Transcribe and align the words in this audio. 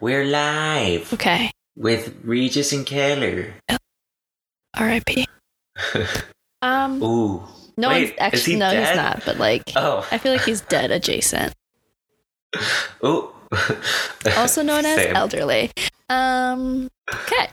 We're 0.00 0.24
live 0.24 1.12
Okay. 1.14 1.50
with 1.76 2.14
Regis 2.22 2.72
and 2.72 2.86
Keller. 2.86 3.54
R.I.P. 4.76 5.26
Um, 6.60 7.00
Ooh. 7.04 7.44
no 7.76 7.88
Wait, 7.88 8.06
one's 8.08 8.14
actually 8.18 8.56
no, 8.56 8.68
he's 8.70 8.96
not. 8.96 9.22
But 9.24 9.38
like, 9.38 9.62
Oh. 9.76 10.04
I 10.10 10.18
feel 10.18 10.32
like 10.32 10.42
he's 10.42 10.60
dead 10.62 10.90
adjacent, 10.90 11.54
Ooh. 13.04 13.30
also 14.36 14.62
known 14.62 14.84
as 14.84 14.96
Same. 14.96 15.14
elderly. 15.14 15.70
Um, 16.10 16.88
okay. 17.08 17.48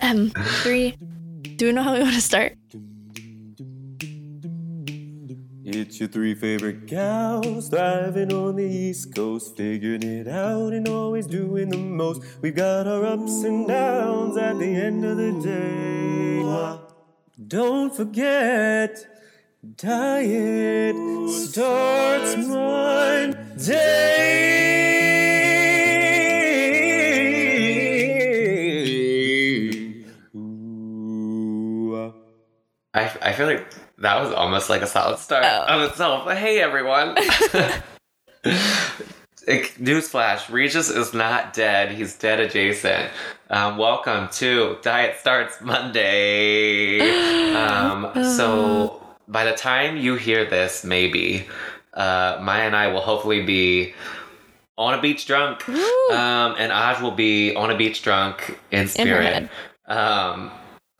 Um, 0.00 0.30
three. 0.62 0.96
Do 1.56 1.66
we 1.66 1.72
know 1.72 1.82
how 1.82 1.92
we 1.92 2.00
want 2.00 2.14
to 2.14 2.22
start? 2.22 2.54
It's 5.66 5.98
your 5.98 6.10
three 6.10 6.34
favorite 6.34 6.84
gals 6.84 7.70
thriving 7.70 8.30
on 8.34 8.56
the 8.56 8.64
East 8.64 9.14
Coast, 9.14 9.56
figuring 9.56 10.02
it 10.02 10.28
out 10.28 10.74
and 10.74 10.86
always 10.86 11.26
doing 11.26 11.70
the 11.70 11.78
most. 11.78 12.20
We've 12.42 12.54
got 12.54 12.86
our 12.86 13.02
ups 13.06 13.44
and 13.44 13.66
downs 13.66 14.36
at 14.36 14.58
the 14.58 14.66
end 14.66 15.06
of 15.06 15.16
the 15.16 15.32
day. 15.40 16.42
Don't 17.48 17.96
forget, 17.96 19.06
diet 19.76 21.30
starts 21.30 22.36
Monday. 22.36 24.04
I, 32.92 33.10
I 33.22 33.32
feel 33.32 33.46
like 33.46 33.73
that 34.04 34.20
was 34.22 34.32
almost 34.32 34.68
like 34.68 34.82
a 34.82 34.86
solid 34.86 35.18
start 35.18 35.44
Oh. 35.46 35.64
of 35.66 35.90
itself. 35.90 36.30
Hey, 36.30 36.60
everyone. 36.60 37.16
Newsflash, 39.46 40.50
Regis 40.52 40.90
is 40.90 41.12
not 41.14 41.52
dead. 41.54 41.90
He's 41.92 42.14
dead 42.16 42.40
adjacent. 42.40 43.10
Um, 43.50 43.78
welcome 43.78 44.28
to 44.32 44.76
Diet 44.82 45.16
Starts 45.20 45.60
Monday. 45.62 47.00
Um, 47.54 48.10
so, 48.36 49.02
by 49.28 49.44
the 49.44 49.52
time 49.56 49.96
you 49.96 50.16
hear 50.16 50.44
this, 50.44 50.84
maybe, 50.84 51.46
uh, 51.94 52.38
Maya 52.42 52.62
and 52.66 52.76
I 52.76 52.88
will 52.88 53.00
hopefully 53.00 53.42
be 53.42 53.94
on 54.76 54.92
a 54.98 55.00
beach 55.00 55.24
drunk. 55.26 55.66
Um, 55.68 55.76
and 56.58 56.72
Aj 56.72 57.00
will 57.00 57.10
be 57.12 57.54
on 57.54 57.70
a 57.70 57.76
beach 57.76 58.02
drunk 58.02 58.58
in 58.70 58.82
In 58.82 58.88
spirit. 58.88 59.32
head. 59.32 59.50
Um, 59.86 60.50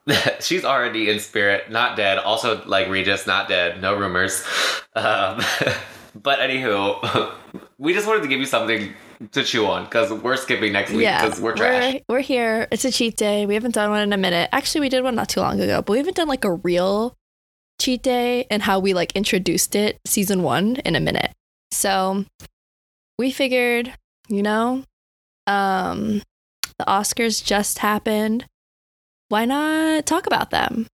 she's 0.40 0.64
already 0.64 1.10
in 1.10 1.20
spirit, 1.20 1.70
not 1.70 1.96
dead. 1.96 2.18
Also, 2.18 2.64
like 2.66 2.88
Regis, 2.88 3.26
not 3.26 3.48
dead. 3.48 3.80
No 3.80 3.96
rumors. 3.96 4.44
Um, 4.96 5.42
but 6.14 6.38
anywho, 6.38 7.32
we 7.78 7.94
just 7.94 8.06
wanted 8.06 8.22
to 8.22 8.28
give 8.28 8.38
you 8.38 8.46
something 8.46 8.92
to 9.32 9.42
chew 9.42 9.66
on 9.66 9.82
because 9.82 10.12
we're 10.12 10.36
skipping 10.36 10.72
next 10.72 10.92
week 10.92 11.02
yeah, 11.02 11.24
because 11.24 11.40
we're 11.40 11.56
trash. 11.56 11.94
We're, 11.94 12.00
we're 12.08 12.20
here. 12.20 12.68
It's 12.70 12.84
a 12.84 12.92
cheat 12.92 13.16
day. 13.16 13.44
We 13.44 13.54
haven't 13.54 13.74
done 13.74 13.90
one 13.90 14.02
in 14.02 14.12
a 14.12 14.16
minute. 14.16 14.50
Actually, 14.52 14.82
we 14.82 14.88
did 14.90 15.02
one 15.02 15.16
not 15.16 15.28
too 15.28 15.40
long 15.40 15.60
ago, 15.60 15.82
but 15.82 15.90
we 15.90 15.98
haven't 15.98 16.14
done 16.14 16.28
like 16.28 16.44
a 16.44 16.52
real 16.52 17.16
cheat 17.80 18.04
day 18.04 18.46
and 18.50 18.62
how 18.62 18.78
we 18.78 18.94
like 18.94 19.10
introduced 19.16 19.74
it 19.74 19.98
season 20.06 20.44
one 20.44 20.76
in 20.84 20.94
a 20.94 21.00
minute. 21.00 21.32
So 21.72 22.24
we 23.18 23.30
figured, 23.30 23.92
you 24.28 24.42
know, 24.42 24.84
um, 25.46 26.22
the 26.78 26.84
Oscars 26.86 27.44
just 27.44 27.78
happened. 27.78 28.46
Why 29.28 29.44
not 29.44 30.06
talk 30.06 30.26
about 30.26 30.50
them? 30.50 30.86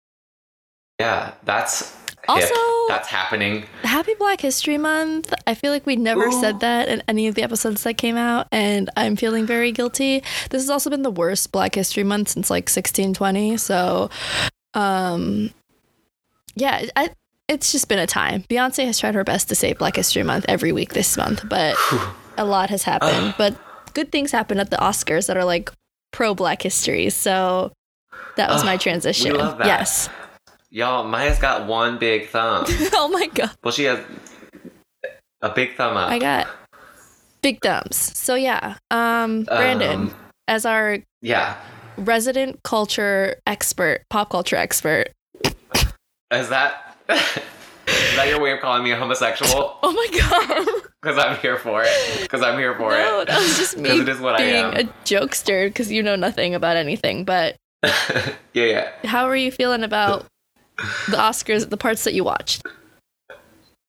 Yeah, 1.01 1.33
that's 1.45 1.97
Also, 2.29 2.47
hip. 2.47 2.55
That's 2.89 3.09
happening. 3.09 3.65
Happy 3.83 4.15
Black 4.19 4.41
History 4.41 4.77
Month. 4.79 5.33
I 5.47 5.55
feel 5.55 5.73
like 5.73 5.87
we 5.87 5.97
never 5.97 6.27
Ooh. 6.27 6.41
said 6.41 6.61
that 6.61 6.89
in 6.89 7.03
any 7.09 7.27
of 7.29 7.35
the 7.35 7.43
episodes 7.43 7.83
that 7.85 7.95
came 7.95 8.17
out, 8.17 8.49
and 8.53 8.91
I'm 8.97 9.17
feeling 9.17 9.47
very 9.47 9.73
guilty. 9.73 10.23
This 10.51 10.63
has 10.63 10.71
also 10.71 10.91
been 10.91 11.03
the 11.03 11.11
worst 11.11 11.53
Black 11.53 11.75
History 11.75 12.05
Month 12.05 12.31
since 12.31 12.51
like 12.51 12.65
1620. 12.65 13.57
So, 13.57 14.11
um, 14.75 15.51
yeah, 16.55 16.87
I, 16.97 17.11
it's 17.49 17.73
just 17.73 17.89
been 17.89 17.99
a 17.99 18.07
time. 18.07 18.43
Beyonce 18.51 18.85
has 18.85 18.99
tried 18.99 19.15
her 19.15 19.25
best 19.25 19.49
to 19.49 19.55
save 19.55 19.79
Black 19.79 19.97
History 19.97 20.23
Month 20.23 20.45
every 20.49 20.73
week 20.73 20.93
this 20.95 21.17
month, 21.17 21.49
but 21.49 21.77
a 22.37 22.45
lot 22.45 22.71
has 22.71 22.83
happened. 22.83 23.35
but 23.39 23.57
good 23.95 24.13
things 24.13 24.33
happened 24.33 24.61
at 24.61 24.71
the 24.71 24.77
Oscars 24.77 25.29
that 25.29 25.37
are 25.37 25.45
like 25.45 25.71
pro 26.13 26.35
Black 26.35 26.63
history. 26.63 27.09
So 27.11 27.73
that 28.39 28.51
was 28.51 28.65
my 28.65 28.75
we 28.75 28.79
transition. 28.79 29.35
love 29.37 29.59
that. 29.59 29.67
Yes. 29.67 30.09
Y'all, 30.71 31.05
Maya's 31.07 31.39
got 31.39 31.67
one 31.67 31.99
big 31.99 32.29
thumb. 32.29 32.65
oh 32.95 33.09
my 33.09 33.27
god. 33.35 33.51
well, 33.63 33.73
she 33.73 33.85
has 33.85 34.01
a 35.43 35.49
big 35.51 35.77
thumb 35.77 35.97
up. 35.97 36.11
I 36.11 36.19
got 36.19 36.49
big 37.43 37.61
thumbs. 37.63 37.97
So 37.97 38.35
yeah, 38.35 38.77
um, 38.91 39.45
Brandon, 39.45 39.91
Um, 40.01 40.15
as 40.47 40.67
our 40.67 40.99
yeah. 41.23 41.57
resident 41.97 42.63
culture 42.65 43.37
expert, 43.47 44.03
pop 44.11 44.31
culture 44.31 44.57
expert. 44.57 45.11
Is 46.31 46.49
that 46.51 46.97
is 47.09 48.17
that 48.17 48.29
your 48.29 48.41
way 48.41 48.53
of 48.53 48.61
calling 48.61 48.83
me 48.85 48.91
a 48.93 48.97
homosexual? 48.97 49.77
Oh 49.83 49.93
my 49.93 50.19
god! 50.19 50.83
Because 51.01 51.17
I'm 51.17 51.37
here 51.39 51.57
for 51.59 51.83
it. 51.85 52.21
Because 52.21 52.43
I'm 52.43 52.59
here 52.59 52.75
for 52.75 52.91
no, 52.91 53.21
it. 53.21 53.29
that 53.29 53.39
was 53.39 53.57
just 53.57 53.79
me 53.79 54.01
it 54.01 54.09
is 54.09 54.21
what 54.21 54.35
I 54.35 54.39
being 54.39 54.55
am. 54.65 54.75
a 54.75 54.83
jokester 55.05 55.69
because 55.69 55.91
you 55.91 56.03
know 56.03 56.17
nothing 56.17 56.55
about 56.55 56.77
anything. 56.77 57.25
But 57.25 57.57
yeah, 57.83 58.33
yeah. 58.55 58.91
how 59.05 59.27
are 59.27 59.37
you 59.37 59.51
feeling 59.51 59.85
about 59.85 60.27
the 61.09 61.17
Oscars? 61.17 61.69
The 61.69 61.77
parts 61.77 62.05
that 62.05 62.15
you 62.15 62.25
watched. 62.25 62.63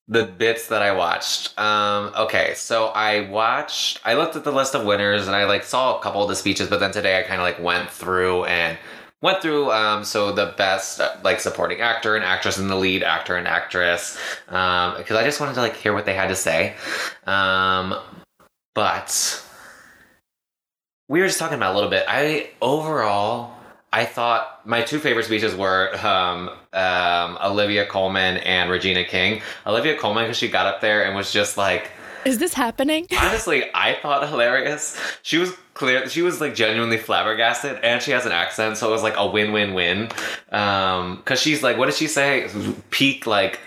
The 0.07 0.25
bits 0.25 0.67
that 0.67 0.81
I 0.81 0.91
watched. 0.91 1.57
Um, 1.59 2.11
okay, 2.17 2.53
so 2.55 2.87
I 2.87 3.29
watched. 3.29 3.99
I 4.03 4.15
looked 4.15 4.35
at 4.35 4.43
the 4.43 4.51
list 4.51 4.75
of 4.75 4.85
winners 4.85 5.27
and 5.27 5.35
I 5.35 5.45
like 5.45 5.63
saw 5.63 5.97
a 5.97 6.01
couple 6.01 6.23
of 6.23 6.29
the 6.29 6.35
speeches, 6.35 6.67
but 6.67 6.79
then 6.79 6.91
today 6.91 7.19
I 7.19 7.23
kind 7.23 7.39
of 7.39 7.45
like 7.45 7.59
went 7.59 7.89
through 7.89 8.45
and 8.45 8.77
went 9.21 9.41
through. 9.41 9.71
Um, 9.71 10.03
so 10.03 10.31
the 10.31 10.53
best 10.57 10.99
like 11.23 11.39
supporting 11.39 11.81
actor 11.81 12.15
and 12.15 12.25
actress 12.25 12.57
and 12.57 12.69
the 12.69 12.75
lead 12.75 13.03
actor 13.03 13.35
and 13.35 13.47
actress. 13.47 14.17
Um, 14.47 14.97
because 14.97 15.15
I 15.15 15.23
just 15.23 15.39
wanted 15.39 15.55
to 15.55 15.61
like 15.61 15.75
hear 15.75 15.93
what 15.93 16.05
they 16.05 16.15
had 16.15 16.29
to 16.29 16.35
say. 16.35 16.75
Um, 17.25 17.95
but 18.73 19.43
we 21.07 21.19
were 21.21 21.27
just 21.27 21.39
talking 21.39 21.57
about 21.57 21.73
a 21.73 21.75
little 21.75 21.89
bit. 21.89 22.05
I 22.07 22.51
overall, 22.61 23.58
I 23.91 24.05
thought 24.05 24.65
my 24.67 24.81
two 24.83 24.99
favorite 24.99 25.25
speeches 25.25 25.55
were 25.55 25.95
um, 26.05 26.49
um, 26.73 27.37
Olivia 27.43 27.85
Colman 27.85 28.37
and 28.37 28.69
Regina 28.69 29.03
King. 29.03 29.41
Olivia 29.65 29.97
Colman 29.97 30.25
because 30.25 30.37
she 30.37 30.47
got 30.47 30.67
up 30.67 30.81
there 30.81 31.05
and 31.05 31.15
was 31.15 31.31
just 31.31 31.57
like, 31.57 31.89
Is 32.23 32.37
this 32.37 32.53
happening? 32.53 33.07
honestly, 33.19 33.63
I 33.73 33.97
thought 34.01 34.27
hilarious. 34.29 34.99
She 35.23 35.37
was 35.37 35.53
clear. 35.73 36.07
She 36.07 36.21
was 36.21 36.39
like 36.39 36.53
genuinely 36.53 36.97
flabbergasted, 36.97 37.79
and 37.83 38.01
she 38.01 38.11
has 38.11 38.25
an 38.27 38.31
accent, 38.31 38.77
so 38.77 38.89
it 38.89 38.91
was 38.91 39.01
like 39.01 39.15
a 39.17 39.25
win-win-win. 39.25 40.09
Um, 40.51 41.15
because 41.17 41.41
she's 41.41 41.63
like, 41.63 41.77
what 41.77 41.87
did 41.87 41.95
she 41.95 42.07
say? 42.07 42.47
Peak 42.91 43.25
like. 43.25 43.59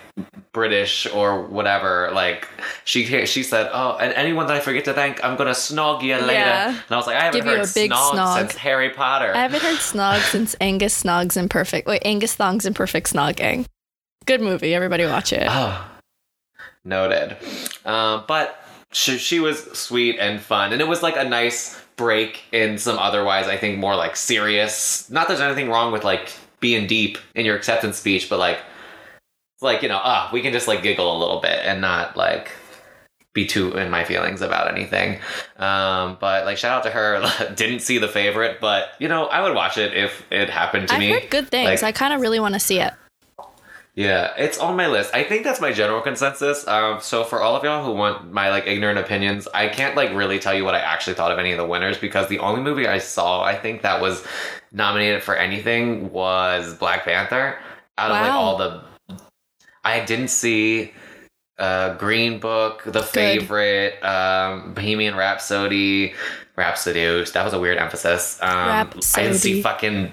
British 0.53 1.07
or 1.07 1.43
whatever, 1.43 2.11
like 2.13 2.47
she 2.85 3.25
she 3.27 3.43
said, 3.43 3.71
oh, 3.73 3.97
and 3.99 4.13
anyone 4.13 4.47
that 4.49 4.57
I 4.57 4.61
forget 4.61 4.85
to 4.85 4.93
thank, 4.93 5.25
I'm 5.25 5.37
gonna 5.37 5.51
snog 5.53 6.03
you 6.03 6.15
later. 6.17 6.33
Yeah. 6.33 6.69
And 6.69 6.85
I 6.91 6.97
was 6.97 7.07
like, 7.07 7.17
I 7.17 7.25
haven't 7.25 7.41
Give 7.41 7.47
heard 7.47 7.65
a 7.65 7.73
big 7.75 7.91
snog, 7.91 8.13
snog. 8.13 8.39
since 8.39 8.55
Harry 8.57 8.91
Potter. 8.91 9.33
I 9.35 9.43
haven't 9.43 9.63
heard 9.63 9.79
snog 9.79 10.21
since 10.31 10.55
Angus 10.61 11.03
Snogs 11.03 11.37
and 11.37 11.49
Perfect. 11.51 11.87
Wait, 11.87 12.03
Angus 12.05 12.35
Thongs 12.35 12.67
and 12.67 12.77
Perfect 12.77 13.13
Snogging. 13.13 13.65
Good 14.27 14.41
movie. 14.43 14.75
Everybody 14.75 15.07
watch 15.07 15.33
it. 15.33 15.47
Oh, 15.49 15.89
noted. 16.85 17.37
Um, 17.87 18.25
but 18.29 18.63
she, 18.93 19.17
she 19.17 19.41
was 19.41 19.63
sweet 19.73 20.19
and 20.19 20.41
fun, 20.41 20.73
and 20.73 20.83
it 20.83 20.89
was 20.89 21.03
like 21.03 21.17
a 21.17 21.25
nice 21.25 21.81
break 21.97 22.43
in 22.53 22.79
some 22.79 22.99
otherwise, 22.99 23.49
I 23.49 23.57
think, 23.57 23.79
more 23.79 23.97
like 23.97 24.17
serious. 24.17 25.09
Not 25.11 25.29
that 25.29 25.39
there's 25.39 25.47
anything 25.47 25.71
wrong 25.71 25.93
with 25.93 26.05
like 26.05 26.33
being 26.61 26.87
deep 26.87 27.19
in 27.35 27.45
your 27.47 27.57
acceptance 27.57 27.97
speech, 27.99 28.29
but 28.29 28.39
like, 28.39 28.59
like 29.63 29.83
you 29.83 29.89
know, 29.89 30.01
ah, 30.03 30.31
we 30.33 30.43
can 30.43 30.53
just 30.53 30.69
like 30.69 30.83
giggle 30.83 31.17
a 31.17 31.19
little 31.19 31.41
bit 31.41 31.61
and 31.65 31.81
not 31.81 32.17
like 32.17 32.51
be 33.35 33.47
too 33.47 33.77
in 33.79 33.91
my 33.91 34.05
feelings 34.05 34.43
about 34.43 34.69
anything. 34.71 35.19
Um, 35.57 36.19
but 36.21 36.45
like, 36.45 36.59
shout 36.59 36.79
out 36.79 36.85
to 36.85 36.91
her. 36.91 37.55
Didn't 37.55 37.81
see 37.81 37.99
the 37.99 38.09
favorite, 38.09 38.59
but 38.61 38.91
you 38.99 39.09
know, 39.09 39.27
I 39.27 39.41
would 39.43 39.55
watch 39.55 39.79
it 39.79 39.95
if 39.95 40.31
it 40.31 40.51
happened 40.51 40.89
to 40.89 40.95
I've 40.95 41.01
me. 41.01 41.11
heard 41.11 41.31
good 41.31 41.49
things. 41.49 41.83
Like- 41.83 41.83
I 41.83 41.93
kind 41.93 42.13
of 42.13 42.21
really 42.21 42.41
want 42.41 42.55
to 42.55 42.61
see 42.61 42.81
it. 42.81 42.93
Yeah, 43.95 44.33
it's 44.39 44.57
on 44.59 44.75
my 44.77 44.87
list. 44.87 45.15
I 45.15 45.23
think 45.23 45.45
that's 45.45 45.61
my 45.61 45.71
general 45.71 46.01
consensus. 46.01 46.67
Um, 46.67 47.01
so 47.03 47.25
for 47.25 47.43
all 47.43 47.57
of 47.57 47.63
y'all 47.63 47.85
who 47.85 47.93
want 47.93 48.33
my 48.33 48.49
like 48.49 48.67
ignorant 48.67 48.99
opinions, 48.99 49.47
I 49.53 49.69
can't 49.69 49.95
like 49.97 50.15
really 50.15 50.39
tell 50.39 50.55
you 50.55 50.65
what 50.65 50.75
I 50.75 50.79
actually 50.79 51.13
thought 51.13 51.31
of 51.31 51.39
any 51.39 51.53
of 51.53 51.59
the 51.59 51.67
winners 51.67 51.99
because 51.99 52.27
the 52.29 52.39
only 52.39 52.63
movie 52.63 52.87
I 52.89 52.97
saw 52.99 53.43
I 53.43 53.55
think 53.55 53.83
that 53.83 54.01
was 54.01 54.25
nominated 54.73 55.23
for 55.23 55.37
anything 55.37 56.11
was 56.11 56.73
Black 56.75 57.05
Panther. 57.05 57.59
Out 57.99 58.11
of 58.11 58.17
like 58.17 58.33
all 58.33 58.57
the, 58.57 58.83
I 59.85 60.05
didn't 60.05 60.29
see 60.29 60.93
uh, 61.59 61.95
Green 61.97 62.39
Book, 62.39 62.83
The 62.85 63.03
Favorite, 63.03 64.03
um, 64.05 64.75
Bohemian 64.75 65.17
Rhapsody, 65.17 66.15
Rhapsody. 66.57 67.25
That 67.33 67.45
was 67.45 67.53
a 67.53 67.61
weird 67.61 67.79
emphasis. 67.79 68.39
Um, 68.43 68.49
I 68.49 68.85
didn't 69.17 69.35
see 69.35 69.63
fucking 69.63 70.13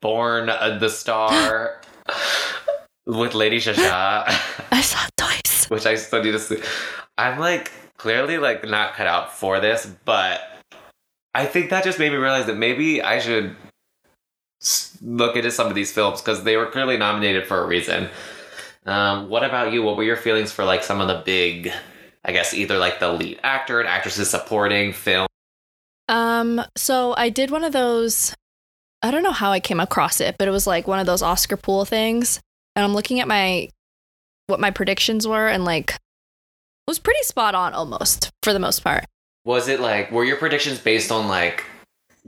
Born 0.00 0.48
uh, 0.48 0.78
the 0.78 0.88
Star 0.88 1.80
with 3.06 3.34
Lady 3.34 3.58
Shasha, 3.58 4.24
I 4.70 4.80
saw 4.80 5.04
it 5.04 5.12
twice. 5.16 5.66
which 5.68 5.86
I 5.86 5.94
still 5.96 6.22
need 6.22 6.32
to 6.32 6.38
see. 6.38 6.62
I'm 7.18 7.38
like 7.38 7.70
clearly 7.96 8.38
like 8.38 8.66
not 8.68 8.94
cut 8.94 9.06
out 9.06 9.32
for 9.32 9.60
this, 9.60 9.86
but 10.04 10.40
I 11.34 11.46
think 11.46 11.70
that 11.70 11.84
just 11.84 11.98
made 11.98 12.10
me 12.12 12.16
realize 12.18 12.46
that 12.46 12.56
maybe 12.56 13.02
I 13.02 13.18
should 13.18 13.56
look 15.02 15.36
into 15.36 15.50
some 15.50 15.66
of 15.66 15.74
these 15.74 15.92
films 15.92 16.20
because 16.20 16.44
they 16.44 16.56
were 16.56 16.66
clearly 16.66 16.96
nominated 16.96 17.46
for 17.46 17.62
a 17.62 17.66
reason. 17.66 18.08
Um, 18.86 19.28
what 19.28 19.44
about 19.44 19.72
you? 19.72 19.82
What 19.82 19.96
were 19.96 20.02
your 20.02 20.16
feelings 20.16 20.52
for 20.52 20.64
like 20.64 20.82
some 20.82 21.00
of 21.00 21.08
the 21.08 21.22
big, 21.24 21.72
I 22.24 22.32
guess, 22.32 22.54
either 22.54 22.78
like 22.78 23.00
the 23.00 23.12
lead 23.12 23.40
actor 23.42 23.80
and 23.80 23.88
actresses 23.88 24.30
supporting 24.30 24.92
film? 24.92 25.26
Um, 26.08 26.62
so 26.76 27.14
I 27.16 27.28
did 27.28 27.50
one 27.50 27.64
of 27.64 27.72
those. 27.72 28.34
I 29.02 29.10
don't 29.10 29.22
know 29.22 29.32
how 29.32 29.52
I 29.52 29.60
came 29.60 29.80
across 29.80 30.20
it, 30.20 30.36
but 30.38 30.48
it 30.48 30.50
was 30.50 30.66
like 30.66 30.86
one 30.86 30.98
of 30.98 31.06
those 31.06 31.22
Oscar 31.22 31.56
pool 31.56 31.84
things. 31.84 32.40
And 32.74 32.84
I'm 32.84 32.94
looking 32.94 33.20
at 33.20 33.28
my 33.28 33.68
what 34.46 34.60
my 34.60 34.70
predictions 34.70 35.26
were, 35.26 35.48
and 35.48 35.64
like 35.64 35.90
it 35.92 36.88
was 36.88 36.98
pretty 36.98 37.22
spot 37.22 37.54
on 37.54 37.72
almost 37.74 38.30
for 38.42 38.52
the 38.52 38.58
most 38.58 38.82
part. 38.82 39.04
Was 39.44 39.68
it 39.68 39.80
like 39.80 40.10
were 40.10 40.24
your 40.24 40.36
predictions 40.36 40.78
based 40.78 41.12
on 41.12 41.28
like 41.28 41.64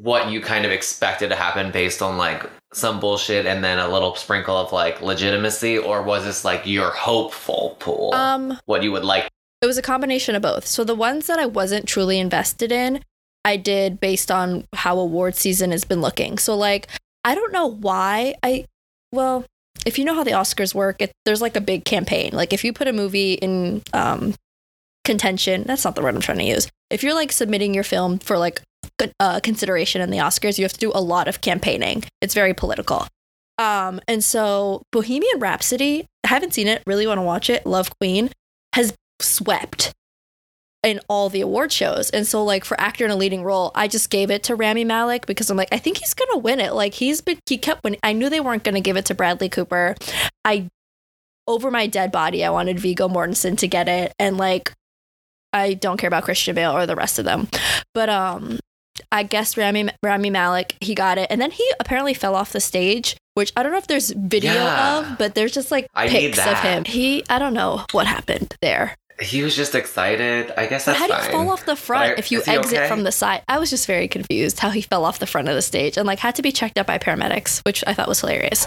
what 0.02 0.30
you 0.30 0.40
kind 0.40 0.64
of 0.64 0.72
expected 0.72 1.28
to 1.28 1.36
happen 1.36 1.70
based 1.70 2.02
on 2.02 2.16
like 2.16 2.48
some 2.72 3.00
bullshit 3.00 3.46
and 3.46 3.62
then 3.62 3.78
a 3.78 3.88
little 3.88 4.14
sprinkle 4.16 4.56
of 4.56 4.72
like 4.72 5.00
legitimacy, 5.00 5.78
or 5.78 6.02
was 6.02 6.24
this 6.24 6.44
like 6.44 6.66
your 6.66 6.90
hopeful 6.90 7.76
pool? 7.78 8.14
Um, 8.14 8.58
what 8.66 8.82
you 8.82 8.92
would 8.92 9.04
like? 9.04 9.28
it 9.62 9.66
was 9.66 9.78
a 9.78 9.82
combination 9.82 10.34
of 10.34 10.42
both. 10.42 10.66
So 10.66 10.82
the 10.82 10.96
ones 10.96 11.28
that 11.28 11.38
I 11.38 11.46
wasn't 11.46 11.86
truly 11.86 12.18
invested 12.18 12.72
in, 12.72 13.02
I 13.44 13.56
did 13.56 14.00
based 14.00 14.30
on 14.30 14.66
how 14.74 14.98
award 14.98 15.36
season 15.36 15.70
has 15.70 15.84
been 15.84 16.00
looking. 16.00 16.36
So 16.36 16.56
like 16.56 16.88
I 17.24 17.34
don't 17.34 17.52
know 17.52 17.68
why 17.68 18.34
I 18.42 18.66
well, 19.12 19.44
if 19.86 19.98
you 19.98 20.04
know 20.04 20.14
how 20.14 20.24
the 20.24 20.32
Oscars 20.32 20.74
work, 20.74 20.96
it, 21.00 21.12
there's 21.24 21.40
like 21.40 21.56
a 21.56 21.60
big 21.60 21.84
campaign. 21.84 22.30
Like 22.32 22.52
if 22.52 22.64
you 22.64 22.72
put 22.72 22.88
a 22.88 22.92
movie 22.92 23.34
in 23.34 23.82
um 23.92 24.34
contention, 25.04 25.62
that's 25.64 25.84
not 25.84 25.94
the 25.94 26.02
word 26.02 26.14
I'm 26.14 26.20
trying 26.20 26.38
to 26.38 26.44
use. 26.44 26.68
If 26.90 27.02
you're 27.04 27.14
like 27.14 27.30
submitting 27.30 27.72
your 27.72 27.84
film 27.84 28.18
for 28.18 28.38
like 28.38 28.62
uh, 29.20 29.40
consideration 29.40 30.00
in 30.00 30.10
the 30.10 30.18
Oscars, 30.18 30.58
you 30.58 30.64
have 30.64 30.72
to 30.72 30.80
do 30.80 30.92
a 30.94 31.00
lot 31.00 31.28
of 31.28 31.40
campaigning. 31.40 32.04
It's 32.20 32.34
very 32.34 32.54
political. 32.54 33.06
Um, 33.58 34.00
and 34.08 34.24
so 34.24 34.82
Bohemian 34.92 35.38
Rhapsody, 35.38 36.06
I 36.24 36.28
haven't 36.28 36.54
seen 36.54 36.68
it, 36.68 36.82
really 36.86 37.06
want 37.06 37.18
to 37.18 37.22
watch 37.22 37.50
it. 37.50 37.66
Love 37.66 37.90
Queen 37.98 38.30
has 38.74 38.94
swept 39.20 39.92
in 40.82 41.00
all 41.08 41.28
the 41.28 41.40
award 41.40 41.70
shows. 41.70 42.10
And 42.10 42.26
so 42.26 42.42
like 42.42 42.64
for 42.64 42.78
actor 42.80 43.04
in 43.04 43.10
a 43.10 43.16
leading 43.16 43.44
role, 43.44 43.70
I 43.74 43.86
just 43.88 44.10
gave 44.10 44.30
it 44.30 44.42
to 44.44 44.56
Rami 44.56 44.84
Malek 44.84 45.26
because 45.26 45.48
I'm 45.48 45.56
like, 45.56 45.68
I 45.72 45.78
think 45.78 45.98
he's 45.98 46.14
gonna 46.14 46.38
win 46.38 46.60
it. 46.60 46.72
Like 46.72 46.94
he's 46.94 47.20
been 47.20 47.38
he 47.46 47.56
kept 47.56 47.84
winning. 47.84 48.00
I 48.02 48.12
knew 48.12 48.28
they 48.28 48.40
weren't 48.40 48.64
gonna 48.64 48.80
give 48.80 48.96
it 48.96 49.04
to 49.06 49.14
Bradley 49.14 49.48
Cooper. 49.48 49.94
I 50.44 50.68
over 51.46 51.70
my 51.70 51.86
dead 51.86 52.10
body, 52.12 52.44
I 52.44 52.50
wanted 52.50 52.80
Viggo 52.80 53.08
Mortensen 53.08 53.56
to 53.58 53.68
get 53.68 53.88
it. 53.88 54.12
And 54.18 54.36
like 54.36 54.72
I 55.52 55.74
don't 55.74 55.98
care 55.98 56.08
about 56.08 56.24
Christian 56.24 56.54
Bale 56.54 56.76
or 56.76 56.86
the 56.86 56.96
rest 56.96 57.18
of 57.18 57.24
them. 57.24 57.48
But 57.94 58.08
um 58.08 58.58
I 59.10 59.22
guess 59.22 59.56
Rami 59.56 59.88
Rami 60.02 60.30
Malek, 60.30 60.76
he 60.80 60.94
got 60.94 61.18
it. 61.18 61.26
And 61.30 61.40
then 61.40 61.50
he 61.50 61.66
apparently 61.80 62.14
fell 62.14 62.34
off 62.34 62.52
the 62.52 62.60
stage, 62.60 63.16
which 63.34 63.52
I 63.56 63.62
don't 63.62 63.72
know 63.72 63.78
if 63.78 63.86
there's 63.86 64.10
video 64.10 64.52
Yeah. 64.54 64.98
of, 65.12 65.18
but 65.18 65.34
there's 65.34 65.52
just 65.52 65.70
like 65.70 65.86
I 65.94 66.08
pics 66.08 66.38
of 66.38 66.58
him. 66.60 66.84
He 66.84 67.24
I 67.30 67.38
don't 67.38 67.54
know 67.54 67.84
what 67.92 68.06
happened 68.06 68.54
there. 68.60 68.94
He 69.20 69.42
was 69.42 69.54
just 69.54 69.74
excited. 69.74 70.52
I 70.56 70.66
guess 70.66 70.84
But 70.86 70.92
that's 70.92 70.98
how 71.00 71.06
do 71.06 71.12
you 71.12 71.18
fine. 71.20 71.30
fall 71.30 71.50
off 71.50 71.64
the 71.64 71.76
front 71.76 72.12
I- 72.12 72.14
if 72.18 72.32
you 72.32 72.42
exit 72.46 72.78
okay? 72.78 72.88
from 72.88 73.04
the 73.04 73.12
side? 73.12 73.42
I 73.48 73.58
was 73.58 73.70
just 73.70 73.86
very 73.86 74.08
confused 74.08 74.58
how 74.60 74.70
he 74.70 74.80
fell 74.80 75.04
off 75.04 75.18
the 75.18 75.26
front 75.26 75.48
of 75.48 75.54
the 75.54 75.62
stage 75.62 75.96
and 75.96 76.06
like 76.06 76.18
had 76.18 76.34
to 76.36 76.42
be 76.42 76.50
checked 76.52 76.78
up 76.78 76.86
by 76.86 76.98
paramedics, 76.98 77.60
which 77.64 77.84
I 77.86 77.94
thought 77.94 78.08
was 78.08 78.20
hilarious. 78.20 78.66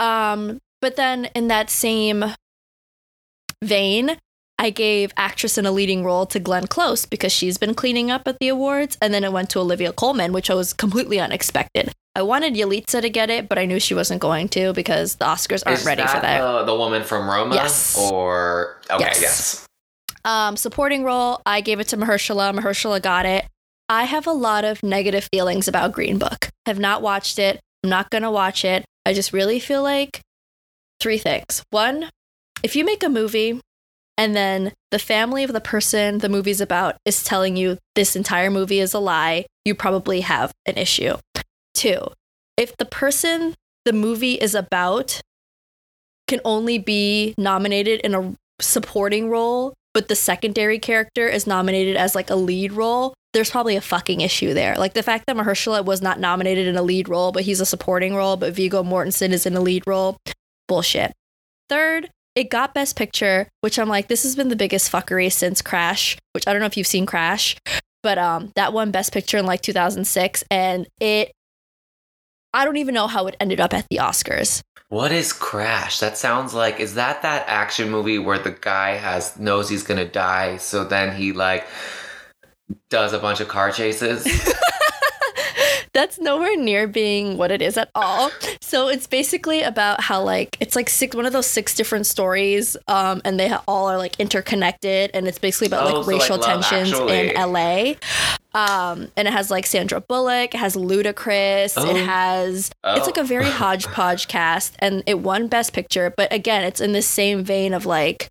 Um, 0.00 0.58
but 0.80 0.96
then 0.96 1.26
in 1.34 1.48
that 1.48 1.70
same 1.70 2.24
vein, 3.62 4.18
I 4.58 4.70
gave 4.70 5.12
actress 5.16 5.58
in 5.58 5.66
a 5.66 5.72
leading 5.72 6.04
role 6.04 6.26
to 6.26 6.38
Glenn 6.38 6.66
Close 6.66 7.06
because 7.06 7.32
she's 7.32 7.58
been 7.58 7.74
cleaning 7.74 8.10
up 8.10 8.26
at 8.28 8.38
the 8.38 8.48
awards, 8.48 8.96
and 9.02 9.12
then 9.12 9.24
it 9.24 9.32
went 9.32 9.50
to 9.50 9.58
Olivia 9.58 9.92
Colman, 9.92 10.32
which 10.32 10.48
was 10.48 10.72
completely 10.72 11.18
unexpected. 11.18 11.92
I 12.16 12.22
wanted 12.22 12.54
Yalitza 12.54 13.02
to 13.02 13.10
get 13.10 13.28
it, 13.30 13.48
but 13.48 13.58
I 13.58 13.64
knew 13.66 13.80
she 13.80 13.94
wasn't 13.94 14.20
going 14.20 14.48
to 14.50 14.72
because 14.72 15.16
the 15.16 15.24
Oscars 15.24 15.64
aren't 15.66 15.80
Is 15.80 15.86
ready 15.86 16.02
for 16.06 16.20
that. 16.20 16.40
The, 16.40 16.64
the 16.64 16.76
woman 16.76 17.02
from 17.02 17.28
Roma? 17.28 17.56
Yes. 17.56 17.98
Or 17.98 18.80
okay, 18.88 19.04
Yes. 19.04 19.20
yes. 19.20 19.66
Um, 20.24 20.56
supporting 20.56 21.02
role, 21.02 21.42
I 21.44 21.60
gave 21.60 21.80
it 21.80 21.88
to 21.88 21.96
Mahershala. 21.96 22.56
Mahershala 22.56 23.02
got 23.02 23.26
it. 23.26 23.46
I 23.88 24.04
have 24.04 24.26
a 24.26 24.32
lot 24.32 24.64
of 24.64 24.82
negative 24.82 25.28
feelings 25.32 25.68
about 25.68 25.92
Green 25.92 26.18
Book. 26.18 26.48
Have 26.66 26.78
not 26.78 27.02
watched 27.02 27.38
it. 27.38 27.60
I'm 27.82 27.90
not 27.90 28.10
gonna 28.10 28.30
watch 28.30 28.64
it. 28.64 28.84
I 29.04 29.12
just 29.12 29.32
really 29.32 29.58
feel 29.60 29.82
like 29.82 30.22
three 31.00 31.18
things. 31.18 31.62
One, 31.70 32.08
if 32.62 32.74
you 32.76 32.84
make 32.84 33.02
a 33.02 33.10
movie 33.10 33.60
and 34.16 34.34
then 34.34 34.72
the 34.90 34.98
family 34.98 35.44
of 35.44 35.52
the 35.52 35.60
person 35.60 36.18
the 36.18 36.28
movie's 36.28 36.60
about 36.60 36.96
is 37.04 37.24
telling 37.24 37.56
you 37.56 37.78
this 37.94 38.14
entire 38.16 38.50
movie 38.50 38.80
is 38.80 38.94
a 38.94 38.98
lie, 38.98 39.46
you 39.64 39.74
probably 39.74 40.20
have 40.20 40.52
an 40.66 40.76
issue. 40.76 41.16
Two, 41.74 42.00
if 42.56 42.76
the 42.76 42.84
person 42.84 43.54
the 43.84 43.92
movie 43.92 44.34
is 44.34 44.54
about 44.54 45.20
can 46.26 46.40
only 46.44 46.78
be 46.78 47.34
nominated 47.36 48.00
in 48.00 48.14
a 48.14 48.34
supporting 48.60 49.28
role, 49.28 49.74
but 49.92 50.08
the 50.08 50.16
secondary 50.16 50.78
character 50.78 51.28
is 51.28 51.46
nominated 51.46 51.96
as 51.96 52.14
like 52.14 52.30
a 52.30 52.34
lead 52.34 52.72
role, 52.72 53.14
there's 53.32 53.50
probably 53.50 53.76
a 53.76 53.80
fucking 53.80 54.20
issue 54.20 54.54
there. 54.54 54.76
Like 54.76 54.94
the 54.94 55.02
fact 55.02 55.26
that 55.26 55.36
Mahershala 55.36 55.84
was 55.84 56.00
not 56.00 56.20
nominated 56.20 56.66
in 56.66 56.76
a 56.76 56.82
lead 56.82 57.08
role, 57.08 57.32
but 57.32 57.42
he's 57.42 57.60
a 57.60 57.66
supporting 57.66 58.14
role, 58.14 58.36
but 58.36 58.54
Viggo 58.54 58.82
Mortensen 58.82 59.32
is 59.32 59.44
in 59.44 59.56
a 59.56 59.60
lead 59.60 59.82
role, 59.86 60.16
bullshit. 60.68 61.12
Third, 61.68 62.10
it 62.34 62.50
got 62.50 62.74
Best 62.74 62.96
Picture, 62.96 63.48
which 63.60 63.78
I'm 63.78 63.88
like, 63.88 64.08
this 64.08 64.24
has 64.24 64.34
been 64.34 64.48
the 64.48 64.56
biggest 64.56 64.90
fuckery 64.90 65.30
since 65.30 65.62
Crash, 65.62 66.18
which 66.32 66.44
I 66.46 66.52
don't 66.52 66.60
know 66.60 66.66
if 66.66 66.76
you've 66.76 66.86
seen 66.86 67.06
Crash, 67.06 67.56
but 68.02 68.18
um, 68.18 68.52
that 68.56 68.72
won 68.72 68.90
Best 68.90 69.12
Picture 69.12 69.38
in 69.38 69.46
like 69.46 69.60
2006, 69.60 70.44
and 70.50 70.86
it, 71.00 71.32
I 72.52 72.64
don't 72.64 72.76
even 72.76 72.94
know 72.94 73.06
how 73.06 73.26
it 73.26 73.36
ended 73.40 73.60
up 73.60 73.72
at 73.72 73.86
the 73.88 73.98
Oscars. 73.98 74.62
What 74.88 75.12
is 75.12 75.32
Crash? 75.32 76.00
That 76.00 76.18
sounds 76.18 76.54
like 76.54 76.78
is 76.78 76.94
that 76.94 77.22
that 77.22 77.44
action 77.48 77.90
movie 77.90 78.18
where 78.18 78.38
the 78.38 78.52
guy 78.52 78.90
has 78.90 79.38
knows 79.38 79.68
he's 79.68 79.82
gonna 79.82 80.04
die, 80.04 80.56
so 80.58 80.84
then 80.84 81.16
he 81.16 81.32
like 81.32 81.66
does 82.90 83.12
a 83.12 83.18
bunch 83.18 83.40
of 83.40 83.48
car 83.48 83.70
chases? 83.72 84.24
That's 85.92 86.18
nowhere 86.18 86.56
near 86.56 86.86
being 86.86 87.38
what 87.38 87.50
it 87.50 87.62
is 87.62 87.76
at 87.76 87.90
all. 87.94 88.30
So 88.74 88.88
it's 88.88 89.06
basically 89.06 89.62
about 89.62 90.00
how 90.00 90.20
like 90.24 90.56
it's 90.58 90.74
like 90.74 90.90
six 90.90 91.14
one 91.14 91.26
of 91.26 91.32
those 91.32 91.46
six 91.46 91.76
different 91.76 92.06
stories, 92.06 92.76
um, 92.88 93.22
and 93.24 93.38
they 93.38 93.54
all 93.68 93.86
are 93.88 93.98
like 93.98 94.18
interconnected, 94.18 95.12
and 95.14 95.28
it's 95.28 95.38
basically 95.38 95.68
about 95.68 95.88
Oh, 95.92 96.00
like 96.00 96.04
so, 96.04 96.10
racial 96.10 96.36
Love 96.38 96.64
tensions 96.66 96.92
Actually. 96.92 97.30
in 97.30 97.34
LA. 97.36 97.94
Um, 98.52 99.12
and 99.16 99.28
it 99.28 99.32
has 99.32 99.48
like 99.48 99.64
Sandra 99.66 100.00
Bullock, 100.00 100.54
it 100.54 100.58
has 100.58 100.74
Ludacris, 100.74 101.74
Oh. 101.76 101.88
it 101.88 102.04
has 102.04 102.72
it's 102.84 103.06
like 103.06 103.16
Oh. 103.16 103.20
a 103.20 103.24
very 103.24 103.44
hodgepodge 103.60 104.26
cast, 104.26 104.74
and 104.80 105.04
it 105.06 105.20
won 105.20 105.46
Best 105.46 105.72
Picture. 105.72 106.12
But 106.16 106.32
again, 106.32 106.64
it's 106.64 106.80
in 106.80 106.92
the 106.92 107.02
same 107.02 107.44
vein 107.44 107.74
of 107.74 107.86
like 107.86 108.28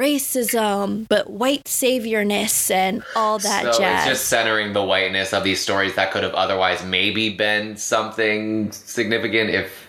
racism, 0.00 1.06
but 1.08 1.28
white 1.28 1.64
saviorness 1.64 2.70
and 2.70 3.02
all 3.14 3.38
that 3.38 3.74
so 3.74 3.80
jazz. 3.80 4.06
it's 4.06 4.18
just 4.18 4.28
centering 4.28 4.72
the 4.72 4.82
whiteness 4.82 5.34
of 5.34 5.44
these 5.44 5.60
stories 5.60 5.94
that 5.96 6.10
could 6.10 6.22
have 6.22 6.34
otherwise 6.34 6.82
maybe 6.84 7.28
been 7.28 7.76
something 7.76 8.72
significant 8.72 9.50
if 9.50 9.88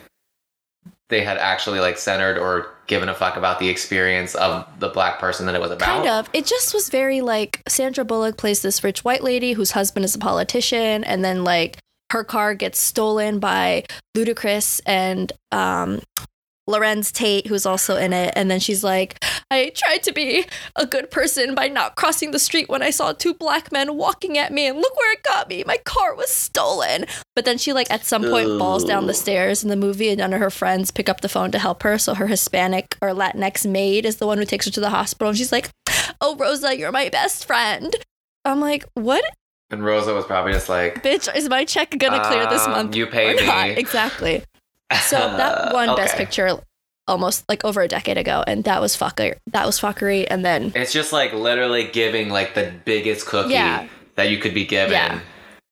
they 1.08 1.22
had 1.22 1.38
actually 1.38 1.80
like 1.80 1.98
centered 1.98 2.38
or 2.38 2.70
given 2.86 3.08
a 3.08 3.14
fuck 3.14 3.36
about 3.36 3.58
the 3.58 3.68
experience 3.68 4.34
of 4.34 4.66
the 4.80 4.88
black 4.88 5.18
person 5.18 5.46
that 5.46 5.54
it 5.54 5.60
was 5.60 5.70
about. 5.70 5.86
Kind 5.86 6.08
of. 6.08 6.28
It 6.32 6.46
just 6.46 6.74
was 6.74 6.88
very 6.88 7.20
like 7.20 7.62
Sandra 7.68 8.04
Bullock 8.04 8.36
plays 8.36 8.62
this 8.62 8.82
rich 8.82 9.04
white 9.04 9.22
lady 9.22 9.52
whose 9.52 9.72
husband 9.72 10.04
is 10.04 10.14
a 10.14 10.18
politician, 10.18 11.04
and 11.04 11.24
then 11.24 11.44
like 11.44 11.78
her 12.10 12.24
car 12.24 12.54
gets 12.54 12.80
stolen 12.80 13.38
by 13.38 13.84
Ludacris 14.16 14.80
and 14.84 15.32
um, 15.52 16.00
Larenz 16.68 17.10
Tate, 17.12 17.46
who's 17.48 17.66
also 17.66 17.96
in 17.96 18.12
it. 18.12 18.32
And 18.36 18.50
then 18.50 18.60
she's 18.60 18.84
like, 18.84 19.22
I 19.50 19.72
tried 19.74 20.02
to 20.04 20.12
be 20.12 20.46
a 20.76 20.86
good 20.86 21.10
person 21.10 21.54
by 21.54 21.68
not 21.68 21.96
crossing 21.96 22.30
the 22.30 22.38
street 22.38 22.68
when 22.68 22.82
I 22.82 22.90
saw 22.90 23.12
two 23.12 23.34
black 23.34 23.72
men 23.72 23.96
walking 23.96 24.38
at 24.38 24.52
me, 24.52 24.66
and 24.68 24.78
look 24.78 24.96
where 24.96 25.12
it 25.12 25.22
got 25.22 25.48
me. 25.48 25.64
My 25.66 25.78
car 25.84 26.14
was 26.14 26.28
stolen. 26.30 27.04
But 27.34 27.44
then 27.44 27.58
she, 27.58 27.72
like, 27.72 27.90
at 27.90 28.04
some 28.04 28.22
point 28.22 28.58
falls 28.58 28.84
down 28.84 29.06
the 29.06 29.14
stairs 29.14 29.62
in 29.62 29.68
the 29.70 29.76
movie, 29.76 30.08
and 30.10 30.18
none 30.18 30.32
of 30.32 30.40
her 30.40 30.50
friends 30.50 30.90
pick 30.90 31.08
up 31.08 31.20
the 31.20 31.28
phone 31.28 31.50
to 31.52 31.58
help 31.58 31.82
her. 31.82 31.98
So 31.98 32.14
her 32.14 32.26
Hispanic 32.28 32.96
or 33.02 33.08
Latinx 33.10 33.68
maid 33.68 34.06
is 34.06 34.16
the 34.16 34.26
one 34.26 34.38
who 34.38 34.44
takes 34.44 34.66
her 34.66 34.70
to 34.72 34.80
the 34.80 34.90
hospital. 34.90 35.28
And 35.30 35.38
she's 35.38 35.52
like, 35.52 35.70
Oh, 36.20 36.36
Rosa, 36.36 36.76
you're 36.78 36.92
my 36.92 37.08
best 37.08 37.46
friend. 37.46 37.94
I'm 38.44 38.60
like, 38.60 38.84
What, 38.94 39.24
And 39.70 39.84
Rosa 39.84 40.14
was 40.14 40.24
probably 40.24 40.52
just 40.52 40.68
like, 40.68 41.02
bitch? 41.02 41.34
Is 41.34 41.48
my 41.48 41.64
check 41.64 41.96
gonna 41.98 42.22
clear 42.24 42.46
this 42.48 42.62
Um, 42.66 42.72
month? 42.72 42.94
you 42.96 43.06
pay 43.06 43.36
or 43.36 43.46
not? 43.46 43.68
me. 43.68 43.74
Exactly. 43.76 44.44
So 45.00 45.16
that 45.18 45.72
won 45.74 45.94
Best 45.96 46.16
Picture 46.16 46.58
almost 47.08 47.44
like 47.48 47.64
over 47.64 47.82
a 47.82 47.88
decade 47.88 48.16
ago, 48.18 48.44
and 48.46 48.64
that 48.64 48.80
was 48.80 48.96
fucker. 48.96 49.34
That 49.52 49.66
was 49.66 49.80
fuckery. 49.80 50.26
And 50.30 50.44
then 50.44 50.72
It's 50.74 50.92
just 50.92 51.12
like 51.12 51.32
literally 51.32 51.84
giving 51.84 52.28
like 52.30 52.54
the 52.54 52.72
biggest 52.84 53.26
cookie 53.26 53.50
Yeah. 53.54 53.88
that 54.14 54.30
you 54.30 54.38
could 54.38 54.54
be 54.54 54.64
given 54.64 54.92
Yeah. 54.92 55.20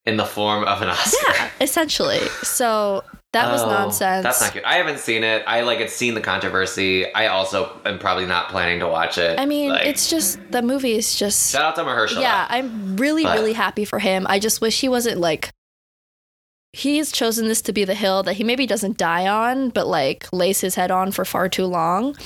in 0.06 0.16
the 0.16 0.24
form 0.24 0.64
of 0.64 0.82
an 0.82 0.88
Oscar. 0.88 1.16
yeah, 1.32 1.50
essentially. 1.60 2.18
So 2.42 3.04
That 3.32 3.52
was 3.52 3.62
Oh, 3.62 3.70
nonsense. 3.70 4.24
That's 4.24 4.40
not 4.40 4.54
good. 4.54 4.64
I 4.64 4.74
haven't 4.74 4.98
seen 4.98 5.22
it. 5.22 5.44
I 5.46 5.60
like 5.60 5.78
had 5.78 5.88
seen 5.90 6.14
the 6.14 6.20
controversy. 6.20 7.14
I 7.14 7.28
also 7.28 7.78
am 7.86 8.00
probably 8.00 8.26
not 8.26 8.48
planning 8.48 8.80
to 8.80 8.88
watch 8.88 9.18
it. 9.18 9.38
I 9.38 9.46
mean, 9.46 9.70
Like, 9.70 9.86
it's 9.86 10.10
just 10.10 10.40
the 10.50 10.62
movie 10.62 10.94
is 10.96 11.14
just 11.14 11.52
shout 11.52 11.62
out 11.62 11.76
to 11.76 11.84
Mahershala. 11.84 12.22
Yeah, 12.22 12.46
I'm 12.50 12.96
really, 12.96 13.22
But- 13.22 13.38
really 13.38 13.52
happy 13.52 13.84
for 13.84 14.00
him. 14.00 14.26
I 14.28 14.40
just 14.40 14.60
wish 14.60 14.80
he 14.80 14.88
wasn't 14.88 15.18
like 15.20 15.50
he's 16.72 17.12
chosen 17.12 17.48
this 17.48 17.62
to 17.62 17.72
be 17.72 17.84
the 17.84 17.94
hill 17.94 18.22
that 18.22 18.34
he 18.34 18.44
maybe 18.44 18.66
doesn't 18.66 18.96
die 18.98 19.26
on, 19.26 19.70
but 19.70 19.86
like 19.86 20.32
lays 20.32 20.60
his 20.60 20.74
head 20.74 20.90
on 20.90 21.12
for 21.12 21.24
far 21.24 21.48
too 21.48 21.66
long. 21.66 22.16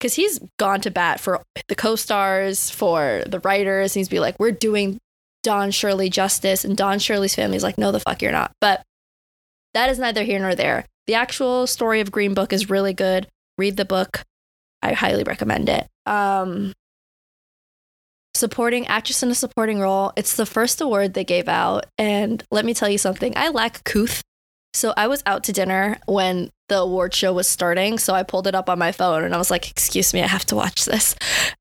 Cause 0.00 0.14
he's 0.14 0.40
gone 0.58 0.80
to 0.80 0.90
bat 0.90 1.20
for 1.20 1.42
the 1.68 1.76
co-stars, 1.76 2.70
for 2.70 3.22
the 3.26 3.38
writers. 3.40 3.94
He's 3.94 4.08
be 4.08 4.18
like, 4.18 4.38
we're 4.40 4.50
doing 4.50 4.98
Don 5.44 5.70
Shirley 5.70 6.10
justice, 6.10 6.64
and 6.64 6.76
Don 6.76 6.98
Shirley's 6.98 7.34
family's 7.34 7.62
like, 7.62 7.78
no, 7.78 7.92
the 7.92 8.00
fuck 8.00 8.20
you're 8.20 8.32
not. 8.32 8.52
But 8.60 8.82
that 9.74 9.90
is 9.90 9.98
neither 9.98 10.24
here 10.24 10.40
nor 10.40 10.54
there. 10.54 10.86
The 11.06 11.14
actual 11.14 11.66
story 11.66 12.00
of 12.00 12.12
Green 12.12 12.34
Book 12.34 12.52
is 12.52 12.70
really 12.70 12.94
good. 12.94 13.28
Read 13.58 13.76
the 13.76 13.84
book. 13.84 14.22
I 14.82 14.92
highly 14.92 15.22
recommend 15.24 15.68
it. 15.68 15.86
Um, 16.06 16.72
supporting 18.34 18.86
actress 18.86 19.22
in 19.22 19.30
a 19.30 19.34
supporting 19.34 19.78
role. 19.80 20.12
It's 20.16 20.36
the 20.36 20.46
first 20.46 20.80
award 20.80 21.14
they 21.14 21.24
gave 21.24 21.48
out. 21.48 21.86
And 21.98 22.42
let 22.50 22.64
me 22.64 22.74
tell 22.74 22.88
you 22.88 22.98
something, 22.98 23.32
I 23.36 23.48
lack 23.48 23.84
couth. 23.84 24.22
So 24.74 24.94
I 24.96 25.06
was 25.06 25.22
out 25.26 25.44
to 25.44 25.52
dinner 25.52 25.98
when 26.06 26.48
the 26.70 26.78
award 26.78 27.14
show 27.14 27.32
was 27.34 27.46
starting. 27.46 27.98
So 27.98 28.14
I 28.14 28.22
pulled 28.22 28.46
it 28.46 28.54
up 28.54 28.70
on 28.70 28.78
my 28.78 28.90
phone 28.90 29.22
and 29.22 29.34
I 29.34 29.38
was 29.38 29.50
like, 29.50 29.70
excuse 29.70 30.14
me, 30.14 30.22
I 30.22 30.26
have 30.26 30.46
to 30.46 30.56
watch 30.56 30.86
this. 30.86 31.14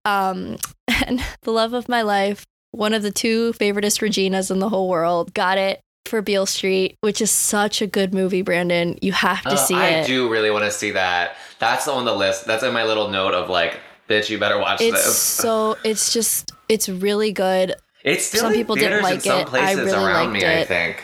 Um, 0.06 0.58
and 1.06 1.22
the 1.42 1.52
love 1.52 1.74
of 1.74 1.90
my 1.90 2.04
life, 2.04 2.46
one 2.72 2.94
of 2.94 3.04
the 3.04 3.12
two 3.12 3.52
favoriteest 3.54 4.00
Reginas 4.02 4.50
in 4.50 4.60
the 4.60 4.70
whole 4.70 4.88
world, 4.88 5.34
got 5.34 5.58
it 5.58 5.82
for 6.06 6.22
Beale 6.22 6.46
Street, 6.46 6.96
which 7.02 7.22
is 7.22 7.32
such 7.32 7.82
a 7.82 7.88
good 7.88 8.14
movie, 8.14 8.42
Brandon. 8.42 8.98
You 9.02 9.12
have 9.12 9.42
to 9.44 9.50
Uh, 9.52 9.56
see 9.58 9.76
I 9.76 9.88
it. 9.90 10.04
I 10.04 10.08
do 10.08 10.30
really 10.30 10.50
want 10.50 10.64
to 10.64 10.72
see 10.72 10.92
that. 10.92 11.36
That's 11.60 11.90
on 11.90 12.06
the 12.06 12.16
list. 12.16 12.46
That's 12.46 12.64
in 12.64 12.74
my 12.74 12.86
little 12.86 13.10
note 13.10 13.34
of 13.34 13.50
like, 13.50 13.78
bitch, 14.10 14.30
you 14.30 14.40
better 14.40 14.58
watch 14.58 14.80
It's 14.80 15.04
this. 15.06 15.18
so, 15.22 15.78
it's 15.84 16.14
just, 16.14 16.54
it's 16.72 16.90
really 16.90 17.32
good. 17.32 17.76
It's 18.04 18.26
still 18.26 18.42
some 18.42 18.54
in 18.54 18.58
people 18.58 18.76
didn't 18.76 19.04
like 19.04 19.22
some 19.22 19.42
it. 19.42 19.54
I 19.54 19.74
really 19.74 19.92
around 19.92 20.32
liked 20.32 20.34
me. 20.34 20.44
I 20.44 20.54
it. 20.54 20.68
think 20.68 21.04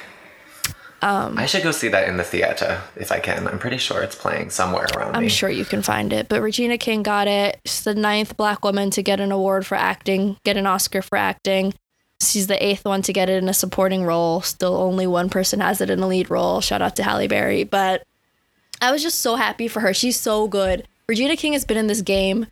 Um, 1.02 1.38
I 1.38 1.46
should 1.46 1.62
go 1.62 1.72
see 1.72 1.90
that 1.90 2.08
in 2.10 2.18
the 2.18 2.24
theater 2.24 2.82
if 2.96 3.12
I 3.12 3.20
can. 3.20 3.48
I'm 3.48 3.60
pretty 3.60 3.78
sure 3.78 4.02
it's 4.02 4.16
playing 4.16 4.50
somewhere 4.50 4.88
around 4.96 5.16
I'm 5.16 5.24
me. 5.24 5.30
sure 5.30 5.50
you 5.50 5.66
can 5.66 5.84
find 5.84 6.12
it. 6.12 6.28
But 6.28 6.42
Regina 6.42 6.78
King 6.78 7.04
got 7.04 7.28
it. 7.28 7.60
She's 7.66 7.84
the 7.84 7.94
ninth 7.94 8.36
black 8.36 8.64
woman 8.64 8.90
to 8.92 9.04
get 9.04 9.20
an 9.20 9.32
award 9.32 9.66
for 9.66 9.76
acting, 9.76 10.38
get 10.44 10.58
an 10.58 10.66
Oscar 10.66 11.02
for 11.04 11.18
acting. 11.18 11.74
She's 12.20 12.48
the 12.48 12.64
eighth 12.66 12.84
one 12.84 13.04
to 13.04 13.14
get 13.14 13.30
it 13.30 13.44
in 13.44 13.48
a 13.48 13.54
supporting 13.54 14.04
role. 14.04 14.42
Still 14.42 14.76
only 14.76 15.06
one 15.06 15.30
person 15.30 15.60
has 15.60 15.82
it 15.82 15.92
in 15.92 16.00
a 16.00 16.08
lead 16.08 16.32
role. 16.32 16.62
Shout 16.62 16.82
out 16.82 16.96
to 16.96 17.04
Halle 17.04 17.28
Berry. 17.28 17.64
But 17.64 18.04
I 18.82 18.92
was 18.92 19.04
just 19.04 19.20
so 19.20 19.36
happy 19.36 19.68
for 19.68 19.82
her. 19.82 19.94
She's 19.94 20.20
so 20.20 20.48
good. 20.48 20.88
Regina 21.08 21.38
King 21.38 21.54
has 21.54 21.64
been 21.64 21.78
in 21.78 21.86
this 21.88 22.02
game 22.02 22.48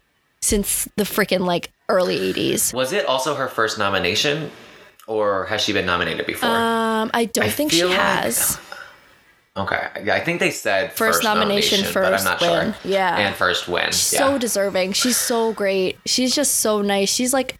since 0.46 0.88
the 0.96 1.04
freaking 1.04 1.42
like 1.42 1.72
early 1.90 2.18
80s. 2.34 2.74
Was 2.74 2.94
it 2.94 3.06
also 3.06 3.36
her 3.36 3.48
first 3.48 3.78
nomination, 3.78 4.52
or 5.08 5.46
has 5.46 5.62
she 5.62 5.74
been 5.74 5.86
nominated 5.86 6.25
before? 6.25 6.50
Um, 6.50 7.12
I 7.14 7.25
don't 7.25 7.46
I 7.46 7.50
think 7.50 7.72
she 7.72 7.84
like- 7.86 7.98
has. 7.98 8.60
okay, 9.58 9.90
I 10.12 10.20
think 10.20 10.40
they 10.40 10.52
said 10.52 10.92
First 10.94 11.18
first, 11.18 11.24
nomination, 11.24 11.80
nomination, 11.82 11.94
but 11.94 12.06
I'm 12.06 12.12
first 12.14 12.25
not 12.25 12.42
win. 12.42 12.74
sure. 12.74 12.92
Yeah. 12.92 13.18
and 13.18 13.36
first 13.36 13.68
win. 13.68 13.88
She's 13.92 14.14
yeah. 14.14 14.20
so 14.20 14.38
deserving. 14.38 14.94
She's 14.94 15.18
so 15.18 15.54
great. 15.54 15.98
She's 16.06 16.34
just 16.36 16.56
so 16.56 16.82
nice. 16.82 17.14
She's 17.14 17.34
like 17.34 17.58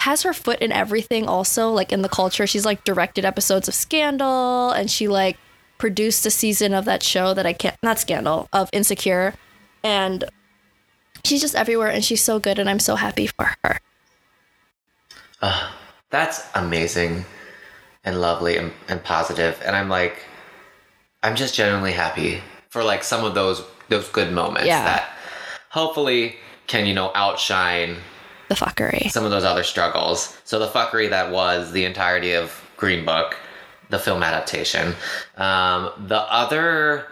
has 0.00 0.22
her 0.22 0.34
foot 0.34 0.58
in 0.60 0.70
everything 0.70 1.26
also, 1.26 1.70
like 1.70 1.90
in 1.90 2.02
the 2.02 2.08
culture. 2.10 2.46
She's 2.46 2.66
like 2.66 2.84
directed 2.84 3.24
episodes 3.24 3.68
of 3.68 3.74
Scandal 3.74 4.70
and 4.70 4.90
she 4.90 5.08
like 5.08 5.38
produced 5.78 6.26
a 6.26 6.30
season 6.30 6.74
of 6.74 6.84
that 6.84 7.02
show 7.02 7.32
that 7.32 7.46
I 7.46 7.54
can't 7.54 7.76
not 7.82 7.98
Scandal, 7.98 8.48
of 8.52 8.68
Insecure. 8.72 9.34
And 9.82 10.24
she's 11.24 11.40
just 11.40 11.54
everywhere 11.54 11.88
and 11.88 12.04
she's 12.04 12.22
so 12.22 12.38
good 12.38 12.58
and 12.58 12.68
I'm 12.70 12.78
so 12.78 12.96
happy 12.96 13.26
for 13.26 13.54
her. 13.64 13.78
That's 16.10 16.46
amazing 16.54 17.24
and 18.04 18.20
lovely 18.20 18.56
and, 18.56 18.72
and 18.88 19.02
positive. 19.02 19.60
And 19.64 19.74
I'm 19.74 19.88
like, 19.88 20.22
I'm 21.22 21.34
just 21.34 21.54
genuinely 21.54 21.92
happy 21.92 22.40
for 22.70 22.84
like 22.84 23.02
some 23.02 23.24
of 23.24 23.34
those 23.34 23.62
those 23.88 24.08
good 24.08 24.32
moments 24.32 24.66
Yeah. 24.66 24.82
that 24.84 25.10
hopefully 25.70 26.36
can 26.66 26.86
you 26.86 26.94
know 26.94 27.10
outshine 27.14 27.96
The 28.48 28.54
fuckery. 28.54 29.10
some 29.10 29.24
of 29.24 29.30
those 29.30 29.44
other 29.44 29.62
struggles. 29.64 30.38
So 30.44 30.58
the 30.58 30.68
fuckery 30.68 31.10
that 31.10 31.30
was 31.30 31.72
the 31.72 31.84
entirety 31.84 32.32
of 32.32 32.62
Green 32.76 33.04
Book, 33.04 33.36
the 33.90 33.98
film 33.98 34.22
adaptation. 34.22 34.94
Um, 35.36 35.90
the 36.06 36.20
other 36.20 37.06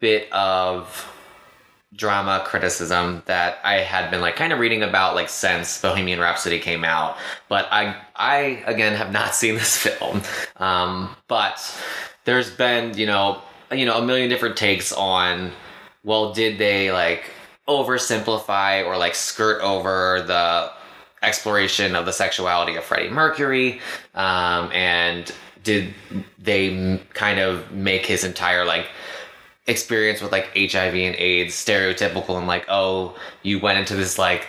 bit 0.00 0.32
of 0.32 1.10
drama 1.96 2.42
criticism 2.46 3.22
that 3.26 3.58
I 3.62 3.74
had 3.74 4.10
been 4.10 4.20
like 4.20 4.36
kind 4.36 4.52
of 4.52 4.58
reading 4.58 4.82
about 4.82 5.14
like 5.14 5.28
since 5.28 5.80
Bohemian 5.80 6.18
Rhapsody 6.18 6.58
came 6.58 6.84
out, 6.84 7.16
but 7.48 7.66
I 7.70 7.96
I 8.16 8.62
again 8.66 8.94
have 8.96 9.12
not 9.12 9.34
seen 9.34 9.54
this 9.54 9.76
film. 9.76 10.22
Um, 10.56 11.14
but 11.28 11.60
there's 12.24 12.50
been 12.50 12.96
you 12.96 13.06
know 13.06 13.42
you 13.72 13.86
know 13.86 13.98
a 13.98 14.04
million 14.04 14.28
different 14.28 14.56
takes 14.56 14.92
on 14.92 15.52
well 16.04 16.32
did 16.32 16.58
they 16.58 16.90
like 16.92 17.30
oversimplify 17.68 18.84
or 18.84 18.96
like 18.98 19.14
skirt 19.14 19.60
over 19.62 20.22
the 20.26 20.70
exploration 21.22 21.94
of 21.96 22.04
the 22.04 22.12
sexuality 22.12 22.76
of 22.76 22.84
Freddie 22.84 23.08
Mercury 23.08 23.80
um, 24.14 24.70
and 24.72 25.32
did 25.62 25.94
they 26.38 27.00
kind 27.14 27.40
of 27.40 27.72
make 27.72 28.04
his 28.04 28.22
entire 28.22 28.66
like 28.66 28.86
experience 29.66 30.20
with 30.20 30.30
like 30.32 30.46
HIV 30.56 30.94
and 30.94 31.16
AIDS 31.16 31.54
stereotypical 31.54 32.36
and 32.36 32.46
like 32.46 32.66
oh 32.68 33.16
you 33.42 33.58
went 33.58 33.78
into 33.78 33.94
this 33.96 34.18
like 34.18 34.48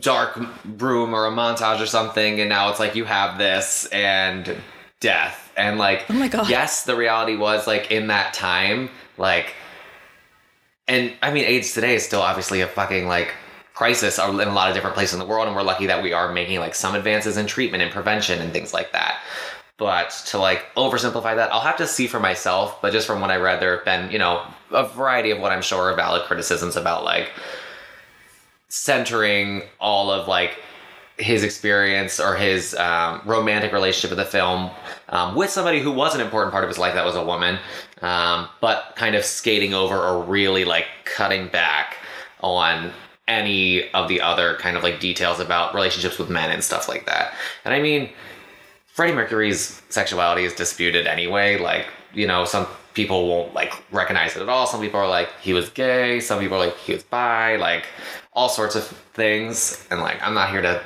dark 0.00 0.40
room 0.78 1.14
or 1.14 1.26
a 1.26 1.30
montage 1.30 1.80
or 1.80 1.86
something 1.86 2.40
and 2.40 2.48
now 2.48 2.70
it's 2.70 2.80
like 2.80 2.94
you 2.96 3.04
have 3.04 3.38
this 3.38 3.86
and 3.92 4.56
death 5.00 5.52
and 5.56 5.78
like 5.78 6.06
Oh 6.08 6.14
my 6.14 6.28
God. 6.28 6.48
yes 6.48 6.84
the 6.84 6.96
reality 6.96 7.36
was 7.36 7.66
like 7.66 7.90
in 7.90 8.06
that 8.08 8.32
time 8.34 8.88
like 9.18 9.54
and 10.88 11.12
I 11.22 11.30
mean 11.32 11.44
AIDS 11.44 11.72
today 11.74 11.94
is 11.94 12.04
still 12.04 12.22
obviously 12.22 12.62
a 12.62 12.66
fucking 12.66 13.06
like 13.06 13.32
crisis 13.74 14.18
in 14.18 14.24
a 14.24 14.52
lot 14.54 14.68
of 14.70 14.74
different 14.74 14.94
places 14.94 15.12
in 15.14 15.18
the 15.18 15.26
world 15.26 15.46
and 15.46 15.54
we're 15.54 15.62
lucky 15.62 15.86
that 15.86 16.02
we 16.02 16.12
are 16.12 16.32
making 16.32 16.58
like 16.58 16.74
some 16.74 16.94
advances 16.94 17.36
in 17.36 17.46
treatment 17.46 17.82
and 17.82 17.92
prevention 17.92 18.40
and 18.40 18.52
things 18.52 18.72
like 18.72 18.92
that 18.92 19.20
but 19.76 20.10
to 20.26 20.38
like 20.38 20.64
oversimplify 20.76 21.34
that 21.34 21.52
i'll 21.52 21.60
have 21.60 21.76
to 21.76 21.86
see 21.86 22.06
for 22.06 22.20
myself 22.20 22.80
but 22.80 22.92
just 22.92 23.06
from 23.06 23.20
what 23.20 23.30
i 23.30 23.36
read 23.36 23.60
there 23.60 23.76
have 23.76 23.84
been 23.84 24.10
you 24.10 24.18
know 24.18 24.44
a 24.70 24.86
variety 24.88 25.30
of 25.30 25.38
what 25.40 25.52
i'm 25.52 25.62
sure 25.62 25.90
are 25.90 25.96
valid 25.96 26.22
criticisms 26.22 26.76
about 26.76 27.04
like 27.04 27.30
centering 28.68 29.62
all 29.80 30.10
of 30.10 30.28
like 30.28 30.60
his 31.16 31.44
experience 31.44 32.18
or 32.18 32.34
his 32.34 32.74
um, 32.74 33.20
romantic 33.24 33.72
relationship 33.72 34.10
with 34.10 34.18
the 34.18 34.30
film 34.30 34.68
um, 35.10 35.36
with 35.36 35.48
somebody 35.48 35.78
who 35.80 35.92
was 35.92 36.12
an 36.14 36.20
important 36.20 36.50
part 36.50 36.64
of 36.64 36.68
his 36.68 36.78
life 36.78 36.94
that 36.94 37.04
was 37.04 37.14
a 37.14 37.24
woman 37.24 37.56
um, 38.02 38.48
but 38.60 38.94
kind 38.96 39.14
of 39.14 39.24
skating 39.24 39.74
over 39.74 39.96
or 39.96 40.22
really 40.22 40.64
like 40.64 40.86
cutting 41.04 41.46
back 41.48 41.98
on 42.40 42.92
any 43.26 43.90
of 43.92 44.08
the 44.08 44.20
other 44.20 44.56
kind 44.56 44.76
of 44.76 44.82
like 44.82 45.00
details 45.00 45.40
about 45.40 45.74
relationships 45.74 46.18
with 46.18 46.28
men 46.28 46.50
and 46.50 46.62
stuff 46.62 46.88
like 46.88 47.06
that. 47.06 47.32
And 47.64 47.72
i 47.72 47.80
mean 47.80 48.10
Freddie 48.94 49.12
Mercury's 49.12 49.82
sexuality 49.88 50.44
is 50.44 50.54
disputed 50.54 51.08
anyway. 51.08 51.58
Like, 51.58 51.86
you 52.12 52.28
know, 52.28 52.44
some 52.44 52.68
people 52.94 53.26
won't 53.26 53.52
like 53.52 53.74
recognize 53.90 54.36
it 54.36 54.42
at 54.42 54.48
all. 54.48 54.68
Some 54.68 54.80
people 54.80 55.00
are 55.00 55.08
like, 55.08 55.28
he 55.40 55.52
was 55.52 55.68
gay. 55.70 56.20
Some 56.20 56.38
people 56.38 56.58
are 56.58 56.66
like, 56.66 56.76
he 56.78 56.92
was 56.92 57.02
bi. 57.02 57.56
Like, 57.56 57.86
all 58.34 58.48
sorts 58.48 58.76
of 58.76 58.86
things. 59.12 59.84
And 59.90 60.00
like, 60.00 60.22
I'm 60.22 60.32
not 60.32 60.50
here 60.50 60.62
to 60.62 60.80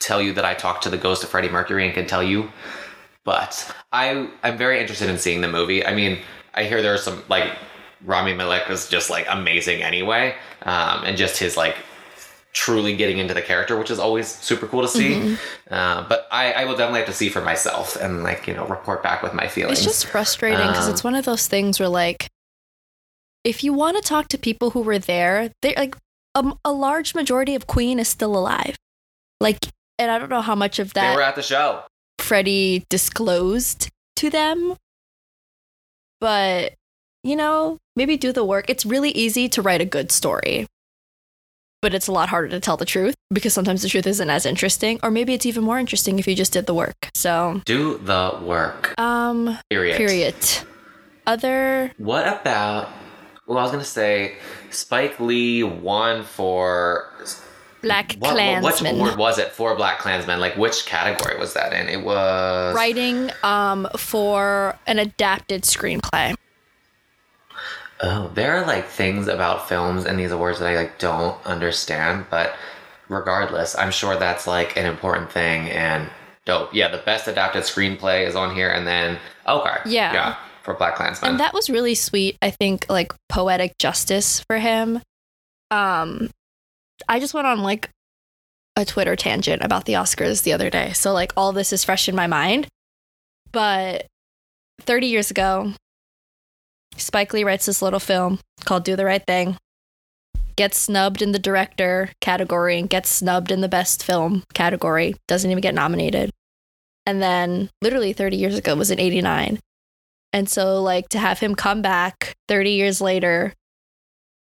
tell 0.00 0.20
you 0.20 0.34
that 0.34 0.44
I 0.44 0.52
talked 0.52 0.82
to 0.82 0.90
the 0.90 0.98
ghost 0.98 1.24
of 1.24 1.30
Freddie 1.30 1.48
Mercury 1.48 1.86
and 1.86 1.94
can 1.94 2.06
tell 2.06 2.22
you. 2.22 2.52
But 3.24 3.74
I, 3.90 4.28
I'm 4.42 4.58
very 4.58 4.78
interested 4.78 5.08
in 5.08 5.16
seeing 5.16 5.40
the 5.40 5.48
movie. 5.48 5.86
I 5.86 5.94
mean, 5.94 6.18
I 6.52 6.64
hear 6.64 6.82
there's 6.82 7.04
some 7.04 7.22
like 7.30 7.56
Rami 8.04 8.34
Malek 8.34 8.68
is 8.68 8.86
just 8.86 9.08
like 9.08 9.24
amazing 9.30 9.82
anyway, 9.82 10.34
um, 10.64 11.04
and 11.04 11.16
just 11.16 11.38
his 11.38 11.56
like 11.56 11.76
truly 12.52 12.96
getting 12.96 13.18
into 13.18 13.34
the 13.34 13.42
character, 13.42 13.78
which 13.78 13.90
is 13.90 13.98
always 13.98 14.28
super 14.28 14.66
cool 14.66 14.82
to 14.82 14.88
see. 14.88 15.36
Uh, 15.70 16.06
but 16.08 16.26
I, 16.32 16.52
I 16.52 16.64
will 16.64 16.76
definitely 16.76 17.00
have 17.00 17.08
to 17.08 17.14
see 17.14 17.28
for 17.28 17.40
myself 17.40 17.96
and 17.96 18.22
like 18.22 18.46
you 18.46 18.54
know 18.54 18.66
report 18.66 19.02
back 19.02 19.22
with 19.22 19.34
my 19.34 19.46
feelings. 19.46 19.78
It's 19.78 19.86
just 19.86 20.06
frustrating 20.06 20.66
because 20.66 20.86
Um, 20.86 20.92
it's 20.92 21.04
one 21.04 21.14
of 21.14 21.24
those 21.24 21.46
things 21.46 21.78
where 21.78 21.88
like 21.88 22.28
if 23.44 23.62
you 23.64 23.72
want 23.72 23.96
to 23.96 24.02
talk 24.02 24.28
to 24.28 24.38
people 24.38 24.70
who 24.70 24.82
were 24.82 24.98
there, 24.98 25.50
they 25.62 25.74
like 25.76 25.96
a, 26.34 26.52
a 26.64 26.72
large 26.72 27.14
majority 27.14 27.54
of 27.54 27.66
Queen 27.66 27.98
is 27.98 28.08
still 28.08 28.36
alive. 28.36 28.76
Like 29.40 29.58
and 29.98 30.10
I 30.10 30.18
don't 30.18 30.30
know 30.30 30.40
how 30.40 30.54
much 30.54 30.78
of 30.78 30.94
that 30.94 31.10
they 31.10 31.16
were 31.16 31.22
at 31.22 31.36
the 31.36 31.42
show. 31.42 31.84
Freddie 32.18 32.84
disclosed 32.88 33.88
to 34.16 34.30
them. 34.30 34.76
But, 36.20 36.74
you 37.24 37.34
know, 37.34 37.78
maybe 37.96 38.18
do 38.18 38.30
the 38.30 38.44
work. 38.44 38.68
It's 38.68 38.84
really 38.84 39.10
easy 39.10 39.48
to 39.48 39.62
write 39.62 39.80
a 39.80 39.86
good 39.86 40.12
story, 40.12 40.66
but 41.82 41.94
it's 41.94 42.06
a 42.06 42.12
lot 42.12 42.28
harder 42.28 42.48
to 42.48 42.60
tell 42.60 42.76
the 42.76 42.84
truth 42.84 43.14
because 43.32 43.54
sometimes 43.54 43.82
the 43.82 43.88
truth 43.88 44.06
isn't 44.06 44.30
as 44.30 44.44
interesting, 44.46 44.98
or 45.02 45.10
maybe 45.10 45.34
it's 45.34 45.46
even 45.46 45.64
more 45.64 45.78
interesting 45.78 46.18
if 46.18 46.26
you 46.26 46.34
just 46.34 46.52
did 46.52 46.66
the 46.66 46.74
work. 46.74 47.10
So, 47.14 47.62
Do 47.64 47.98
the 47.98 48.38
work. 48.42 48.98
um, 48.98 49.58
Period. 49.70 49.96
period. 49.96 50.34
other 51.26 51.92
What 51.98 52.26
about? 52.26 52.88
Well, 53.46 53.58
I 53.58 53.62
was 53.62 53.72
gonna 53.72 53.84
say 53.84 54.36
Spike 54.70 55.18
Lee 55.18 55.62
won 55.62 56.22
for 56.22 57.06
Black 57.82 58.14
what, 58.18 58.34
what, 58.34 58.62
which 58.62 58.82
award 58.92 59.16
was 59.16 59.38
it 59.38 59.52
for 59.52 59.74
Black 59.74 59.98
Klansman? 59.98 60.38
Like 60.38 60.56
which 60.56 60.84
category 60.86 61.38
was 61.38 61.54
that 61.54 61.72
in? 61.72 61.88
It 61.88 62.04
was 62.04 62.74
writing 62.76 63.30
um 63.42 63.88
for 63.96 64.78
an 64.86 64.98
adapted 64.98 65.62
screenplay. 65.62 66.34
Oh, 68.02 68.30
there 68.34 68.56
are 68.56 68.66
like 68.66 68.86
things 68.86 69.28
about 69.28 69.68
films 69.68 70.06
and 70.06 70.18
these 70.18 70.30
awards 70.32 70.58
that 70.58 70.68
I 70.68 70.76
like 70.76 70.98
don't 70.98 71.36
understand, 71.46 72.26
but 72.30 72.54
regardless, 73.08 73.76
I'm 73.76 73.90
sure 73.90 74.16
that's 74.18 74.46
like 74.46 74.76
an 74.76 74.86
important 74.86 75.30
thing 75.30 75.68
and 75.70 76.08
dope. 76.46 76.72
Yeah, 76.74 76.88
the 76.88 76.98
best 76.98 77.28
adapted 77.28 77.64
screenplay 77.64 78.26
is 78.26 78.34
on 78.34 78.54
here, 78.54 78.70
and 78.70 78.86
then 78.86 79.18
okay, 79.46 79.76
Yeah. 79.84 80.12
yeah, 80.14 80.36
for 80.62 80.74
Black 80.74 80.94
Klansman. 80.96 81.32
and 81.32 81.40
that 81.40 81.52
was 81.54 81.68
really 81.70 81.94
sweet 81.94 82.36
i 82.42 82.50
think 82.50 82.86
like 82.88 83.12
poetic 83.28 83.76
justice 83.78 84.40
for 84.46 84.58
him 84.58 85.00
um 85.70 86.28
i 87.08 87.18
just 87.18 87.32
went 87.34 87.46
on 87.46 87.60
like 87.62 87.88
a 88.76 88.84
twitter 88.84 89.16
tangent 89.16 89.62
about 89.62 89.86
the 89.86 89.94
oscars 89.94 90.42
the 90.42 90.52
other 90.52 90.68
day 90.70 90.92
so 90.92 91.12
like 91.12 91.32
all 91.36 91.52
this 91.52 91.72
is 91.72 91.82
fresh 91.82 92.08
in 92.08 92.14
my 92.14 92.26
mind 92.26 92.68
but 93.52 94.06
30 94.82 95.06
years 95.06 95.30
ago 95.30 95.72
spike 96.96 97.32
lee 97.32 97.44
writes 97.44 97.66
this 97.66 97.82
little 97.82 98.00
film 98.00 98.38
called 98.64 98.84
do 98.84 98.96
the 98.96 99.04
right 99.04 99.26
thing 99.26 99.56
gets 100.56 100.78
snubbed 100.78 101.22
in 101.22 101.32
the 101.32 101.38
director 101.38 102.10
category 102.20 102.78
and 102.78 102.90
gets 102.90 103.08
snubbed 103.08 103.50
in 103.50 103.60
the 103.60 103.68
best 103.68 104.04
film 104.04 104.42
category 104.52 105.14
doesn't 105.28 105.50
even 105.50 105.60
get 105.60 105.74
nominated 105.74 106.30
and 107.06 107.22
then 107.22 107.70
literally 107.80 108.12
30 108.12 108.36
years 108.36 108.58
ago 108.58 108.74
was 108.74 108.90
in 108.90 109.00
89 109.00 109.58
and 110.32 110.48
so, 110.48 110.80
like, 110.80 111.08
to 111.10 111.18
have 111.18 111.40
him 111.40 111.54
come 111.54 111.82
back 111.82 112.36
30 112.48 112.70
years 112.70 113.00
later, 113.00 113.52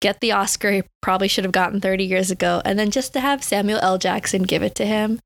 get 0.01 0.21
the 0.21 0.31
Oscar 0.31 0.71
he 0.71 0.83
probably 1.01 1.27
should 1.27 1.43
have 1.43 1.51
gotten 1.51 1.81
30 1.81 2.05
years 2.05 2.31
ago, 2.31 2.62
and 2.63 2.79
then 2.79 2.91
just 2.91 3.13
to 3.13 3.19
have 3.19 3.43
Samuel 3.43 3.79
L. 3.81 3.97
Jackson 3.97 4.43
give 4.43 4.63
it 4.63 4.75
to 4.75 4.85
him, 4.85 5.19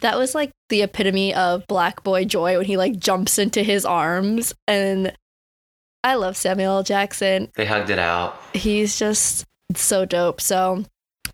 that 0.00 0.16
was 0.16 0.34
like 0.34 0.50
the 0.68 0.82
epitome 0.82 1.34
of 1.34 1.66
black 1.66 2.02
boy 2.02 2.24
joy 2.24 2.56
when 2.56 2.66
he 2.66 2.76
like 2.76 2.98
jumps 2.98 3.38
into 3.38 3.62
his 3.62 3.84
arms. 3.84 4.54
And 4.66 5.12
I 6.02 6.14
love 6.14 6.36
Samuel 6.36 6.76
L. 6.78 6.82
Jackson. 6.82 7.48
they 7.56 7.66
hugged 7.66 7.90
it 7.90 7.98
out. 7.98 8.40
He's 8.54 8.98
just 8.98 9.44
so 9.74 10.04
dope. 10.04 10.40
So 10.40 10.84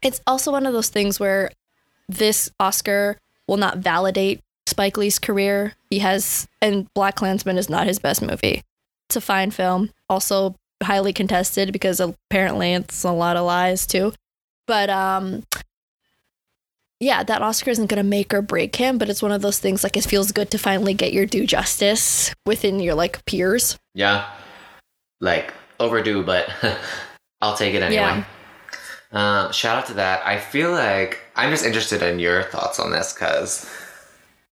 it's 0.02 0.20
also 0.26 0.50
one 0.52 0.66
of 0.66 0.72
those 0.72 0.88
things 0.88 1.20
where 1.20 1.50
this 2.08 2.50
Oscar 2.58 3.18
will 3.48 3.56
not 3.56 3.78
validate 3.78 4.40
Spike 4.66 4.96
Lee's 4.96 5.18
career. 5.18 5.74
He 5.90 6.00
has, 6.00 6.48
and 6.60 6.92
Black 6.94 7.14
Klansman 7.16 7.58
is 7.58 7.70
not 7.70 7.86
his 7.86 7.98
best 7.98 8.20
movie. 8.22 8.62
It's 9.08 9.16
a 9.16 9.20
fine 9.20 9.52
film, 9.52 9.90
also 10.08 10.56
highly 10.82 11.12
contested 11.12 11.72
because 11.72 12.00
apparently 12.00 12.72
it's 12.74 13.04
a 13.04 13.12
lot 13.12 13.36
of 13.36 13.46
lies 13.46 13.86
too. 13.86 14.12
But 14.66 14.90
um, 14.90 15.44
yeah, 16.98 17.22
that 17.22 17.40
Oscar 17.42 17.70
isn't 17.70 17.86
gonna 17.86 18.02
make 18.02 18.34
or 18.34 18.42
break 18.42 18.74
him, 18.76 18.98
but 18.98 19.08
it's 19.08 19.22
one 19.22 19.30
of 19.32 19.42
those 19.42 19.58
things 19.60 19.84
like 19.84 19.96
it 19.96 20.04
feels 20.04 20.32
good 20.32 20.50
to 20.50 20.58
finally 20.58 20.92
get 20.94 21.12
your 21.12 21.24
due 21.26 21.46
justice 21.46 22.34
within 22.44 22.80
your 22.80 22.94
like 22.94 23.24
peers. 23.26 23.78
Yeah, 23.94 24.28
like 25.20 25.52
overdue, 25.80 26.22
but 26.22 26.48
I'll 27.40 27.56
take 27.56 27.74
it 27.74 27.82
anyway. 27.82 28.00
Yeah. 28.02 28.24
Um, 29.12 29.52
shout 29.52 29.78
out 29.78 29.86
to 29.86 29.94
that. 29.94 30.26
I 30.26 30.38
feel 30.38 30.72
like 30.72 31.20
I'm 31.36 31.50
just 31.50 31.64
interested 31.64 32.02
in 32.02 32.18
your 32.18 32.42
thoughts 32.44 32.80
on 32.80 32.90
this 32.90 33.12
because, 33.12 33.70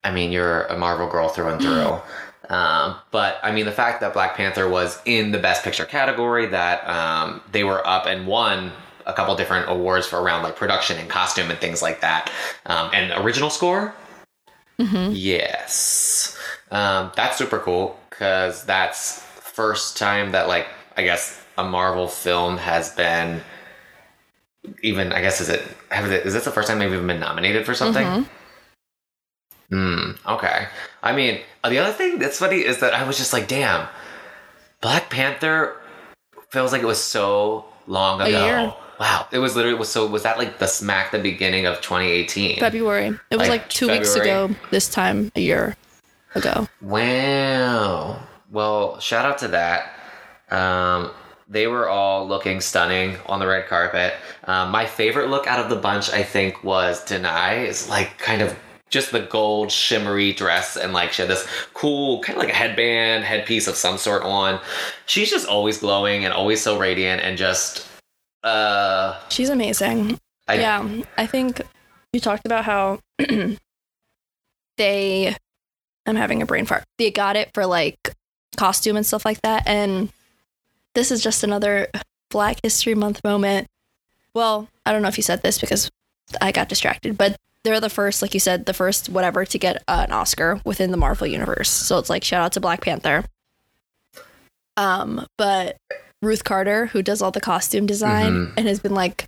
I 0.04 0.12
mean, 0.12 0.30
you're 0.30 0.64
a 0.64 0.76
Marvel 0.76 1.08
girl 1.08 1.28
through 1.28 1.48
and 1.48 1.60
through. 1.60 2.00
um, 2.54 2.96
but 3.10 3.38
I 3.42 3.50
mean, 3.52 3.64
the 3.64 3.72
fact 3.72 4.00
that 4.02 4.12
Black 4.12 4.36
Panther 4.36 4.68
was 4.68 5.00
in 5.04 5.32
the 5.32 5.38
Best 5.38 5.64
Picture 5.64 5.84
category, 5.86 6.46
that 6.46 6.86
um, 6.88 7.40
they 7.50 7.64
were 7.64 7.86
up 7.86 8.06
and 8.06 8.26
won 8.26 8.72
a 9.06 9.12
couple 9.12 9.34
different 9.34 9.68
awards 9.68 10.06
for 10.06 10.20
around 10.20 10.42
like 10.42 10.54
production 10.54 10.98
and 10.98 11.08
costume 11.08 11.50
and 11.50 11.58
things 11.58 11.82
like 11.82 12.00
that, 12.02 12.30
um, 12.66 12.90
and 12.92 13.24
original 13.24 13.50
score. 13.50 13.94
Mm-hmm. 14.78 15.12
Yes. 15.14 16.38
Um, 16.70 17.10
that's 17.16 17.36
super 17.36 17.58
cool 17.58 17.98
because 18.10 18.64
that's 18.64 19.24
first 19.62 19.96
time 19.96 20.32
that 20.32 20.48
like 20.48 20.66
I 20.96 21.02
guess 21.04 21.40
a 21.56 21.62
Marvel 21.64 22.08
film 22.08 22.56
has 22.58 22.90
been 22.94 23.40
even 24.82 25.12
I 25.12 25.20
guess 25.20 25.40
is 25.40 25.48
it 25.48 25.62
have 25.90 26.10
it 26.10 26.26
is 26.26 26.34
this 26.34 26.44
the 26.44 26.50
first 26.50 26.66
time 26.68 26.78
they've 26.80 26.92
even 26.92 27.06
been 27.06 27.20
nominated 27.20 27.64
for 27.64 27.74
something? 27.74 28.06
Mhm. 28.06 28.26
Hmm. 29.70 30.10
Okay. 30.34 30.66
I 31.02 31.12
mean, 31.14 31.40
uh, 31.64 31.70
the 31.70 31.78
other 31.78 31.92
thing 31.92 32.18
that's 32.18 32.38
funny 32.38 32.58
is 32.58 32.80
that 32.80 32.92
I 32.92 33.04
was 33.06 33.16
just 33.16 33.32
like, 33.32 33.46
damn, 33.48 33.88
Black 34.80 35.08
Panther 35.10 35.76
feels 36.50 36.72
like 36.72 36.82
it 36.82 36.86
was 36.86 37.00
so 37.02 37.64
long 37.86 38.20
A 38.20 38.24
ago. 38.24 38.44
year. 38.44 38.74
Wow. 39.00 39.26
It 39.32 39.38
was 39.38 39.56
literally 39.56 39.78
was 39.78 39.88
so 39.88 40.06
was 40.06 40.24
that 40.24 40.38
like 40.38 40.58
the 40.58 40.66
smack 40.66 41.12
the 41.12 41.18
beginning 41.20 41.66
of 41.66 41.80
2018? 41.80 42.58
February. 42.58 43.06
It 43.30 43.36
was 43.36 43.48
Like 43.48 43.62
like, 43.62 43.68
two 43.70 43.88
weeks 43.88 44.14
ago 44.16 44.50
this 44.70 44.88
time 44.90 45.30
a 45.36 45.40
year 45.40 45.76
ago. 46.34 46.68
Wow. 46.80 48.20
Well, 48.52 49.00
shout 49.00 49.24
out 49.24 49.38
to 49.38 49.48
that. 49.48 49.94
Um, 50.50 51.10
they 51.48 51.66
were 51.66 51.88
all 51.88 52.28
looking 52.28 52.60
stunning 52.60 53.16
on 53.26 53.40
the 53.40 53.46
red 53.46 53.66
carpet. 53.66 54.14
Um, 54.44 54.70
my 54.70 54.84
favorite 54.84 55.28
look 55.30 55.46
out 55.46 55.58
of 55.58 55.70
the 55.70 55.76
bunch, 55.76 56.10
I 56.10 56.22
think, 56.22 56.62
was 56.62 57.02
Danai. 57.04 57.66
Is 57.66 57.88
like 57.88 58.18
kind 58.18 58.42
of 58.42 58.56
just 58.90 59.10
the 59.10 59.20
gold 59.20 59.72
shimmery 59.72 60.34
dress 60.34 60.76
and 60.76 60.92
like 60.92 61.12
she 61.12 61.22
had 61.22 61.30
this 61.30 61.46
cool 61.72 62.20
kind 62.20 62.36
of 62.36 62.44
like 62.44 62.52
a 62.52 62.56
headband 62.56 63.24
headpiece 63.24 63.66
of 63.66 63.74
some 63.74 63.96
sort 63.96 64.22
on. 64.22 64.60
She's 65.06 65.30
just 65.30 65.48
always 65.48 65.78
glowing 65.78 66.26
and 66.26 66.34
always 66.34 66.60
so 66.60 66.78
radiant 66.78 67.22
and 67.22 67.38
just 67.38 67.88
uh 68.44 69.18
She's 69.30 69.48
amazing. 69.48 70.18
I, 70.46 70.54
yeah, 70.56 71.02
I 71.16 71.26
think 71.26 71.62
you 72.12 72.20
talked 72.20 72.44
about 72.44 72.64
how 72.64 72.98
they. 74.76 75.36
I'm 76.04 76.16
having 76.16 76.42
a 76.42 76.46
brain 76.46 76.66
fart. 76.66 76.84
They 76.98 77.10
got 77.10 77.36
it 77.36 77.50
for 77.54 77.64
like 77.64 77.96
costume 78.62 78.96
and 78.96 79.04
stuff 79.04 79.24
like 79.24 79.40
that, 79.42 79.62
and 79.66 80.10
this 80.94 81.10
is 81.10 81.20
just 81.22 81.42
another 81.42 81.88
Black 82.30 82.58
History 82.62 82.94
Month 82.94 83.24
moment. 83.24 83.66
Well, 84.34 84.68
I 84.86 84.92
don't 84.92 85.02
know 85.02 85.08
if 85.08 85.16
you 85.16 85.22
said 85.22 85.42
this 85.42 85.58
because 85.58 85.90
I 86.40 86.52
got 86.52 86.68
distracted, 86.68 87.18
but 87.18 87.36
they're 87.64 87.80
the 87.80 87.90
first, 87.90 88.22
like 88.22 88.34
you 88.34 88.40
said, 88.40 88.66
the 88.66 88.72
first 88.74 89.08
whatever 89.08 89.44
to 89.44 89.58
get 89.58 89.82
uh, 89.88 90.04
an 90.06 90.12
Oscar 90.12 90.60
within 90.64 90.90
the 90.90 90.96
Marvel 90.96 91.26
universe. 91.26 91.68
So 91.70 91.98
it's 91.98 92.08
like 92.10 92.24
shout 92.24 92.42
out 92.42 92.52
to 92.52 92.60
Black 92.60 92.80
Panther. 92.82 93.24
Um, 94.76 95.26
but 95.36 95.76
Ruth 96.22 96.44
Carter, 96.44 96.86
who 96.86 97.02
does 97.02 97.20
all 97.20 97.30
the 97.30 97.40
costume 97.40 97.86
design 97.86 98.32
Mhm. 98.32 98.52
and 98.56 98.68
has 98.68 98.80
been 98.80 98.94
like 98.94 99.26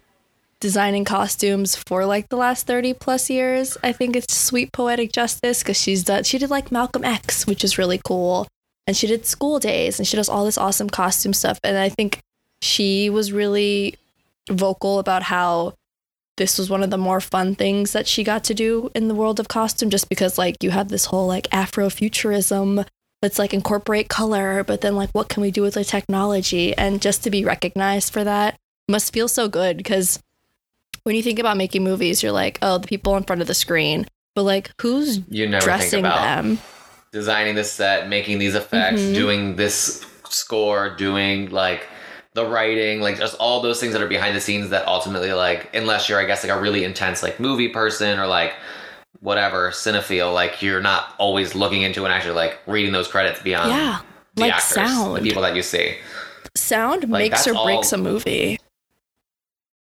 designing 0.60 1.04
costumes 1.04 1.76
for 1.76 2.06
like 2.06 2.28
the 2.28 2.36
last 2.36 2.66
30 2.66 2.94
plus 2.94 3.28
years. 3.28 3.76
I 3.82 3.92
think 3.92 4.16
it's 4.16 4.34
sweet 4.34 4.72
poetic 4.72 5.12
justice 5.12 5.62
because 5.62 5.76
she's 5.76 6.02
done 6.04 6.24
she 6.24 6.38
did 6.38 6.50
like 6.50 6.72
Malcolm 6.72 7.04
X, 7.04 7.46
which 7.46 7.62
is 7.64 7.76
really 7.78 8.00
cool. 8.04 8.46
And 8.86 8.96
she 8.96 9.06
did 9.06 9.26
School 9.26 9.58
Daze 9.58 9.98
and 9.98 10.06
she 10.06 10.16
does 10.16 10.28
all 10.28 10.44
this 10.44 10.58
awesome 10.58 10.90
costume 10.90 11.32
stuff. 11.32 11.58
And 11.64 11.76
I 11.78 11.88
think 11.88 12.20
she 12.60 13.08
was 13.10 13.32
really 13.32 13.96
vocal 14.50 14.98
about 14.98 15.24
how 15.24 15.74
this 16.36 16.58
was 16.58 16.68
one 16.68 16.82
of 16.82 16.90
the 16.90 16.98
more 16.98 17.20
fun 17.20 17.54
things 17.54 17.92
that 17.92 18.06
she 18.06 18.24
got 18.24 18.44
to 18.44 18.54
do 18.54 18.90
in 18.94 19.08
the 19.08 19.14
world 19.14 19.38
of 19.38 19.48
costume 19.48 19.90
just 19.90 20.08
because 20.08 20.36
like 20.36 20.62
you 20.62 20.70
have 20.70 20.88
this 20.88 21.06
whole 21.06 21.26
like 21.26 21.48
afrofuturism 21.50 22.86
let's 23.22 23.38
like 23.38 23.54
incorporate 23.54 24.08
color 24.08 24.64
but 24.64 24.80
then 24.80 24.96
like 24.96 25.10
what 25.12 25.28
can 25.28 25.42
we 25.42 25.50
do 25.50 25.62
with 25.62 25.74
the 25.74 25.84
technology? 25.84 26.76
And 26.76 27.00
just 27.00 27.22
to 27.24 27.30
be 27.30 27.44
recognized 27.44 28.12
for 28.12 28.24
that 28.24 28.58
must 28.88 29.12
feel 29.12 29.28
so 29.28 29.48
good 29.48 29.76
because 29.76 30.20
when 31.04 31.14
you 31.14 31.22
think 31.22 31.38
about 31.38 31.56
making 31.56 31.84
movies 31.84 32.22
you're 32.22 32.32
like 32.32 32.58
oh 32.60 32.78
the 32.78 32.88
people 32.88 33.16
in 33.16 33.22
front 33.22 33.42
of 33.42 33.48
the 33.48 33.54
screen. 33.54 34.06
But 34.34 34.42
like 34.42 34.72
who's 34.80 35.20
you 35.28 35.46
never 35.46 35.60
think 35.60 35.64
dressing 35.64 36.00
about 36.00 36.22
them 36.22 36.58
designing 37.14 37.54
this 37.54 37.72
set, 37.72 38.08
making 38.08 38.38
these 38.40 38.56
effects, 38.56 39.00
Mhm. 39.00 39.14
doing 39.14 39.56
this 39.56 40.04
score, 40.28 40.90
doing 40.90 41.48
like 41.50 41.86
the 42.34 42.44
writing, 42.44 43.00
like 43.00 43.16
just 43.18 43.36
all 43.36 43.60
those 43.62 43.78
things 43.78 43.92
that 43.92 44.02
are 44.02 44.08
behind 44.08 44.34
the 44.36 44.40
scenes 44.40 44.70
that 44.70 44.86
ultimately 44.88 45.32
like 45.32 45.70
unless 45.74 46.08
you're 46.08 46.18
I 46.20 46.24
guess 46.24 46.42
like 46.42 46.52
a 46.52 46.60
really 46.60 46.82
intense 46.82 47.22
like 47.22 47.38
movie 47.38 47.68
person 47.68 48.18
or 48.18 48.26
like 48.26 48.52
whatever 49.20 49.70
cinephile, 49.70 50.34
like 50.34 50.60
you're 50.60 50.80
not 50.80 51.14
always 51.18 51.54
looking 51.54 51.82
into 51.82 52.04
and 52.04 52.12
actually 52.12 52.34
like 52.34 52.58
reading 52.66 52.92
those 52.92 53.06
credits 53.06 53.40
beyond 53.40 53.70
yeah 53.70 54.00
the 54.34 54.42
like 54.42 54.52
actors, 54.54 54.68
sound 54.74 55.16
the 55.16 55.20
people 55.22 55.42
that 55.42 55.54
you 55.54 55.62
see. 55.62 55.94
sound 56.56 57.02
Like, 57.08 57.30
makes 57.30 57.46
or 57.46 57.54
breaks 57.64 57.92
all- 57.92 58.00
a 58.00 58.02
movie 58.02 58.58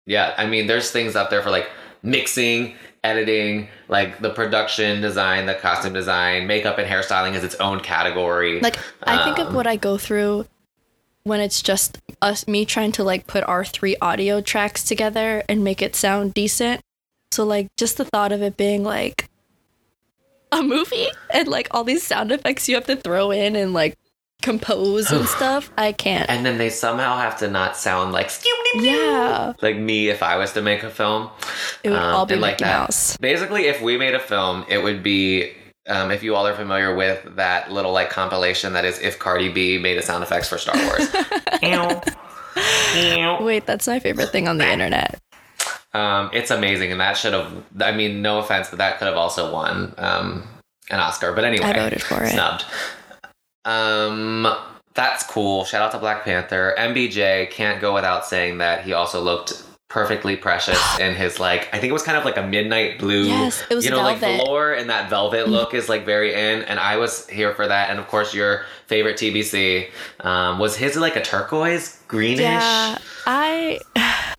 Yeah, 0.05 0.35
I 0.37 0.47
mean, 0.47 0.67
there's 0.67 0.91
things 0.91 1.17
out 1.17 1.31
there 1.31 1.43
for 1.43 1.51
like 1.51 1.71
mixing, 2.03 2.75
editing, 3.05 3.69
like 3.89 4.21
the 4.21 4.31
production 4.31 5.01
design, 5.01 5.47
the 5.47 5.55
costume 5.55 5.93
design, 5.93 6.47
makeup 6.47 6.79
and 6.79 6.89
hairstyling 6.89 7.35
is 7.35 7.43
its 7.43 7.57
own 7.57 7.81
category. 7.81 8.61
Like 8.61 8.79
I 9.03 9.25
think 9.25 9.39
of 9.39 9.49
Um, 9.49 9.55
what 9.55 9.67
I 9.67 9.77
go 9.77 9.99
through 9.99 10.47
when 11.25 11.41
it's 11.41 11.63
just 11.63 11.99
us 12.21 12.47
me 12.47 12.65
trying 12.65 12.93
to 12.93 13.05
like 13.05 13.27
put 13.27 13.45
our 13.45 13.65
three 13.65 13.97
audio 14.01 14.41
tracks 14.41 14.85
together 14.85 15.43
and 15.49 15.65
make 15.65 15.83
it 15.83 15.97
sound 15.97 16.35
decent. 16.35 16.81
So 17.31 17.45
like 17.45 17.69
just 17.77 17.97
the 17.97 18.05
thought 18.05 18.33
of 18.33 18.43
it 18.43 18.57
being 18.57 18.85
like 18.85 19.29
a 20.51 20.63
movie 20.63 21.07
and 21.31 21.49
like 21.49 21.69
all 21.71 21.83
these 21.83 22.03
sound 22.03 22.31
effects 22.31 22.69
you 22.69 22.75
have 22.75 22.87
to 22.87 22.97
throw 22.97 23.31
in 23.31 23.57
and 23.57 23.73
like 23.73 23.97
compose 24.43 25.11
and 25.11 25.27
stuff. 25.39 25.71
I 25.79 25.93
can't. 25.93 26.29
And 26.29 26.45
then 26.45 26.59
they 26.59 26.69
somehow 26.71 27.17
have 27.17 27.39
to 27.39 27.49
not 27.49 27.77
sound 27.77 28.13
like 28.13 28.31
Yeah. 28.75 29.55
like 29.63 29.77
me 29.77 30.09
if 30.09 30.23
I 30.23 30.37
was 30.37 30.53
to 30.53 30.63
make 30.63 30.83
a 30.83 30.91
film. 30.91 31.31
It 31.83 31.91
would 31.91 31.99
Um, 31.99 32.15
all 32.15 32.27
be 32.27 32.35
and 32.35 32.41
Mickey 32.43 32.65
that. 32.65 32.81
Mouse. 32.81 33.17
Basically, 33.19 33.67
if 33.67 33.81
we 33.81 33.97
made 33.97 34.15
a 34.15 34.21
film, 34.21 34.65
it 34.69 34.79
would 34.83 35.03
be. 35.03 35.53
Um, 35.89 36.13
if 36.13 36.23
you 36.23 36.37
all 36.37 36.47
are 36.47 36.55
familiar 36.55 36.95
with 36.95 37.35
that 37.35 37.73
little 37.73 37.91
like 37.91 38.09
compilation 38.09 38.73
that 38.75 38.85
is 38.85 39.01
if 39.01 39.19
Cardi 39.19 39.49
B 39.49 39.79
made 39.79 39.99
a 39.99 40.03
sound 40.03 40.23
effects 40.23 40.49
for 40.49 40.57
Star 40.57 40.77
Wars. 40.77 41.09
Ew. 41.63 42.01
Ew. 42.95 43.45
Wait, 43.45 43.67
that's 43.67 43.89
my 43.89 43.99
favorite 43.99 44.29
thing 44.31 44.47
on 44.47 44.59
the 44.59 44.71
internet. 44.71 45.19
Um, 45.95 46.31
it's 46.33 46.51
amazing, 46.53 46.93
and 46.93 47.01
that 47.01 47.17
should 47.17 47.33
have. 47.35 47.53
I 47.81 47.91
mean, 47.93 48.23
no 48.23 48.39
offense, 48.39 48.69
but 48.71 48.79
that 48.79 48.99
could 48.99 49.09
have 49.09 49.17
also 49.17 49.53
won 49.53 49.93
um, 49.99 50.47
an 50.91 51.01
Oscar. 51.01 51.33
But 51.33 51.45
anyway, 51.45 51.65
I 51.67 51.73
voted 51.73 52.03
for 52.03 52.23
it. 52.23 52.31
Snubbed. 52.31 52.65
Um, 53.65 54.47
that's 54.95 55.25
cool. 55.25 55.65
Shout 55.65 55.83
out 55.83 55.93
to 55.93 55.99
Black 55.99 56.25
Panther. 56.25 56.75
MBJ 56.79 57.51
can't 57.51 57.81
go 57.81 57.95
without 57.95 58.27
saying 58.27 58.59
that 58.59 58.85
he 58.85 58.93
also 58.93 59.21
looked 59.21 59.65
perfectly 59.89 60.37
precious 60.37 60.79
in 60.99 61.15
his 61.15 61.39
like. 61.41 61.69
I 61.73 61.79
think 61.79 61.91
it 61.91 61.93
was 61.93 62.03
kind 62.03 62.19
of 62.19 62.25
like 62.25 62.37
a 62.37 62.43
midnight 62.47 62.99
blue. 62.99 63.25
Yes, 63.25 63.63
it 63.71 63.75
was 63.75 63.85
you 63.85 63.91
know, 63.91 63.99
like 64.03 64.19
velvet. 64.19 64.45
velour 64.45 64.73
and 64.75 64.91
that 64.91 65.09
velvet 65.11 65.49
look 65.49 65.75
is 65.75 65.89
like 65.89 66.05
very 66.05 66.35
in, 66.35 66.63
and 66.63 66.79
I 66.81 66.97
was 66.97 67.29
here 67.29 67.55
for 67.55 67.67
that. 67.67 67.91
And 67.91 67.99
of 67.99 68.09
course, 68.09 68.35
your 68.35 68.65
favorite 68.87 69.17
TBC 69.17 69.89
um, 70.21 70.59
was 70.59 70.77
his 70.77 70.97
like 70.97 71.17
a 71.17 71.23
turquoise 71.23 72.01
greenish. 72.09 72.41
Yeah, 72.41 72.99
I. 73.27 73.81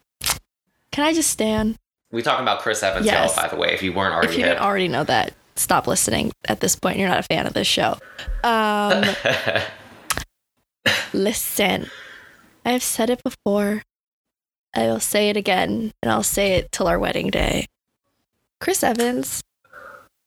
Can 0.91 1.03
I 1.05 1.13
just 1.13 1.31
stand? 1.31 1.77
We 2.11 2.21
talking 2.21 2.43
about 2.43 2.59
Chris 2.61 2.83
Evans, 2.83 3.07
Yes. 3.07 3.35
y'all, 3.35 3.43
by 3.43 3.49
the 3.49 3.55
way, 3.55 3.73
if 3.73 3.81
you 3.81 3.91
weren't 3.91 4.13
already 4.13 4.27
if 4.27 4.37
you 4.37 4.43
hip. 4.43 4.53
didn't 4.53 4.63
already 4.63 4.87
know 4.87 5.03
that, 5.05 5.33
stop 5.55 5.87
listening 5.87 6.31
at 6.47 6.59
this 6.59 6.75
point. 6.75 6.97
You're 6.97 7.09
not 7.09 7.19
a 7.19 7.23
fan 7.23 7.47
of 7.47 7.53
this 7.53 7.67
show. 7.67 7.97
Um, 8.43 9.03
listen, 11.13 11.89
I 12.65 12.71
have 12.71 12.83
said 12.83 13.09
it 13.09 13.21
before. 13.23 13.83
I 14.75 14.83
will 14.83 14.99
say 14.99 15.29
it 15.29 15.37
again, 15.37 15.91
and 16.01 16.11
I'll 16.11 16.23
say 16.23 16.53
it 16.53 16.71
till 16.71 16.87
our 16.87 16.97
wedding 16.97 17.29
day. 17.29 17.67
Chris 18.59 18.83
Evans 18.83 19.43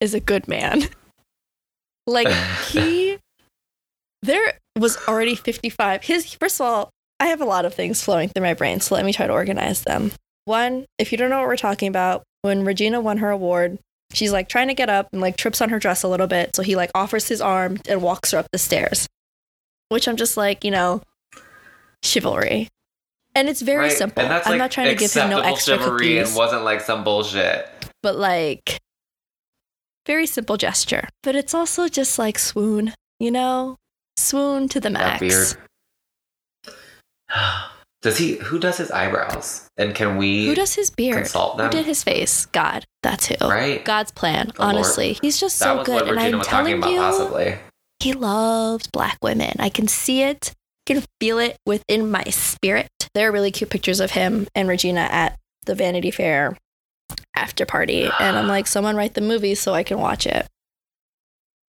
is 0.01 0.15
a 0.15 0.21
good 0.21 0.47
man. 0.47 0.85
like 2.07 2.29
he, 2.69 3.19
there 4.23 4.59
was 4.79 4.97
already 5.09 5.35
55. 5.35 6.05
His 6.05 6.33
first 6.35 6.61
of 6.61 6.67
all, 6.67 6.91
I 7.19 7.27
have 7.27 7.41
a 7.41 7.47
lot 7.47 7.65
of 7.65 7.75
things 7.75 8.03
flowing 8.03 8.29
through 8.29 8.45
my 8.45 8.55
brain, 8.55 8.81
so 8.81 8.95
let 8.95 9.05
me 9.05 9.13
try 9.13 9.27
to 9.27 9.33
organize 9.33 9.83
them. 9.83 10.13
One, 10.45 10.85
if 10.99 11.11
you 11.11 11.19
don't 11.19 11.31
know 11.31 11.39
what 11.39 11.49
we're 11.49 11.57
talking 11.57 11.89
about, 11.89 12.23
when 12.43 12.65
Regina 12.65 13.01
won 13.01 13.19
her 13.19 13.31
award, 13.31 13.79
she's 14.17 14.33
like 14.33 14.49
trying 14.49 14.69
to 14.69 14.75
get 14.75 14.89
up 14.89 15.09
and 15.13 15.21
like 15.21 15.37
trips 15.37 15.61
on 15.61 15.69
her 15.69 15.79
dress 15.79 16.03
a 16.03 16.09
little 16.09 16.27
bit. 16.27 16.57
So 16.57 16.63
he 16.63 16.75
like 16.75 16.91
offers 16.95 17.29
his 17.29 17.41
arm 17.43 17.77
and 17.89 18.01
walks 18.03 18.31
her 18.33 18.39
up 18.39 18.47
the 18.51 18.59
stairs, 18.59 19.07
which 19.91 20.09
I'm 20.09 20.17
just 20.17 20.37
like, 20.39 20.65
you 20.65 20.71
know, 20.71 21.03
chivalry. 22.03 22.69
And 23.35 23.49
it's 23.49 23.61
very 23.61 23.89
Right? 23.89 23.93
simple. 23.93 24.23
And 24.23 24.31
that's 24.33 24.47
I'm 24.47 24.53
like 24.53 24.59
not 24.59 24.71
trying 24.71 24.89
to 24.89 24.95
give 24.95 25.13
him 25.13 25.29
no 25.29 25.41
extra 25.41 25.77
chivalry 25.77 25.99
cookies, 26.17 26.29
and 26.31 26.37
wasn't 26.39 26.65
like 26.65 26.81
some 26.81 27.05
bullshit. 27.05 27.69
but 28.03 28.17
like 28.17 28.79
very 30.07 30.27
simple 30.27 30.57
gesture. 30.57 31.09
But 31.23 31.37
it's 31.37 31.53
also 31.53 31.87
just 31.89 32.19
like 32.19 32.39
swoon, 32.39 32.95
you 33.21 33.31
know, 33.31 33.77
swoon 34.17 34.69
to 34.69 34.81
the 34.81 34.89
max. 34.91 35.57
Does 38.07 38.19
he? 38.19 38.37
Who 38.37 38.61
does 38.61 38.77
his 38.77 38.93
eyebrows? 38.93 39.69
And 39.77 39.93
can 39.93 40.17
we? 40.17 40.47
Who 40.47 40.55
does 40.55 40.77
his 40.77 40.91
beard? 40.91 41.17
consult 41.17 41.57
them? 41.57 41.67
Who 41.67 41.73
did 41.73 41.87
his 41.87 42.05
face? 42.05 42.47
God. 42.47 42.85
That's 43.03 43.27
who. 43.27 43.35
Right. 43.49 43.85
God's 43.85 44.13
plan. 44.13 44.53
The 44.55 44.63
Lord. 44.63 44.77
honestly, 44.77 45.19
he's 45.23 45.41
just 45.41 45.59
that 45.59 45.65
so 45.65 45.77
was 45.79 45.87
good, 45.87 45.95
what 45.95 46.03
and 46.03 46.11
Regina 46.13 46.33
I'm 46.35 46.39
was 46.39 46.47
talking 46.47 46.81
telling 46.81 46.83
about, 46.83 46.91
you, 46.93 46.99
possibly. 46.99 47.59
he 47.99 48.13
loves 48.13 48.87
black 48.87 49.19
women. 49.23 49.57
I 49.59 49.71
can 49.71 49.89
see 49.89 50.23
it. 50.23 50.53
I 50.89 50.95
can 50.95 51.05
feel 51.21 51.41
it 51.41 51.57
within 51.67 52.09
my 52.09 52.23
spirit. 52.27 52.87
There 53.13 53.29
are 53.29 53.33
really 53.33 53.51
cute 53.51 53.71
pictures 53.71 53.99
of 53.99 54.13
him 54.13 54.47
and 54.55 54.69
Regina 54.69 55.01
at 55.01 55.37
the 55.65 55.75
Vanity 55.75 56.13
Fair 56.13 56.57
after 57.35 57.67
party, 57.67 58.05
and 58.21 58.39
I'm 58.39 58.47
like, 58.47 58.69
someone 58.69 58.95
write 58.95 59.15
the 59.15 59.21
movie 59.21 59.57
so 59.57 59.75
I 59.75 59.83
can 59.83 59.99
watch 59.99 60.29
it. 60.29 60.47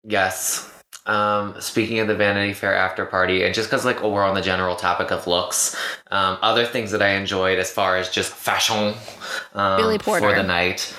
Yes. 0.03 0.71
Um, 1.05 1.59
speaking 1.59 1.99
of 1.99 2.07
the 2.07 2.15
Vanity 2.15 2.53
Fair 2.53 2.75
after 2.75 3.05
party, 3.05 3.43
and 3.43 3.53
just 3.53 3.69
because 3.69 3.85
like 3.85 4.03
we're 4.03 4.23
on 4.23 4.35
the 4.35 4.41
general 4.41 4.75
topic 4.75 5.11
of 5.11 5.25
looks, 5.25 5.75
um, 6.11 6.37
other 6.41 6.65
things 6.65 6.91
that 6.91 7.01
I 7.01 7.11
enjoyed 7.11 7.57
as 7.57 7.71
far 7.71 7.97
as 7.97 8.09
just 8.09 8.31
fashion 8.31 8.93
um, 9.53 9.77
Billy 9.77 9.97
for 9.97 10.19
the 10.19 10.43
night, 10.43 10.93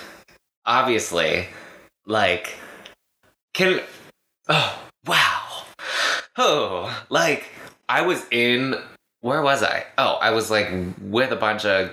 obviously, 0.66 1.46
like 2.06 2.56
can 3.52 3.80
oh 4.48 4.78
wow 5.06 5.64
oh 6.36 7.04
like 7.08 7.46
I 7.88 8.02
was 8.02 8.24
in 8.30 8.76
where 9.20 9.42
was 9.42 9.62
I? 9.62 9.84
Oh, 9.98 10.14
I 10.14 10.30
was 10.30 10.50
like 10.50 10.70
with 11.00 11.30
a 11.32 11.36
bunch 11.36 11.64
of 11.64 11.92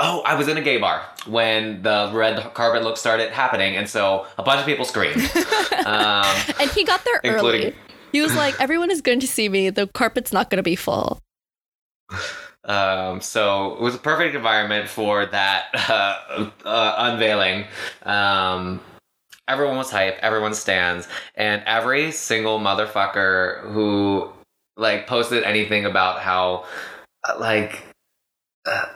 Oh, 0.00 0.22
I 0.24 0.34
was 0.36 0.48
in 0.48 0.56
a 0.56 0.62
gay 0.62 0.78
bar 0.78 1.02
when 1.26 1.82
the 1.82 2.10
red 2.14 2.54
carpet 2.54 2.82
look 2.82 2.96
started 2.96 3.30
happening, 3.30 3.76
and 3.76 3.88
so 3.88 4.26
a 4.38 4.42
bunch 4.42 4.60
of 4.60 4.66
people 4.66 4.84
screamed. 4.84 5.22
Um, 5.86 6.24
and 6.58 6.68
he 6.72 6.82
got 6.84 7.04
there 7.04 7.20
early. 7.22 7.34
Including- 7.36 7.74
He 8.10 8.20
was 8.20 8.34
like, 8.34 8.58
everyone 8.60 8.90
is 8.90 9.00
going 9.02 9.20
to 9.20 9.28
see 9.28 9.48
me. 9.48 9.70
The 9.70 9.86
carpet's 9.86 10.32
not 10.32 10.50
going 10.50 10.56
to 10.56 10.62
be 10.64 10.74
full. 10.76 11.20
Um, 12.64 13.20
so 13.20 13.74
it 13.74 13.80
was 13.80 13.94
a 13.94 13.98
perfect 13.98 14.34
environment 14.34 14.88
for 14.88 15.24
that 15.26 15.66
uh, 15.88 16.50
uh, 16.64 16.94
unveiling. 16.98 17.64
Um, 18.02 18.80
everyone 19.46 19.76
was 19.76 19.88
hype, 19.88 20.18
everyone 20.20 20.52
stands, 20.52 21.06
and 21.36 21.62
every 21.64 22.10
single 22.10 22.58
motherfucker 22.58 23.70
who 23.72 24.32
like 24.76 25.06
posted 25.06 25.44
anything 25.44 25.84
about 25.86 26.18
how 26.20 26.64
uh, 27.22 27.36
like 27.38 27.84
uh, 28.66 28.86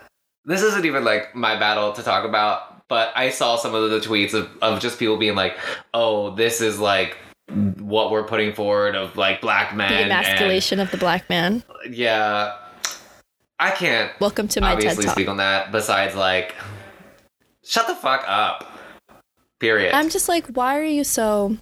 this 0.44 0.62
isn't 0.62 0.84
even 0.84 1.04
like 1.04 1.34
my 1.34 1.58
battle 1.58 1.92
to 1.92 2.02
talk 2.02 2.24
about, 2.24 2.86
but 2.88 3.12
I 3.14 3.30
saw 3.30 3.56
some 3.56 3.74
of 3.74 3.90
the 3.90 4.00
tweets 4.00 4.34
of, 4.34 4.48
of 4.62 4.80
just 4.80 4.98
people 4.98 5.16
being 5.16 5.34
like, 5.36 5.56
"Oh, 5.94 6.34
this 6.34 6.60
is 6.60 6.78
like." 6.78 7.16
what 7.80 8.12
we're 8.12 8.22
putting 8.22 8.52
forward 8.54 8.94
of 8.94 9.16
like 9.16 9.40
black 9.40 9.74
men 9.74 9.90
The 9.90 9.96
and- 9.98 10.12
emasculation 10.12 10.78
of 10.78 10.88
the 10.92 10.96
black 10.98 11.28
man. 11.28 11.64
yeah 11.90 12.54
i 13.58 13.72
can't 13.72 14.12
Welcome 14.20 14.46
to 14.46 14.60
my 14.60 14.68
TED 14.68 14.74
obviously 14.76 15.04
Talk. 15.06 15.14
speak 15.14 15.26
on 15.28 15.38
that 15.38 15.72
besides 15.72 16.14
like 16.14 16.54
shut 17.64 17.88
the 17.88 17.96
fuck 17.96 18.22
up 18.28 18.70
period 19.58 19.92
I'm 19.92 20.10
just 20.10 20.28
like, 20.28 20.46
why 20.50 20.78
are 20.78 20.84
you 20.84 21.02
so, 21.02 21.56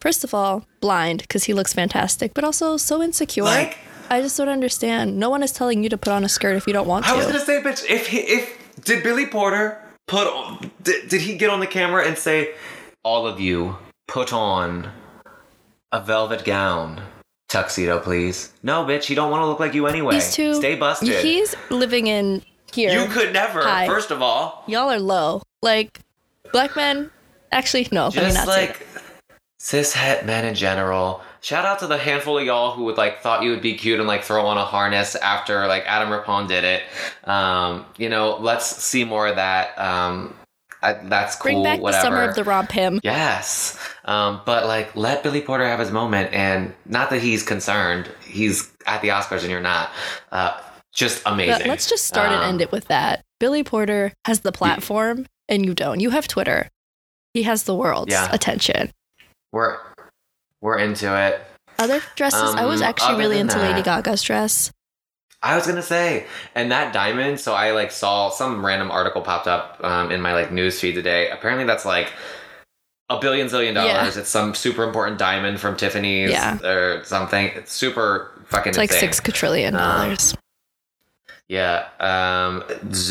first 0.00 0.24
of 0.24 0.34
all, 0.34 0.64
blind 0.80 1.20
because 1.22 1.44
he 1.44 1.54
looks 1.54 1.72
fantastic, 1.72 2.34
but 2.34 2.42
also 2.42 2.76
so 2.76 3.00
insecure? 3.00 3.44
like 3.44 3.78
I 4.10 4.20
just 4.22 4.36
don't 4.36 4.48
understand. 4.48 5.18
No 5.18 5.30
one 5.30 5.42
is 5.42 5.52
telling 5.52 5.82
you 5.82 5.88
to 5.90 5.98
put 5.98 6.12
on 6.12 6.24
a 6.24 6.28
skirt 6.28 6.56
if 6.56 6.66
you 6.66 6.72
don't 6.72 6.86
want 6.86 7.04
to. 7.04 7.10
i 7.10 7.16
was 7.16 7.26
gonna 7.26 7.40
say 7.40 7.60
bitch 7.62 7.84
if 7.88 8.06
he 8.08 8.18
if 8.18 8.56
did 8.84 9.02
billy 9.02 9.26
porter 9.26 9.78
put 10.06 10.26
on 10.26 10.70
did, 10.82 11.08
did 11.08 11.20
he 11.20 11.36
get 11.36 11.50
on 11.50 11.60
the 11.60 11.66
camera 11.66 12.06
and 12.06 12.16
say 12.16 12.54
all 13.04 13.26
of 13.26 13.38
you 13.40 13.76
put 14.06 14.32
on 14.32 14.90
a 15.92 16.00
velvet 16.00 16.44
gown 16.44 17.02
tuxedo 17.48 17.98
please 17.98 18.52
no 18.62 18.84
bitch 18.84 19.08
you 19.10 19.16
don't 19.16 19.30
want 19.30 19.42
to 19.42 19.46
look 19.46 19.58
like 19.60 19.74
you 19.74 19.86
anyway 19.86 20.14
He's 20.14 20.32
too. 20.34 20.54
stay 20.54 20.74
busted 20.76 21.08
He's 21.24 21.54
living 21.70 22.06
in 22.06 22.42
here. 22.72 22.92
you 22.92 23.08
could 23.08 23.32
never 23.32 23.62
Hi. 23.62 23.86
first 23.86 24.10
of 24.10 24.20
all 24.22 24.64
Y'all 24.66 24.90
are 24.90 25.00
low. 25.00 25.42
Like, 25.62 26.00
black 26.52 26.76
men. 26.76 27.10
Actually, 27.50 27.88
no. 27.90 28.10
just 28.10 28.46
like 28.46 28.86
cis 29.58 29.92
het 29.94 30.24
men 30.26 30.44
in 30.44 30.54
general. 30.54 31.20
Shout 31.40 31.64
out 31.64 31.78
to 31.80 31.86
the 31.86 31.98
handful 31.98 32.38
of 32.38 32.44
y'all 32.44 32.72
who 32.72 32.84
would 32.84 32.96
like 32.96 33.20
thought 33.20 33.42
you 33.42 33.50
would 33.50 33.62
be 33.62 33.74
cute 33.74 33.98
and 34.00 34.08
like 34.08 34.24
throw 34.24 34.44
on 34.46 34.58
a 34.58 34.64
harness 34.64 35.14
after 35.16 35.66
like 35.66 35.84
Adam 35.86 36.10
Rippon 36.10 36.46
did 36.48 36.64
it. 36.64 36.82
Um, 37.24 37.86
you 37.96 38.08
know, 38.08 38.36
let's 38.40 38.66
see 38.66 39.04
more 39.04 39.28
of 39.28 39.36
that. 39.36 39.78
Um, 39.78 40.34
I, 40.82 40.94
that's 40.94 41.36
cool. 41.36 41.42
Bring 41.52 41.62
back 41.62 41.80
whatever. 41.80 42.02
the 42.02 42.02
summer 42.02 42.22
of 42.22 42.34
the 42.34 42.42
RompHim. 42.42 43.00
Yes. 43.02 43.78
Um, 44.04 44.40
but 44.44 44.66
like 44.66 44.94
let 44.96 45.22
Billy 45.22 45.40
Porter 45.40 45.66
have 45.66 45.80
his 45.80 45.90
moment 45.90 46.32
and 46.32 46.72
not 46.86 47.10
that 47.10 47.20
he's 47.20 47.42
concerned. 47.42 48.10
He's 48.24 48.70
at 48.86 49.02
the 49.02 49.08
Oscars 49.08 49.42
and 49.42 49.50
you're 49.50 49.60
not. 49.60 49.90
Uh, 50.32 50.60
just 50.92 51.22
amazing. 51.26 51.58
But 51.58 51.66
let's 51.68 51.88
just 51.88 52.04
start 52.06 52.28
and 52.32 52.42
Um, 52.42 52.48
end 52.48 52.60
it 52.62 52.72
with 52.72 52.86
that. 52.86 53.22
Billy 53.38 53.62
Porter 53.62 54.12
has 54.24 54.40
the 54.40 54.50
platform, 54.50 55.26
and 55.48 55.64
you 55.64 55.72
don't. 55.72 56.00
You 56.00 56.10
have 56.10 56.26
Twitter. 56.26 56.68
He 57.34 57.44
has 57.44 57.64
the 57.64 57.74
world's 57.74 58.12
Yeah. 58.12 58.28
attention. 58.32 58.90
We're 59.52 59.78
we're 60.60 60.78
into 60.78 61.16
it. 61.16 61.40
Other 61.78 62.02
dresses, 62.16 62.54
I 62.54 62.64
was 62.64 62.80
Um, 62.82 62.88
actually 62.88 63.18
really 63.18 63.38
into 63.38 63.58
Lady 63.58 63.82
Gaga's 63.82 64.22
dress. 64.22 64.72
I 65.40 65.54
was 65.54 65.66
gonna 65.68 65.82
say, 65.82 66.26
and 66.56 66.72
that 66.72 66.92
diamond. 66.92 67.38
So 67.38 67.54
I 67.54 67.70
like 67.70 67.92
saw 67.92 68.28
some 68.30 68.66
random 68.66 68.90
article 68.90 69.22
popped 69.22 69.46
up 69.46 69.78
um, 69.84 70.10
in 70.10 70.20
my 70.20 70.32
like 70.34 70.50
news 70.50 70.80
feed 70.80 70.94
today. 70.94 71.30
Apparently, 71.30 71.64
that's 71.64 71.84
like 71.84 72.12
a 73.08 73.20
billion 73.20 73.46
zillion 73.46 73.74
dollars. 73.74 74.16
It's 74.16 74.28
some 74.28 74.54
super 74.54 74.82
important 74.82 75.18
diamond 75.18 75.60
from 75.60 75.76
Tiffany's 75.76 76.30
Yeah. 76.32 76.58
or 76.64 77.04
something. 77.04 77.46
It's 77.54 77.72
super 77.72 78.32
fucking 78.46 78.70
It's 78.70 78.78
like 78.78 78.90
insane. 78.90 79.00
six 79.12 79.20
quadrillion 79.20 79.76
Um, 79.76 79.80
dollars. 79.80 80.34
Yeah, 81.48 81.86
um, 81.98 82.62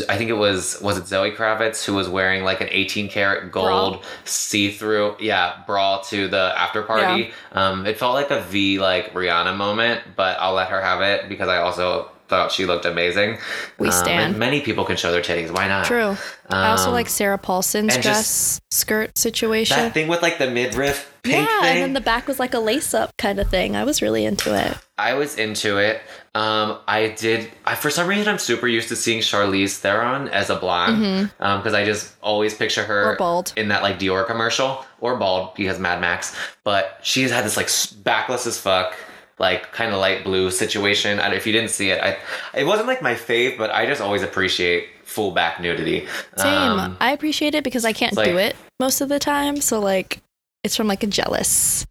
I 0.10 0.16
think 0.16 0.30
it 0.30 0.38
was 0.38 0.80
was 0.80 0.98
it 1.00 1.08
Zoe 1.08 1.32
Kravitz 1.32 1.84
who 1.84 1.96
was 1.96 2.08
wearing 2.08 2.44
like 2.44 2.62
an 2.62 2.68
18 2.70 3.10
karat 3.10 3.52
gold 3.52 4.06
see 4.26 4.70
through 4.70 5.16
yeah 5.20 5.64
bra 5.66 6.02
to 6.10 6.28
the 6.28 6.54
after 6.56 6.84
party. 6.84 7.32
Um, 7.54 7.88
it 7.88 7.98
felt 7.98 8.14
like 8.14 8.30
a 8.30 8.42
V 8.42 8.78
like 8.78 9.12
Rihanna 9.14 9.58
moment, 9.58 10.02
but 10.16 10.38
I'll 10.40 10.54
let 10.54 10.70
her 10.70 10.80
have 10.82 11.02
it 11.02 11.28
because 11.30 11.50
I 11.50 11.58
also 11.58 12.12
thought 12.28 12.52
she 12.52 12.66
looked 12.68 12.86
amazing. 12.86 13.40
We 13.80 13.88
Um, 13.88 13.94
stan. 13.94 14.22
and 14.32 14.38
many 14.38 14.62
people 14.62 14.86
can 14.86 14.98
show 14.98 15.12
their 15.12 15.22
titties. 15.24 15.50
Why 15.50 15.68
not? 15.68 15.86
True. 15.86 16.16
I 16.52 16.68
also 16.70 16.90
Um, 16.90 16.94
like 16.94 17.10
Sarah 17.10 17.38
Paulson's 17.40 17.98
dress 17.98 18.62
skirt 18.70 19.18
situation. 19.18 19.78
that 19.78 19.94
thing 19.96 20.08
with 20.10 20.22
like 20.22 20.38
the 20.38 20.52
midriff 20.52 21.12
pink 21.28 21.48
yeah, 21.50 21.62
thing. 21.62 21.70
and 21.74 21.82
then 21.84 21.94
the 21.94 22.02
back 22.02 22.28
was 22.28 22.40
like 22.40 22.54
a 22.54 22.60
lace 22.60 22.94
up 22.94 23.16
kind 23.18 23.40
of 23.40 23.50
thing. 23.50 23.76
I 23.76 23.84
was 23.84 24.02
really 24.02 24.26
into 24.26 24.54
it. 24.58 24.78
I 24.98 25.14
was 25.14 25.38
into 25.38 25.78
it. 25.78 26.02
Um, 26.34 26.78
I 26.88 27.10
did. 27.10 27.50
I 27.66 27.76
for 27.76 27.90
some 27.90 28.08
reason 28.08 28.28
I'm 28.28 28.38
super 28.40 28.68
used 28.68 28.90
to 28.90 28.96
seeing 28.96 29.20
Charlize 29.22 29.78
Theron 29.78 30.28
as 30.30 30.50
a 30.50 30.56
blonde 30.56 31.32
because 31.38 31.74
I 31.74 31.86
just 31.86 32.16
always 32.22 32.54
picture 32.54 32.84
her 32.84 33.04
Mm-hmm. 33.04 33.10
Or 33.14 33.16
bald. 33.18 33.54
in 33.56 33.68
that 33.70 33.82
like 33.84 34.00
Dior 34.00 34.26
commercial 34.26 34.86
or 35.00 35.16
bald 35.18 35.54
because 35.56 35.80
Mad 35.80 36.02
Max. 36.02 36.36
But 36.64 37.00
she's 37.04 37.32
had 37.32 37.46
this 37.46 37.58
like 37.58 37.70
backless 38.04 38.46
as 38.48 38.60
fuck. 38.60 38.96
Like 39.40 39.72
kind 39.72 39.94
of 39.94 40.00
light 40.00 40.24
blue 40.24 40.50
situation. 40.50 41.20
And 41.20 41.32
if 41.36 41.46
you 41.46 41.54
didn't 41.54 41.70
see 41.70 41.92
it, 41.92 42.02
I 42.02 42.18
it 42.58 42.66
wasn't 42.66 42.88
like 42.88 43.04
my 43.04 43.14
fave, 43.14 43.56
but 43.58 43.70
I 43.70 43.86
just 43.86 44.02
always 44.02 44.24
appreciate 44.24 44.88
full 45.04 45.30
back 45.32 45.62
nudity. 45.62 46.08
Same. 46.38 46.54
Um, 46.54 46.98
I 47.00 47.12
appreciate 47.12 47.54
it 47.54 47.64
because 47.64 47.86
I 47.86 47.94
can't 47.94 48.16
like- 48.16 48.26
do 48.26 48.38
it 48.38 48.56
most 48.80 49.00
of 49.00 49.10
the 49.10 49.20
time. 49.20 49.62
So 49.62 49.80
like, 49.80 50.22
it's 50.64 50.76
from 50.76 50.88
like 50.88 51.04
a 51.04 51.08
jealous 51.08 51.86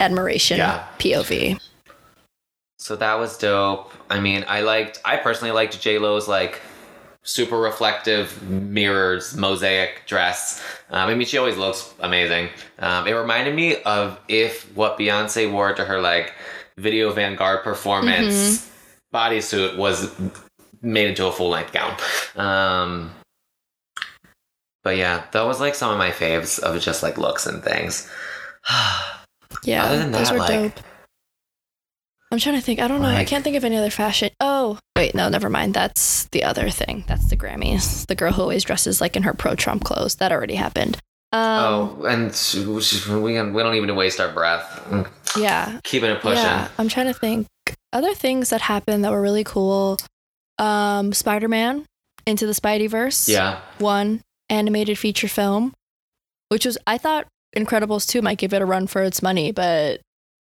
admiration 0.00 0.58
Yeah. 0.58 0.86
POV. 0.98 1.60
So 2.78 2.96
that 2.96 3.14
was 3.14 3.38
dope. 3.38 3.92
I 4.10 4.20
mean, 4.20 4.44
I 4.46 4.60
liked. 4.60 5.00
I 5.04 5.16
personally 5.16 5.52
liked 5.52 5.80
J 5.80 5.98
Lo's 5.98 6.28
like 6.28 6.60
super 7.22 7.58
reflective 7.58 8.42
mirrors 8.42 9.34
mosaic 9.34 10.02
dress. 10.06 10.62
Um, 10.90 11.08
I 11.08 11.14
mean, 11.14 11.26
she 11.26 11.38
always 11.38 11.56
looks 11.56 11.94
amazing. 12.00 12.50
Um, 12.78 13.06
it 13.06 13.12
reminded 13.12 13.54
me 13.54 13.80
of 13.82 14.20
if 14.28 14.64
what 14.76 14.98
Beyonce 14.98 15.50
wore 15.50 15.72
to 15.74 15.84
her 15.84 16.00
like 16.02 16.34
Video 16.76 17.10
Vanguard 17.12 17.62
performance 17.64 18.70
bodysuit 19.14 19.78
was 19.78 20.14
made 20.82 21.08
into 21.08 21.26
a 21.26 21.32
full 21.32 21.48
length 21.48 21.72
gown. 21.72 21.96
Um, 22.36 23.10
but 24.84 24.96
yeah, 24.96 25.24
that 25.32 25.42
was 25.42 25.58
like 25.60 25.74
some 25.74 25.90
of 25.90 25.98
my 25.98 26.10
faves 26.10 26.60
of 26.60 26.80
just 26.80 27.02
like 27.02 27.18
looks 27.18 27.46
and 27.46 27.62
things. 27.62 28.08
Yeah, 29.62 29.84
Other 29.84 29.98
than 29.98 30.12
those 30.12 30.28
that, 30.28 30.32
were 30.34 30.38
like- 30.40 30.74
dope. 30.74 30.84
I'm 32.30 32.38
trying 32.40 32.56
to 32.56 32.60
think. 32.60 32.80
I 32.80 32.88
don't 32.88 33.00
know. 33.00 33.08
I 33.08 33.24
can't 33.24 33.44
think 33.44 33.56
of 33.56 33.64
any 33.64 33.76
other 33.76 33.90
fashion. 33.90 34.30
Oh, 34.40 34.78
wait, 34.96 35.14
no, 35.14 35.28
never 35.28 35.48
mind. 35.48 35.72
That's 35.72 36.24
the 36.32 36.42
other 36.42 36.68
thing. 36.68 37.04
That's 37.06 37.28
the 37.30 37.36
Grammys. 37.36 38.06
The 38.08 38.16
girl 38.16 38.32
who 38.32 38.42
always 38.42 38.64
dresses 38.64 39.00
like 39.00 39.14
in 39.14 39.22
her 39.22 39.32
pro 39.32 39.54
Trump 39.54 39.84
clothes. 39.84 40.16
That 40.16 40.32
already 40.32 40.56
happened. 40.56 40.96
Um, 41.32 41.40
oh, 42.00 42.04
and 42.08 42.30
we 43.22 43.40
we 43.40 43.62
don't 43.62 43.74
even 43.76 43.94
waste 43.94 44.18
our 44.20 44.32
breath. 44.32 44.66
yeah, 45.38 45.78
Keeping 45.84 46.10
it 46.10 46.20
pushing. 46.20 46.42
yeah. 46.42 46.68
I'm 46.76 46.88
trying 46.88 47.06
to 47.06 47.14
think. 47.14 47.46
Other 47.92 48.14
things 48.14 48.50
that 48.50 48.60
happened 48.62 49.04
that 49.04 49.12
were 49.12 49.22
really 49.22 49.44
cool. 49.44 49.96
Um, 50.58 51.12
Spider 51.12 51.46
Man 51.48 51.86
into 52.26 52.46
the 52.46 52.52
Spideyverse. 52.52 53.28
Yeah. 53.28 53.60
one 53.78 54.20
animated 54.48 54.98
feature 54.98 55.28
film, 55.28 55.72
which 56.48 56.64
was 56.64 56.78
I 56.86 56.98
thought 56.98 57.26
Incredibles 57.56 58.08
2 58.08 58.22
might 58.22 58.38
give 58.38 58.52
it 58.52 58.62
a 58.62 58.66
run 58.66 58.86
for 58.86 59.02
its 59.02 59.22
money, 59.22 59.52
but 59.52 60.00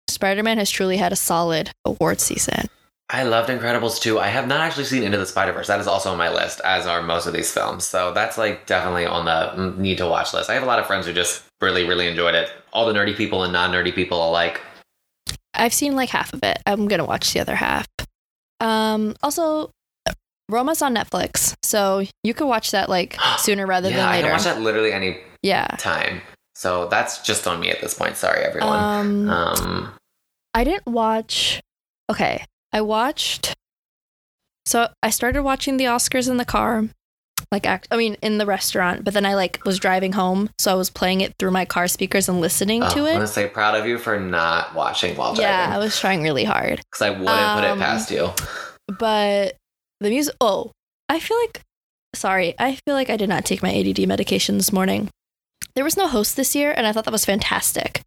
Spider-Man 0.07 0.57
has 0.57 0.69
truly 0.69 0.97
had 0.97 1.11
a 1.11 1.17
solid 1.17 1.71
award 1.85 2.19
season. 2.19 2.67
I 3.09 3.23
loved 3.23 3.49
Incredibles 3.49 4.01
2. 4.01 4.19
I 4.19 4.27
have 4.27 4.47
not 4.47 4.61
actually 4.61 4.85
seen 4.85 5.03
Into 5.03 5.17
the 5.17 5.25
Spider 5.25 5.51
Verse. 5.51 5.67
That 5.67 5.79
is 5.79 5.87
also 5.87 6.11
on 6.11 6.17
my 6.17 6.29
list, 6.33 6.61
as 6.63 6.87
are 6.87 7.01
most 7.01 7.27
of 7.27 7.33
these 7.33 7.51
films. 7.51 7.83
So 7.83 8.13
that's 8.13 8.37
like 8.37 8.65
definitely 8.65 9.05
on 9.05 9.25
the 9.25 9.75
need 9.79 9.97
to 9.99 10.07
watch 10.07 10.33
list. 10.33 10.49
I 10.49 10.53
have 10.53 10.63
a 10.63 10.65
lot 10.65 10.79
of 10.79 10.87
friends 10.87 11.05
who 11.05 11.13
just 11.13 11.43
really, 11.61 11.83
really 11.83 12.07
enjoyed 12.07 12.33
it. 12.33 12.51
All 12.71 12.87
the 12.87 12.93
nerdy 12.93 13.15
people 13.15 13.43
and 13.43 13.53
non 13.53 13.71
nerdy 13.71 13.93
people 13.93 14.27
alike. 14.27 14.61
I've 15.53 15.73
seen 15.73 15.95
like 15.95 16.09
half 16.09 16.33
of 16.33 16.43
it. 16.43 16.57
I'm 16.65 16.87
going 16.87 16.99
to 16.99 17.05
watch 17.05 17.33
the 17.33 17.39
other 17.39 17.55
half. 17.55 17.85
Um 18.59 19.15
also 19.21 19.69
Roma's 20.53 20.81
on 20.81 20.93
Netflix, 20.95 21.55
so 21.63 22.03
you 22.23 22.33
could 22.33 22.47
watch 22.47 22.71
that 22.71 22.87
like 22.89 23.17
sooner 23.39 23.65
rather 23.65 23.89
yeah, 23.89 23.97
than 23.97 24.05
I 24.07 24.11
later. 24.17 24.27
can 24.27 24.31
watch 24.33 24.43
that 24.45 24.61
literally 24.61 24.93
any 24.93 25.17
Yeah. 25.41 25.67
time. 25.79 26.21
So 26.55 26.87
that's 26.87 27.21
just 27.23 27.47
on 27.47 27.59
me 27.59 27.69
at 27.71 27.81
this 27.81 27.93
point. 27.95 28.15
Sorry, 28.15 28.43
everyone. 28.43 28.79
Um, 28.79 29.29
Um, 29.29 29.93
I 30.53 30.63
didn't 30.63 30.85
watch. 30.85 31.59
Okay, 32.11 32.45
I 32.71 32.81
watched. 32.81 33.55
So 34.65 34.87
I 35.01 35.09
started 35.09 35.43
watching 35.43 35.77
the 35.77 35.85
Oscars 35.85 36.29
in 36.29 36.37
the 36.37 36.45
car, 36.45 36.85
like 37.51 37.65
act. 37.65 37.87
I 37.91 37.97
mean, 37.97 38.15
in 38.21 38.37
the 38.37 38.45
restaurant. 38.45 39.03
But 39.03 39.13
then 39.15 39.25
I 39.25 39.33
like 39.35 39.59
was 39.65 39.79
driving 39.79 40.13
home, 40.13 40.49
so 40.59 40.71
I 40.71 40.75
was 40.75 40.89
playing 40.91 41.21
it 41.21 41.33
through 41.39 41.51
my 41.51 41.65
car 41.65 41.87
speakers 41.87 42.29
and 42.29 42.39
listening 42.39 42.83
oh, 42.83 42.89
to 42.91 42.99
I 42.99 43.01
want 43.01 43.15
it. 43.17 43.19
to 43.21 43.27
say 43.27 43.47
proud 43.49 43.75
of 43.75 43.85
you 43.87 43.97
for 43.97 44.19
not 44.19 44.73
watching 44.75 45.17
while 45.17 45.33
driving. 45.33 45.49
Yeah, 45.49 45.75
I 45.75 45.79
was 45.79 45.99
trying 45.99 46.21
really 46.21 46.43
hard. 46.45 46.79
Because 46.91 47.01
I 47.01 47.09
wouldn't 47.09 47.27
put 47.55 47.63
it 47.65 47.71
Um, 47.71 47.79
past 47.79 48.11
you. 48.11 48.31
But 48.99 49.55
the 50.03 50.09
music. 50.09 50.35
Oh, 50.39 50.71
I 51.09 51.19
feel 51.19 51.37
like. 51.39 51.61
Sorry, 52.15 52.53
I 52.59 52.75
feel 52.85 52.93
like 52.93 53.09
I 53.09 53.17
did 53.17 53.29
not 53.29 53.43
take 53.43 53.63
my 53.63 53.73
ADD 53.73 54.07
medication 54.07 54.57
this 54.57 54.71
morning. 54.71 55.09
There 55.75 55.83
was 55.83 55.97
no 55.97 56.07
host 56.07 56.35
this 56.35 56.53
year, 56.55 56.71
and 56.75 56.85
I 56.85 56.91
thought 56.91 57.05
that 57.05 57.11
was 57.11 57.25
fantastic. 57.25 58.01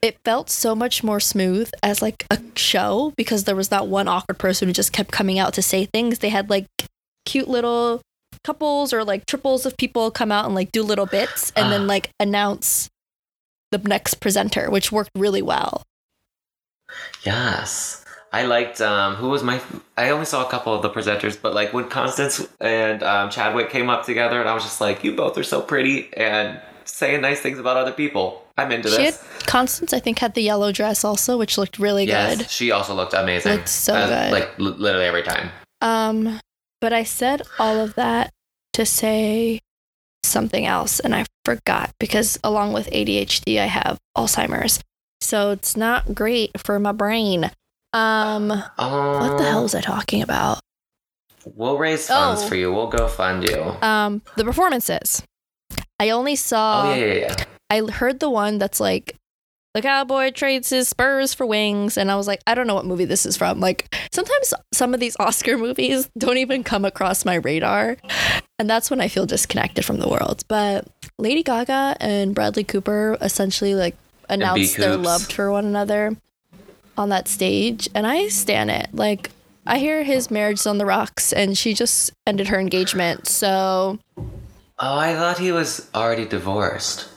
It 0.00 0.16
felt 0.24 0.48
so 0.48 0.74
much 0.74 1.04
more 1.04 1.20
smooth 1.20 1.70
as 1.82 2.00
like 2.00 2.24
a 2.30 2.38
show 2.56 3.12
because 3.16 3.44
there 3.44 3.56
was 3.56 3.70
not 3.70 3.88
one 3.88 4.08
awkward 4.08 4.38
person 4.38 4.68
who 4.68 4.72
just 4.72 4.92
kept 4.92 5.10
coming 5.10 5.38
out 5.38 5.52
to 5.54 5.62
say 5.62 5.84
things. 5.86 6.20
They 6.20 6.28
had 6.30 6.48
like 6.48 6.66
cute 7.26 7.48
little 7.48 8.00
couples 8.44 8.92
or 8.94 9.04
like 9.04 9.26
triples 9.26 9.66
of 9.66 9.76
people 9.76 10.10
come 10.10 10.30
out 10.32 10.46
and 10.46 10.54
like 10.54 10.70
do 10.72 10.82
little 10.82 11.04
bits 11.06 11.52
and 11.56 11.70
then 11.72 11.82
Ah. 11.82 11.86
like 11.86 12.10
announce 12.20 12.88
the 13.72 13.78
next 13.78 14.20
presenter, 14.20 14.70
which 14.70 14.90
worked 14.92 15.10
really 15.16 15.42
well. 15.42 15.82
Yes. 17.24 18.04
I 18.32 18.42
liked 18.44 18.80
um 18.80 19.14
who 19.14 19.28
was 19.30 19.42
my 19.42 19.60
I 19.96 20.10
only 20.10 20.26
saw 20.26 20.46
a 20.46 20.50
couple 20.50 20.74
of 20.74 20.82
the 20.82 20.90
presenters, 20.90 21.40
but 21.40 21.54
like 21.54 21.72
when 21.72 21.88
Constance 21.88 22.46
and 22.60 23.02
um, 23.02 23.30
Chadwick 23.30 23.70
came 23.70 23.88
up 23.90 24.04
together 24.04 24.38
and 24.40 24.48
I 24.48 24.54
was 24.54 24.62
just 24.64 24.80
like, 24.80 25.02
You 25.04 25.14
both 25.16 25.38
are 25.38 25.42
so 25.44 25.60
pretty 25.62 26.12
and 26.16 26.60
saying 26.84 27.20
nice 27.22 27.40
things 27.40 27.58
about 27.58 27.76
other 27.76 27.92
people. 27.92 28.44
I'm 28.56 28.72
into 28.72 28.88
She 28.90 29.04
had, 29.04 29.14
this. 29.14 29.24
Constance, 29.46 29.92
I 29.92 30.00
think, 30.00 30.18
had 30.18 30.34
the 30.34 30.42
yellow 30.42 30.72
dress 30.72 31.04
also, 31.04 31.38
which 31.38 31.56
looked 31.58 31.78
really 31.78 32.04
yes, 32.06 32.36
good. 32.38 32.50
she 32.50 32.70
also 32.72 32.92
looked 32.94 33.14
amazing. 33.14 33.52
Looked 33.52 33.68
so 33.68 33.94
Uh, 33.94 34.06
good. 34.08 34.32
Like 34.32 34.48
l- 34.58 34.76
literally 34.76 35.06
every 35.06 35.22
time. 35.22 35.50
Um, 35.80 36.40
but 36.80 36.92
I 36.92 37.04
said 37.04 37.42
all 37.58 37.78
of 37.80 37.94
that 37.94 38.30
to 38.72 38.84
say 38.84 39.60
something 40.24 40.66
else, 40.66 40.98
and 41.00 41.14
I 41.14 41.24
forgot 41.44 41.92
because 42.00 42.38
along 42.42 42.72
with 42.72 42.90
ADHD, 42.90 43.60
I 43.60 43.66
have 43.66 43.98
Alzheimer's, 44.16 44.80
so 45.20 45.50
it's 45.52 45.76
not 45.76 46.14
great 46.14 46.50
for 46.60 46.78
my 46.80 46.92
brain. 46.92 47.50
Um, 47.92 48.50
Oh, 48.78 49.18
what 49.18 49.38
the 49.38 49.44
hell 49.44 49.62
was 49.62 49.74
I 49.74 49.80
talking 49.80 50.22
about? 50.22 50.60
We'll 51.44 51.78
raise 51.78 52.06
funds 52.08 52.42
Oh. 52.42 52.48
for 52.48 52.54
you. 52.56 52.72
We'll 52.72 52.88
go 52.88 53.08
fund 53.08 53.48
you. 53.48 53.74
Um, 53.82 54.22
the 54.36 54.44
performances. 54.44 55.22
I 55.98 56.10
only 56.10 56.36
saw. 56.36 56.90
oh 56.90 56.94
yeah, 56.94 57.04
yeah, 57.06 57.14
yeah. 57.14 57.44
I 57.70 57.90
heard 57.90 58.20
the 58.20 58.30
one 58.30 58.58
that's 58.58 58.80
like. 58.80 59.14
The 59.74 59.82
cowboy 59.82 60.30
trades 60.30 60.70
his 60.70 60.88
spurs 60.88 61.34
for 61.34 61.44
wings, 61.46 61.96
and 61.98 62.10
I 62.10 62.16
was 62.16 62.26
like, 62.26 62.40
I 62.46 62.54
don't 62.54 62.66
know 62.66 62.74
what 62.74 62.86
movie 62.86 63.04
this 63.04 63.26
is 63.26 63.36
from. 63.36 63.60
Like, 63.60 63.94
sometimes 64.10 64.54
some 64.72 64.94
of 64.94 64.98
these 64.98 65.14
Oscar 65.20 65.56
movies 65.58 66.08
don't 66.18 66.38
even 66.38 66.64
come 66.64 66.84
across 66.86 67.24
my 67.24 67.34
radar, 67.36 67.96
and 68.58 68.68
that's 68.68 68.90
when 68.90 69.00
I 69.00 69.08
feel 69.08 69.26
disconnected 69.26 69.84
from 69.84 69.98
the 69.98 70.08
world. 70.08 70.42
But 70.48 70.86
Lady 71.18 71.42
Gaga 71.42 71.96
and 72.00 72.34
Bradley 72.34 72.64
Cooper 72.64 73.18
essentially 73.20 73.74
like 73.74 73.94
announced 74.28 74.76
their 74.78 74.96
love 74.96 75.22
for 75.30 75.50
one 75.52 75.66
another 75.66 76.16
on 76.98 77.08
that 77.10 77.28
stage, 77.28 77.88
and 77.94 78.06
I 78.06 78.28
stan 78.28 78.70
it. 78.70 78.88
Like, 78.92 79.30
I 79.66 79.78
hear 79.78 80.02
his 80.02 80.30
marriage 80.30 80.58
is 80.60 80.66
on 80.66 80.78
the 80.78 80.86
rocks, 80.86 81.32
and 81.32 81.56
she 81.56 81.74
just 81.74 82.10
ended 82.26 82.48
her 82.48 82.58
engagement, 82.58 83.26
so 83.28 83.98
Oh, 84.80 84.96
I 84.96 85.14
thought 85.14 85.38
he 85.38 85.50
was 85.52 85.88
already 85.94 86.24
divorced. 86.24 87.08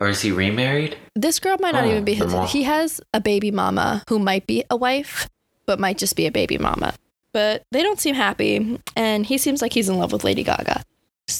Or 0.00 0.08
is 0.08 0.20
he 0.22 0.32
remarried? 0.32 0.96
This 1.14 1.38
girl 1.38 1.56
might 1.60 1.72
not 1.74 1.84
Oh, 1.84 1.90
even 1.90 2.04
be 2.04 2.14
his. 2.14 2.26
Vermont. 2.26 2.50
He 2.50 2.64
has 2.64 3.00
a 3.14 3.20
baby 3.20 3.50
mama 3.52 4.02
who 4.08 4.18
might 4.18 4.46
be 4.46 4.64
a 4.68 4.76
wife, 4.76 5.28
but 5.66 5.78
might 5.78 5.96
just 5.98 6.16
be 6.16 6.26
a 6.26 6.32
baby 6.32 6.58
mama. 6.58 6.94
But 7.32 7.62
they 7.70 7.82
don't 7.82 8.00
seem 8.00 8.14
happy, 8.16 8.80
and 8.96 9.24
he 9.24 9.38
seems 9.38 9.62
like 9.62 9.72
he's 9.72 9.88
in 9.88 9.98
love 9.98 10.12
with 10.12 10.24
Lady 10.24 10.42
Gaga. 10.42 10.82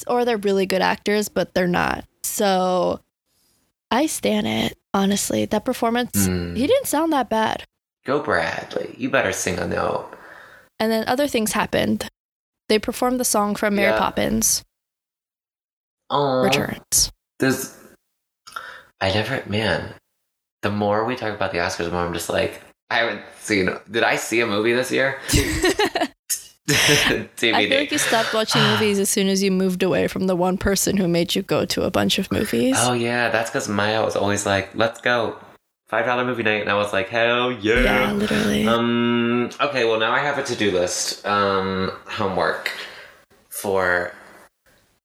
Or 0.06 0.24
they're 0.24 0.36
really 0.38 0.66
good 0.66 0.80
actors, 0.82 1.28
but 1.28 1.52
they're 1.54 1.66
not. 1.66 2.04
So 2.22 3.00
I 3.90 4.06
stan 4.06 4.46
it, 4.46 4.78
honestly. 4.94 5.44
That 5.44 5.64
performance, 5.64 6.26
Hmm. 6.26 6.54
he 6.54 6.66
didn't 6.66 6.86
sound 6.86 7.12
that 7.12 7.28
bad. 7.28 7.64
Go 8.04 8.20
Bradley. 8.22 8.94
You 8.98 9.10
better 9.10 9.32
sing 9.32 9.58
a 9.58 9.66
note. 9.66 10.10
And 10.78 10.90
then 10.92 11.06
other 11.08 11.26
things 11.26 11.52
happened. 11.52 12.08
They 12.68 12.78
performed 12.78 13.18
the 13.20 13.24
song 13.24 13.54
from 13.54 13.76
Mary 13.76 13.90
Yeah. 13.92 13.98
Poppins 13.98 14.62
Oh, 16.10 16.42
Returns. 16.42 17.10
There's, 17.38 17.76
I 19.00 19.12
never, 19.12 19.42
man. 19.48 19.94
The 20.62 20.70
more 20.70 21.04
we 21.04 21.16
talk 21.16 21.34
about 21.34 21.52
the 21.52 21.58
Oscars, 21.58 21.84
the 21.86 21.90
more 21.90 22.02
I'm 22.02 22.12
just 22.12 22.28
like, 22.28 22.60
I 22.90 22.98
haven't 22.98 23.22
seen. 23.40 23.70
Did 23.90 24.02
I 24.02 24.16
see 24.16 24.40
a 24.40 24.46
movie 24.46 24.72
this 24.72 24.92
year? 24.92 25.18
I 26.70 27.26
feel 27.36 27.52
like 27.52 27.92
you 27.92 27.98
stopped 27.98 28.32
watching 28.32 28.62
movies 28.62 28.98
as 28.98 29.10
soon 29.10 29.28
as 29.28 29.42
you 29.42 29.50
moved 29.50 29.82
away 29.82 30.08
from 30.08 30.26
the 30.26 30.36
one 30.36 30.56
person 30.56 30.96
who 30.96 31.06
made 31.08 31.34
you 31.34 31.42
go 31.42 31.64
to 31.66 31.82
a 31.82 31.90
bunch 31.90 32.18
of 32.18 32.30
movies. 32.32 32.76
oh 32.78 32.94
yeah, 32.94 33.28
that's 33.28 33.50
because 33.50 33.68
Maya 33.68 34.02
was 34.02 34.16
always 34.16 34.46
like, 34.46 34.74
"Let's 34.74 35.00
go, 35.00 35.36
five 35.86 36.06
dollar 36.06 36.24
movie 36.24 36.42
night," 36.42 36.60
and 36.62 36.70
I 36.70 36.74
was 36.74 36.92
like, 36.92 37.08
"Hell 37.08 37.52
yeah!" 37.52 37.80
yeah, 37.80 38.12
literally. 38.12 38.66
Um. 38.66 39.50
Okay. 39.60 39.84
Well, 39.84 39.98
now 39.98 40.12
I 40.12 40.20
have 40.20 40.38
a 40.38 40.42
to 40.44 40.54
do 40.56 40.70
list. 40.70 41.26
Um. 41.26 41.92
Homework 42.06 42.70
for 43.48 44.12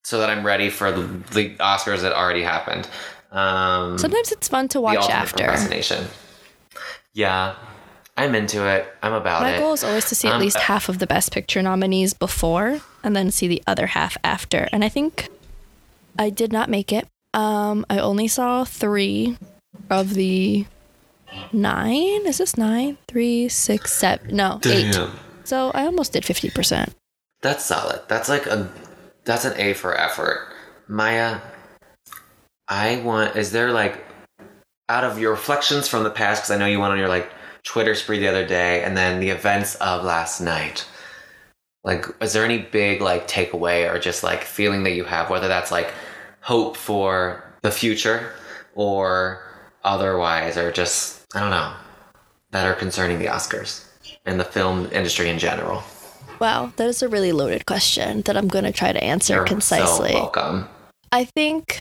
so 0.03 0.19
that 0.19 0.29
I'm 0.29 0.43
ready 0.45 0.69
for 0.69 0.91
the, 0.91 1.03
the 1.33 1.55
Oscars 1.57 2.01
that 2.01 2.13
already 2.13 2.43
happened. 2.43 2.87
Um. 3.31 3.97
Sometimes 3.97 4.31
it's 4.31 4.47
fun 4.47 4.67
to 4.69 4.81
watch 4.81 5.09
after. 5.09 5.43
procrastination. 5.43 6.05
Yeah, 7.13 7.55
I'm 8.17 8.33
into 8.35 8.67
it. 8.67 8.87
I'm 9.01 9.13
about 9.13 9.41
My 9.41 9.49
it. 9.49 9.53
My 9.53 9.59
goal 9.59 9.73
is 9.73 9.83
always 9.83 10.05
to 10.09 10.15
see 10.15 10.27
at 10.27 10.35
Um, 10.35 10.41
least 10.41 10.57
half 10.57 10.89
of 10.89 10.99
the 10.99 11.07
Best 11.07 11.31
Picture 11.31 11.61
nominees 11.61 12.13
before, 12.13 12.79
and 13.03 13.15
then 13.15 13.31
see 13.31 13.47
the 13.47 13.61
other 13.67 13.87
half 13.87 14.17
after. 14.23 14.67
And 14.71 14.83
I 14.83 14.89
think 14.89 15.27
I 16.17 16.29
did 16.29 16.51
not 16.51 16.69
make 16.69 16.91
it. 16.91 17.07
Um, 17.33 17.85
I 17.89 17.99
only 17.99 18.27
saw 18.27 18.63
three 18.63 19.37
of 19.89 20.13
the 20.13 20.65
nine. 21.51 22.25
Is 22.25 22.37
this 22.37 22.57
nine? 22.57 22.97
Three, 23.07 23.49
six, 23.49 23.93
seven? 23.93 24.35
No, 24.35 24.59
eight. 24.65 24.97
So 25.43 25.71
I 25.71 25.85
almost 25.85 26.13
did 26.13 26.25
fifty 26.25 26.49
percent. 26.49 26.93
That's 27.41 27.65
solid. 27.65 28.01
That's 28.07 28.29
like 28.29 28.45
a 28.45 28.69
that's 29.23 29.45
an 29.45 29.53
A 29.59 29.73
for 29.73 29.95
effort. 29.95 30.53
Maya, 30.87 31.39
I 32.67 33.01
want 33.01 33.35
is 33.35 33.51
there 33.51 33.71
like 33.71 34.05
out 34.87 35.03
of 35.03 35.19
your 35.19 35.31
reflections 35.31 35.87
from 35.87 36.03
the 36.03 36.09
past 36.09 36.43
cuz 36.43 36.51
I 36.51 36.57
know 36.57 36.65
you 36.65 36.79
went 36.79 36.91
on 36.91 36.99
your 36.99 37.07
like 37.07 37.31
Twitter 37.63 37.95
spree 37.95 38.19
the 38.19 38.27
other 38.27 38.45
day 38.45 38.83
and 38.83 38.97
then 38.97 39.19
the 39.19 39.29
events 39.29 39.75
of 39.75 40.03
last 40.03 40.41
night. 40.41 40.85
Like 41.83 42.05
is 42.21 42.33
there 42.33 42.43
any 42.43 42.59
big 42.59 43.01
like 43.01 43.27
takeaway 43.27 43.91
or 43.91 43.99
just 43.99 44.23
like 44.23 44.43
feeling 44.43 44.83
that 44.83 44.91
you 44.91 45.03
have 45.03 45.29
whether 45.29 45.47
that's 45.47 45.71
like 45.71 45.93
hope 46.41 46.75
for 46.75 47.43
the 47.61 47.71
future 47.71 48.33
or 48.75 49.43
otherwise 49.83 50.57
or 50.57 50.71
just 50.71 51.25
I 51.35 51.39
don't 51.39 51.51
know 51.51 51.73
that 52.51 52.65
are 52.65 52.73
concerning 52.73 53.19
the 53.19 53.25
Oscars 53.25 53.85
and 54.25 54.39
the 54.39 54.45
film 54.45 54.89
industry 54.91 55.29
in 55.29 55.39
general? 55.39 55.83
Wow, 56.39 56.71
that 56.77 56.87
is 56.87 57.01
a 57.01 57.09
really 57.09 57.31
loaded 57.31 57.65
question 57.65 58.21
that 58.21 58.37
I'm 58.37 58.47
going 58.47 58.63
to 58.63 58.71
try 58.71 58.93
to 58.93 59.03
answer 59.03 59.35
You're 59.35 59.45
concisely. 59.45 60.13
So 60.13 60.19
welcome. 60.19 60.69
I 61.11 61.25
think 61.25 61.79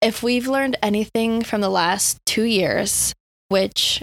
if 0.00 0.22
we've 0.22 0.46
learned 0.46 0.76
anything 0.82 1.42
from 1.42 1.60
the 1.60 1.68
last 1.68 2.18
two 2.24 2.44
years, 2.44 3.12
which, 3.48 4.02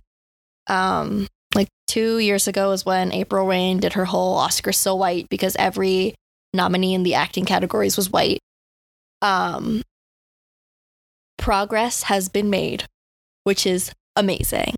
um, 0.67 1.27
like 1.55 1.69
two 1.87 2.19
years 2.19 2.47
ago 2.47 2.71
is 2.71 2.85
when 2.85 3.11
April 3.11 3.47
Reign 3.47 3.79
did 3.79 3.93
her 3.93 4.05
whole 4.05 4.35
Oscar 4.35 4.71
so 4.71 4.95
white 4.95 5.27
because 5.29 5.55
every 5.57 6.13
nominee 6.53 6.93
in 6.93 7.03
the 7.03 7.15
acting 7.15 7.45
categories 7.45 7.97
was 7.97 8.09
white. 8.09 8.39
Um, 9.21 9.81
progress 11.37 12.03
has 12.03 12.29
been 12.29 12.49
made, 12.49 12.85
which 13.43 13.65
is 13.65 13.91
amazing. 14.15 14.75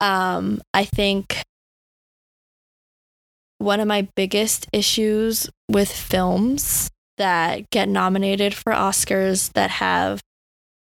Um, 0.00 0.60
I 0.72 0.84
think 0.84 1.42
one 3.58 3.80
of 3.80 3.88
my 3.88 4.08
biggest 4.14 4.68
issues 4.72 5.48
with 5.68 5.90
films 5.90 6.90
that 7.18 7.68
get 7.70 7.88
nominated 7.88 8.54
for 8.54 8.72
Oscars 8.72 9.52
that 9.54 9.70
have 9.70 10.20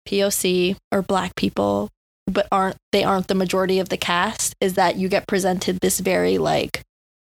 POC 0.09 0.77
or 0.91 1.03
black 1.03 1.37
people 1.37 1.91
but 2.27 2.47
aren't 2.53 2.77
they 2.93 3.05
aren't 3.05 3.29
the 3.29 3.35
majority 3.35 3.79
of 3.79 3.89
the 3.89 3.97
cast 3.97 4.55
is 4.61 4.75
that 4.75 4.97
you 4.97 5.09
get 5.09 5.27
presented 5.27 5.81
this 5.81 6.01
very 6.01 6.37
like 6.37 6.83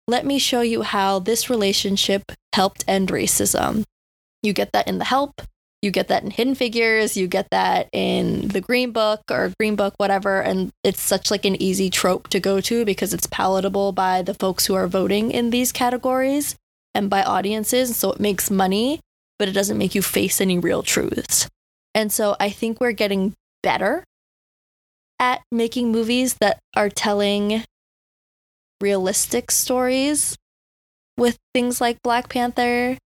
let 0.07 0.25
me 0.25 0.39
show 0.39 0.61
you 0.61 0.83
how 0.83 1.19
this 1.19 1.49
relationship 1.49 2.31
helped 2.53 2.85
end 2.87 3.09
racism. 3.09 3.83
You 4.41 4.53
get 4.53 4.71
that 4.71 4.87
in 4.87 4.99
The 4.99 5.05
Help, 5.05 5.41
you 5.81 5.91
get 5.91 6.07
that 6.07 6.23
in 6.23 6.31
Hidden 6.31 6.55
Figures, 6.55 7.15
you 7.15 7.27
get 7.27 7.49
that 7.51 7.87
in 7.93 8.47
The 8.47 8.61
Green 8.61 8.91
Book 8.91 9.21
or 9.29 9.53
Green 9.59 9.75
Book 9.75 9.93
whatever 9.97 10.41
and 10.41 10.71
it's 10.83 11.01
such 11.01 11.29
like 11.29 11.45
an 11.45 11.61
easy 11.61 11.89
trope 11.89 12.29
to 12.29 12.39
go 12.39 12.59
to 12.61 12.83
because 12.85 13.13
it's 13.13 13.27
palatable 13.27 13.91
by 13.91 14.21
the 14.21 14.33
folks 14.33 14.65
who 14.65 14.73
are 14.73 14.87
voting 14.87 15.31
in 15.31 15.49
these 15.49 15.71
categories 15.71 16.55
and 16.95 17.09
by 17.09 17.23
audiences. 17.23 17.95
So 17.95 18.11
it 18.11 18.19
makes 18.19 18.49
money, 18.49 18.99
but 19.37 19.47
it 19.47 19.53
doesn't 19.53 19.77
make 19.77 19.93
you 19.93 20.01
face 20.01 20.41
any 20.41 20.57
real 20.57 20.81
truths. 20.81 21.47
And 21.93 22.11
so 22.11 22.35
I 22.39 22.49
think 22.49 22.81
we're 22.81 22.91
getting 22.91 23.33
better 23.63 24.03
at 25.19 25.41
making 25.51 25.91
movies 25.91 26.35
that 26.41 26.59
are 26.75 26.89
telling 26.89 27.63
realistic 28.81 29.51
stories 29.51 30.35
with 31.17 31.37
things 31.53 31.81
like 31.81 32.01
Black 32.03 32.29
Panther. 32.29 32.97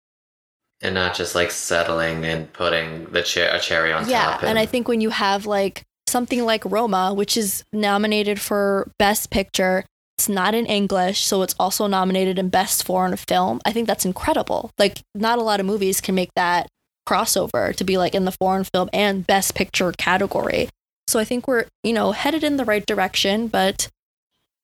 And 0.83 0.95
not 0.95 1.14
just 1.14 1.35
like 1.35 1.51
settling 1.51 2.25
and 2.25 2.53
putting 2.53 3.05
the 3.07 3.25
cher- 3.25 3.55
a 3.55 3.61
cherry 3.61 3.93
on 3.93 4.03
top. 4.03 4.11
Yeah. 4.11 4.25
top. 4.25 4.43
And 4.45 4.59
I 4.59 4.66
think 4.66 4.88
when 4.88 5.01
you 5.01 5.11
have 5.11 5.47
like 5.47 5.83
something 6.09 6.45
like 6.45 6.64
Roma, 6.64 7.14
which 7.14 7.37
is 7.37 7.64
nominated 7.73 8.40
for 8.40 8.90
Best 8.99 9.31
Picture, 9.31 9.85
it's 10.19 10.29
not 10.29 10.55
in 10.55 10.66
English, 10.66 11.25
so 11.25 11.43
it's 11.43 11.55
also 11.59 11.87
nominated 11.87 12.38
in 12.38 12.51
Best 12.51 12.85
Foreign 12.85 13.16
Film. 13.16 13.61
I 13.64 13.73
think 13.73 13.87
that's 13.87 14.05
incredible. 14.05 14.71
Like, 14.79 15.01
not 15.14 15.38
a 15.38 15.43
lot 15.43 15.61
of 15.61 15.66
movies 15.66 16.03
can 16.03 16.14
make 16.14 16.35
that 16.37 16.69
crossover 17.09 17.75
to 17.75 17.85
be 17.85 17.97
like 17.97 18.14
in 18.14 18.27
the 18.27 18.33
foreign 18.33 18.64
film 18.64 18.90
and 18.93 19.27
Best 19.27 19.55
Picture 19.55 19.93
category. 19.93 20.69
So 21.09 21.19
I 21.19 21.25
think 21.25 21.49
we're, 21.49 21.64
you 21.83 21.93
know, 21.93 22.12
headed 22.12 22.45
in 22.45 22.57
the 22.57 22.64
right 22.64 22.85
direction, 22.85 23.49
but 23.49 23.88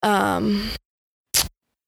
um 0.03 0.69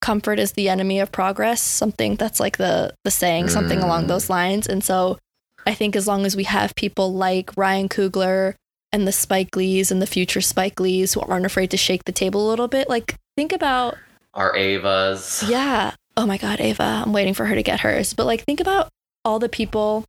comfort 0.01 0.39
is 0.39 0.53
the 0.53 0.69
enemy 0.69 0.99
of 0.99 1.11
progress, 1.11 1.61
something 1.61 2.15
that's 2.15 2.39
like 2.39 2.57
the 2.57 2.93
the 3.03 3.11
saying, 3.11 3.49
something 3.49 3.79
along 3.79 4.05
Mm. 4.05 4.07
those 4.07 4.29
lines. 4.29 4.67
And 4.67 4.83
so 4.83 5.17
I 5.65 5.73
think 5.73 5.95
as 5.95 6.07
long 6.07 6.25
as 6.25 6.35
we 6.35 6.43
have 6.45 6.73
people 6.75 7.13
like 7.13 7.51
Ryan 7.57 7.89
Coogler 7.89 8.55
and 8.91 9.07
the 9.07 9.11
Spike 9.11 9.55
Lees 9.55 9.91
and 9.91 10.01
the 10.01 10.07
future 10.07 10.41
Spike 10.41 10.79
Lees 10.79 11.13
who 11.13 11.21
aren't 11.21 11.45
afraid 11.45 11.69
to 11.71 11.77
shake 11.77 12.05
the 12.05 12.11
table 12.11 12.47
a 12.47 12.49
little 12.49 12.67
bit, 12.67 12.89
like 12.89 13.15
think 13.35 13.51
about 13.51 13.97
our 14.33 14.53
Avas. 14.53 15.47
yeah. 15.49 15.93
Oh 16.17 16.25
my 16.25 16.37
God, 16.37 16.59
Ava. 16.59 17.03
I'm 17.05 17.13
waiting 17.13 17.33
for 17.33 17.45
her 17.45 17.55
to 17.55 17.63
get 17.63 17.79
hers. 17.81 18.13
But 18.13 18.25
like, 18.25 18.43
think 18.43 18.59
about 18.59 18.89
all 19.23 19.39
the 19.39 19.47
people 19.49 20.05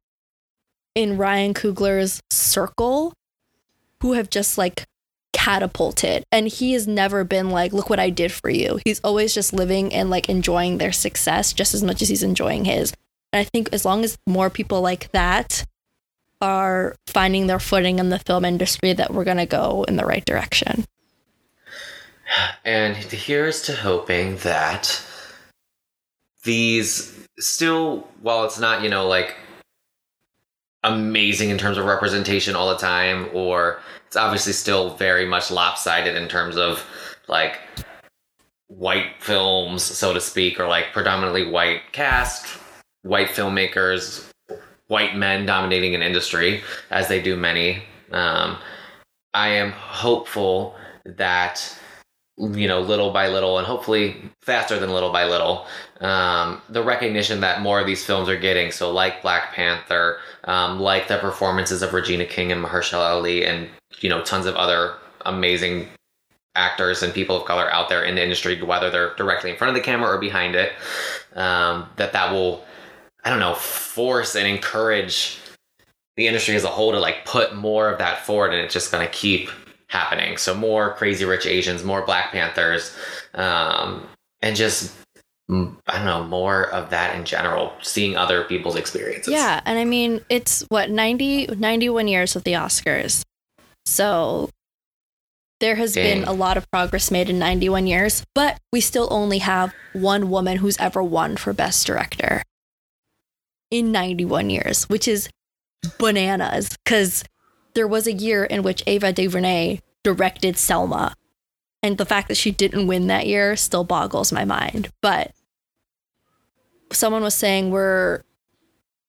in 0.94 1.16
Ryan 1.16 1.54
Coogler's 1.54 2.20
circle 2.30 3.12
who 4.02 4.14
have 4.14 4.28
just 4.30 4.58
like 4.58 4.84
catapulted. 5.44 6.22
And 6.30 6.48
he 6.48 6.74
has 6.74 6.86
never 6.86 7.24
been 7.24 7.50
like, 7.50 7.72
look 7.72 7.88
what 7.88 7.98
I 7.98 8.10
did 8.10 8.30
for 8.30 8.50
you. 8.50 8.78
He's 8.84 9.00
always 9.00 9.32
just 9.32 9.54
living 9.54 9.92
and 9.94 10.10
like 10.10 10.28
enjoying 10.28 10.76
their 10.76 10.92
success 10.92 11.54
just 11.54 11.72
as 11.72 11.82
much 11.82 12.02
as 12.02 12.10
he's 12.10 12.22
enjoying 12.22 12.66
his. 12.66 12.92
And 13.32 13.40
I 13.40 13.44
think 13.44 13.70
as 13.72 13.86
long 13.86 14.04
as 14.04 14.18
more 14.26 14.50
people 14.50 14.82
like 14.82 15.10
that 15.12 15.64
are 16.42 16.94
finding 17.06 17.46
their 17.46 17.58
footing 17.58 17.98
in 17.98 18.10
the 18.10 18.18
film 18.18 18.44
industry, 18.44 18.92
that 18.92 19.14
we're 19.14 19.24
going 19.24 19.38
to 19.38 19.46
go 19.46 19.84
in 19.88 19.96
the 19.96 20.04
right 20.04 20.24
direction. 20.24 20.84
And 22.62 22.94
here's 22.96 23.62
to 23.62 23.74
hoping 23.74 24.36
that 24.38 25.02
these 26.44 27.16
still, 27.38 28.06
while 28.20 28.44
it's 28.44 28.58
not, 28.58 28.82
you 28.82 28.90
know, 28.90 29.08
like 29.08 29.36
amazing 30.82 31.48
in 31.48 31.56
terms 31.56 31.78
of 31.78 31.86
representation 31.86 32.54
all 32.54 32.68
the 32.68 32.78
time, 32.78 33.28
or 33.32 33.80
it's 34.10 34.16
obviously 34.16 34.52
still 34.52 34.96
very 34.96 35.24
much 35.24 35.52
lopsided 35.52 36.16
in 36.16 36.26
terms 36.26 36.56
of 36.56 36.84
like 37.28 37.60
white 38.66 39.12
films, 39.20 39.84
so 39.84 40.12
to 40.12 40.20
speak, 40.20 40.58
or 40.58 40.66
like 40.66 40.86
predominantly 40.92 41.48
white 41.48 41.82
cast, 41.92 42.58
white 43.02 43.28
filmmakers, 43.28 44.28
white 44.88 45.14
men 45.14 45.46
dominating 45.46 45.94
an 45.94 46.02
industry, 46.02 46.60
as 46.90 47.06
they 47.06 47.22
do 47.22 47.36
many. 47.36 47.84
Um, 48.10 48.58
I 49.32 49.50
am 49.50 49.70
hopeful 49.70 50.74
that 51.04 51.78
you 52.36 52.66
know, 52.66 52.80
little 52.80 53.12
by 53.12 53.28
little, 53.28 53.58
and 53.58 53.66
hopefully 53.66 54.16
faster 54.40 54.76
than 54.80 54.90
little 54.90 55.12
by 55.12 55.24
little, 55.24 55.66
um, 56.00 56.60
the 56.68 56.82
recognition 56.82 57.40
that 57.42 57.60
more 57.60 57.78
of 57.78 57.86
these 57.86 58.04
films 58.04 58.28
are 58.28 58.38
getting. 58.38 58.72
So, 58.72 58.90
like 58.90 59.22
Black 59.22 59.52
Panther, 59.52 60.18
um, 60.44 60.80
like 60.80 61.06
the 61.06 61.18
performances 61.18 61.82
of 61.82 61.92
Regina 61.92 62.24
King 62.24 62.50
and 62.50 62.64
Mahershala 62.64 63.10
Ali, 63.10 63.44
and 63.44 63.68
you 64.00 64.08
know, 64.08 64.22
tons 64.22 64.46
of 64.46 64.56
other 64.56 64.94
amazing 65.26 65.88
actors 66.54 67.02
and 67.02 67.14
people 67.14 67.36
of 67.36 67.44
color 67.44 67.72
out 67.72 67.88
there 67.88 68.04
in 68.04 68.16
the 68.16 68.22
industry, 68.22 68.60
whether 68.62 68.90
they're 68.90 69.14
directly 69.14 69.50
in 69.50 69.56
front 69.56 69.68
of 69.70 69.74
the 69.74 69.84
camera 69.84 70.10
or 70.10 70.18
behind 70.18 70.54
it. 70.54 70.72
Um, 71.34 71.88
that 71.96 72.12
that 72.12 72.32
will, 72.32 72.64
I 73.24 73.30
don't 73.30 73.40
know, 73.40 73.54
force 73.54 74.34
and 74.34 74.46
encourage 74.46 75.38
the 76.16 76.26
industry 76.26 76.56
as 76.56 76.64
a 76.64 76.68
whole 76.68 76.92
to 76.92 77.00
like 77.00 77.24
put 77.24 77.54
more 77.54 77.88
of 77.90 77.98
that 77.98 78.26
forward, 78.26 78.52
and 78.52 78.62
it's 78.62 78.74
just 78.74 78.90
going 78.90 79.06
to 79.06 79.12
keep 79.12 79.48
happening. 79.86 80.36
So 80.36 80.54
more 80.54 80.94
Crazy 80.94 81.24
Rich 81.24 81.46
Asians, 81.46 81.84
more 81.84 82.04
Black 82.04 82.32
Panthers, 82.32 82.96
um, 83.34 84.06
and 84.42 84.56
just 84.56 84.94
I 85.50 85.96
don't 85.96 86.04
know 86.04 86.24
more 86.24 86.70
of 86.70 86.90
that 86.90 87.16
in 87.16 87.24
general. 87.24 87.72
Seeing 87.82 88.16
other 88.16 88.44
people's 88.44 88.76
experiences. 88.76 89.32
Yeah, 89.32 89.60
and 89.64 89.78
I 89.78 89.84
mean, 89.84 90.20
it's 90.28 90.62
what 90.68 90.90
90 90.90 91.46
91 91.56 92.08
years 92.08 92.36
of 92.36 92.44
the 92.44 92.52
Oscars. 92.52 93.22
So 93.84 94.50
there 95.60 95.76
has 95.76 95.94
been 95.94 96.24
a 96.24 96.32
lot 96.32 96.56
of 96.56 96.70
progress 96.70 97.10
made 97.10 97.28
in 97.28 97.38
91 97.38 97.86
years, 97.86 98.24
but 98.34 98.58
we 98.72 98.80
still 98.80 99.08
only 99.10 99.38
have 99.38 99.74
one 99.92 100.30
woman 100.30 100.56
who's 100.56 100.78
ever 100.78 101.02
won 101.02 101.36
for 101.36 101.52
Best 101.52 101.86
Director 101.86 102.42
in 103.70 103.92
91 103.92 104.50
years, 104.50 104.88
which 104.88 105.06
is 105.06 105.28
bananas 105.98 106.76
because 106.84 107.24
there 107.74 107.86
was 107.86 108.06
a 108.06 108.12
year 108.12 108.44
in 108.44 108.62
which 108.62 108.82
Ava 108.86 109.12
DuVernay 109.12 109.80
directed 110.02 110.56
Selma. 110.56 111.14
And 111.82 111.98
the 111.98 112.06
fact 112.06 112.28
that 112.28 112.36
she 112.36 112.50
didn't 112.50 112.86
win 112.86 113.06
that 113.06 113.26
year 113.26 113.56
still 113.56 113.84
boggles 113.84 114.32
my 114.32 114.44
mind. 114.44 114.90
But 115.00 115.32
someone 116.92 117.22
was 117.22 117.34
saying 117.34 117.70
we're 117.70 118.22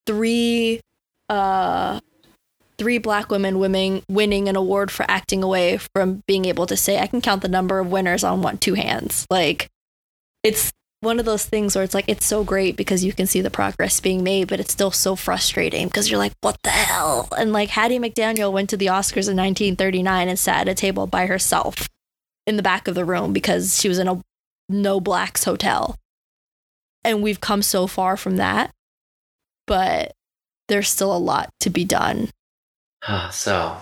three 0.06 0.82
uh 1.30 2.00
three 2.82 2.98
black 2.98 3.30
women 3.30 3.60
winning 3.60 4.02
winning 4.10 4.50
an 4.50 4.56
award 4.56 4.90
for 4.90 5.06
acting 5.08 5.44
away 5.44 5.78
from 5.78 6.24
being 6.26 6.46
able 6.46 6.66
to 6.66 6.76
say 6.76 6.98
I 6.98 7.06
can 7.06 7.22
count 7.22 7.44
the 7.44 7.48
number 7.48 7.78
of 7.78 7.92
winners 7.92 8.24
on 8.24 8.42
one 8.42 8.58
two 8.58 8.74
hands. 8.74 9.28
Like 9.30 9.70
it's 10.42 10.74
one 11.02 11.20
of 11.20 11.26
those 11.26 11.46
things 11.46 11.76
where 11.76 11.84
it's 11.84 11.94
like 11.94 12.06
it's 12.08 12.26
so 12.26 12.44
great 12.44 12.76
because 12.76 13.04
you 13.04 13.14
can 13.14 13.28
see 13.28 13.40
the 13.40 13.52
progress 13.52 14.00
being 14.00 14.24
made, 14.24 14.48
but 14.48 14.60
it's 14.60 14.74
still 14.74 14.90
so 14.90 15.16
frustrating 15.16 15.90
because 15.90 16.10
you're 16.10 16.18
like, 16.18 16.34
what 16.42 16.58
the 16.64 16.72
hell? 16.72 17.30
And 17.38 17.54
like 17.54 17.70
Hattie 17.70 18.00
McDaniel 18.00 18.52
went 18.52 18.72
to 18.72 18.78
the 18.78 18.88
Oscars 18.88 19.30
in 19.30 19.38
1939 19.38 20.28
and 20.28 20.40
sat 20.40 20.62
at 20.62 20.70
a 20.70 20.74
table 20.74 21.06
by 21.06 21.28
herself 21.28 21.88
in 22.48 22.58
the 22.58 22.64
back 22.64 22.88
of 22.88 22.96
the 22.96 23.06
room 23.06 23.32
because 23.32 23.80
she 23.80 23.90
was 23.90 24.00
in 24.00 24.08
a 24.08 24.20
no 24.70 25.00
blacks 25.00 25.44
hotel. 25.44 25.98
And 27.04 27.22
we've 27.22 27.42
come 27.42 27.62
so 27.62 27.86
far 27.86 28.18
from 28.18 28.38
that, 28.38 28.72
but 29.68 30.14
there's 30.68 30.90
still 30.90 31.16
a 31.16 31.20
lot 31.20 31.52
to 31.60 31.70
be 31.70 31.86
done. 31.86 32.30
so, 33.32 33.78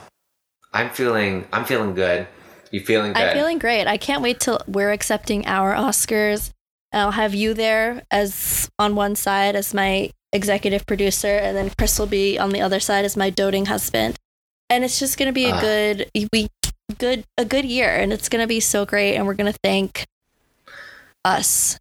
I'm 0.74 0.90
feeling 0.90 1.48
I'm 1.52 1.66
feeling 1.66 1.94
good. 1.96 2.28
You 2.72 2.82
feeling 2.82 3.14
good? 3.14 3.24
I'm 3.24 3.36
feeling 3.36 3.58
great. 3.60 3.88
I 3.88 3.98
can't 3.98 4.22
wait 4.22 4.40
till 4.40 4.60
we're 4.68 4.92
accepting 4.92 5.46
our 5.48 5.74
Oscars. 5.74 6.52
I'll 6.94 7.12
have 7.12 7.34
you 7.34 7.54
there 7.54 8.04
as 8.12 8.70
on 8.78 8.96
one 8.96 9.16
side 9.16 9.56
as 9.56 9.74
my 9.74 10.12
executive 10.32 10.86
producer, 10.86 11.28
and 11.28 11.58
then 11.58 11.72
Chris 11.78 11.98
will 11.98 12.06
be 12.08 12.38
on 12.38 12.52
the 12.52 12.62
other 12.62 12.80
side 12.80 13.06
as 13.06 13.18
my 13.18 13.30
doting 13.32 13.66
husband. 13.66 14.16
And 14.70 14.84
it's 14.84 15.00
just 15.00 15.18
gonna 15.18 15.34
be 15.34 15.46
a 15.46 15.56
Ah. 15.56 15.62
good 15.62 16.10
we 16.32 16.50
good 17.00 17.26
a 17.38 17.46
good 17.46 17.66
year, 17.66 17.96
and 17.96 18.14
it's 18.14 18.30
gonna 18.30 18.48
be 18.48 18.60
so 18.60 18.86
great. 18.86 19.16
And 19.16 19.26
we're 19.26 19.34
gonna 19.34 19.54
thank 19.64 20.06
us 21.26 21.80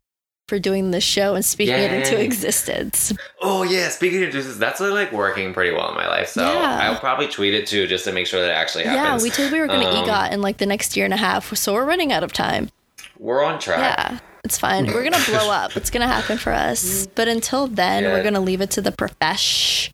for 0.48 0.58
doing 0.58 0.90
this 0.90 1.04
show 1.04 1.34
and 1.34 1.44
speaking 1.44 1.74
it 1.76 1.92
into 1.92 2.18
existence. 2.20 3.12
Oh 3.40 3.62
yeah, 3.62 3.90
speaking 3.90 4.16
into 4.22 4.28
existence, 4.38 4.56
that's 4.58 4.80
like 4.80 5.12
working 5.12 5.52
pretty 5.52 5.70
well 5.76 5.88
in 5.90 5.94
my 5.94 6.08
life. 6.08 6.28
So 6.28 6.42
Yeah. 6.42 6.78
I'll 6.82 6.98
probably 6.98 7.28
tweet 7.28 7.54
it 7.54 7.66
too, 7.66 7.86
just 7.86 8.04
to 8.06 8.12
make 8.12 8.26
sure 8.26 8.40
that 8.40 8.48
it 8.50 8.54
actually 8.54 8.84
happens. 8.84 9.22
Yeah, 9.22 9.22
we 9.22 9.30
told 9.30 9.52
we 9.52 9.60
were 9.60 9.66
gonna 9.68 9.86
Um, 9.86 10.04
EGOT 10.04 10.32
in 10.32 10.40
like 10.42 10.56
the 10.56 10.66
next 10.66 10.96
year 10.96 11.04
and 11.04 11.14
a 11.14 11.18
half, 11.18 11.54
so 11.54 11.74
we're 11.74 11.84
running 11.84 12.12
out 12.12 12.24
of 12.24 12.32
time. 12.32 12.70
We're 13.18 13.44
on 13.44 13.58
track. 13.60 13.78
Yeah, 13.98 14.18
it's 14.42 14.58
fine. 14.58 14.86
We're 14.86 15.04
gonna 15.04 15.22
blow 15.26 15.50
up. 15.62 15.76
It's 15.76 15.90
gonna 15.90 16.06
happen 16.08 16.38
for 16.38 16.52
us. 16.52 17.06
But 17.14 17.28
until 17.28 17.66
then, 17.66 18.04
Yeah. 18.04 18.12
we're 18.14 18.22
gonna 18.24 18.40
leave 18.40 18.60
it 18.62 18.70
to 18.72 18.80
the 18.80 18.90
profesh 18.92 19.92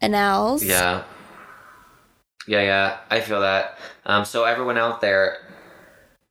annals. 0.00 0.64
Yeah. 0.64 1.02
Yeah, 2.46 2.62
yeah. 2.62 2.96
I 3.10 3.20
feel 3.20 3.42
that. 3.42 3.78
Um, 4.06 4.24
so 4.24 4.44
everyone 4.44 4.78
out 4.78 5.00
there, 5.02 5.36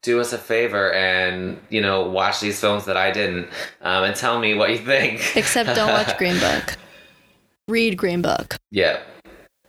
do 0.04 0.20
us 0.22 0.32
a 0.34 0.38
favor 0.38 0.92
and 0.94 1.60
you 1.70 1.82
know 1.82 2.10
watch 2.10 2.40
these 2.40 2.60
films 2.60 2.86
that 2.86 2.98
I 2.98 3.12
didn't, 3.12 3.48
um, 3.82 4.04
and 4.06 4.16
tell 4.16 4.40
me 4.40 4.54
what 4.54 4.70
you 4.70 4.78
think. 4.78 5.36
Except 5.36 5.76
don't 5.76 5.90
watch 5.92 6.18
Green 6.18 6.40
Book. 6.40 6.76
Read 7.68 7.98
Green 7.98 8.22
Book. 8.22 8.58
yeah. 8.72 9.00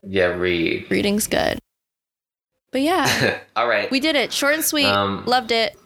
Yeah. 0.03 0.27
Read. 0.29 0.91
Reading's 0.91 1.27
good. 1.27 1.59
But 2.73 2.81
yeah, 2.83 3.41
All 3.57 3.69
right. 3.69 3.91
we 3.91 4.01
did 4.01 4.17
it. 4.17 4.33
Short 4.33 4.55
and 4.55 4.65
sweet. 4.65 4.87
Um, 4.87 5.25
Loved 5.27 5.51
it. 5.53 5.77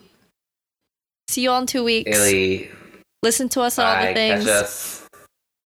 See 1.28 1.42
you 1.42 1.51
all 1.51 1.61
in 1.62 1.66
two 1.66 1.82
weeks. 1.82 2.14
Illy, 2.16 2.70
Listen 3.22 3.49
to 3.49 3.62
us 3.62 3.78
on 3.78 3.86
all 3.86 4.07
the 4.07 4.12
things. 4.12 4.45
Catch 4.45 4.53
us. 4.64 5.09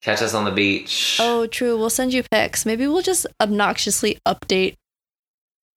Catch 0.03 0.21
us 0.21 0.33
on 0.33 0.43
the 0.43 0.51
beach. 0.51 1.17
Oh, 1.21 1.47
true. 1.47 1.77
We'll 1.77 1.89
send 1.89 2.13
you 2.13 2.21
pics. 2.29 2.65
Maybe 2.65 2.85
we'll 2.85 3.01
just 3.01 3.25
obnoxiously 3.41 4.19
update 4.27 4.75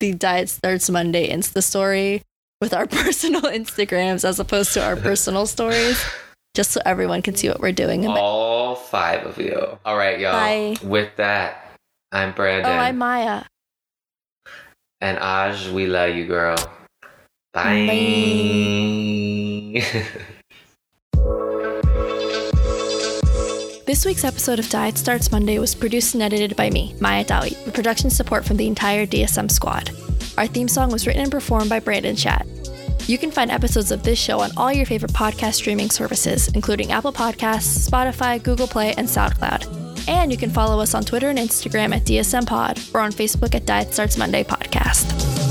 the 0.00 0.12
Diet 0.12 0.48
Starts 0.50 0.90
Monday 0.90 1.30
Insta 1.32 1.62
story 1.62 2.22
with 2.60 2.74
our 2.74 2.86
personal 2.90 3.42
Instagrams 3.42 4.24
as 4.24 4.40
opposed 4.40 4.72
to 4.74 4.84
our 4.84 4.96
personal 5.08 5.46
stories, 5.46 6.02
just 6.54 6.70
so 6.72 6.80
everyone 6.84 7.22
can 7.22 7.34
see 7.34 7.48
what 7.48 7.60
we're 7.60 7.72
doing. 7.72 8.06
All 8.06 8.74
five 8.74 9.24
of 9.26 9.38
you. 9.38 9.78
All 9.84 9.96
right, 9.96 10.18
y'all. 10.18 10.32
Bye. 10.32 10.76
With 10.82 11.14
that, 11.16 11.72
I'm 12.12 12.32
Brandon. 12.32 12.72
oh, 12.72 12.76
I'm 12.76 12.98
Maya. 12.98 13.44
And 15.00 15.18
Aj, 15.18 15.72
we 15.72 15.86
love 15.86 16.14
you, 16.16 16.26
girl. 16.26 16.56
Bye. 17.54 17.84
This 23.86 24.04
week's 24.04 24.24
episode 24.24 24.58
of 24.58 24.68
Diet 24.68 24.98
Starts 24.98 25.32
Monday 25.32 25.58
was 25.58 25.74
produced 25.74 26.12
and 26.12 26.22
edited 26.22 26.54
by 26.56 26.68
me, 26.68 26.94
Maya 27.00 27.24
Dawi, 27.24 27.52
with 27.64 27.72
production 27.72 28.10
support 28.10 28.44
from 28.44 28.58
the 28.58 28.66
entire 28.66 29.06
DSM 29.06 29.50
squad. 29.50 29.90
Our 30.38 30.46
theme 30.46 30.68
song 30.68 30.92
was 30.92 31.04
written 31.04 31.22
and 31.22 31.32
performed 31.32 31.68
by 31.68 31.80
Brandon 31.80 32.14
Chat. 32.14 32.46
You 33.08 33.18
can 33.18 33.32
find 33.32 33.50
episodes 33.50 33.90
of 33.90 34.04
this 34.04 34.20
show 34.20 34.38
on 34.38 34.52
all 34.56 34.72
your 34.72 34.86
favorite 34.86 35.10
podcast 35.10 35.54
streaming 35.54 35.90
services, 35.90 36.46
including 36.54 36.92
Apple 36.92 37.12
Podcasts, 37.12 37.88
Spotify, 37.90 38.40
Google 38.40 38.68
Play, 38.68 38.94
and 38.94 39.08
SoundCloud. 39.08 40.06
And 40.06 40.30
you 40.30 40.38
can 40.38 40.50
follow 40.50 40.80
us 40.80 40.94
on 40.94 41.02
Twitter 41.02 41.28
and 41.28 41.40
Instagram 41.40 41.92
at 41.92 42.04
DSM 42.04 42.46
Pod 42.46 42.78
or 42.94 43.00
on 43.00 43.10
Facebook 43.10 43.56
at 43.56 43.66
Diet 43.66 43.92
Starts 43.92 44.16
Monday 44.16 44.44
Podcast. 44.44 45.47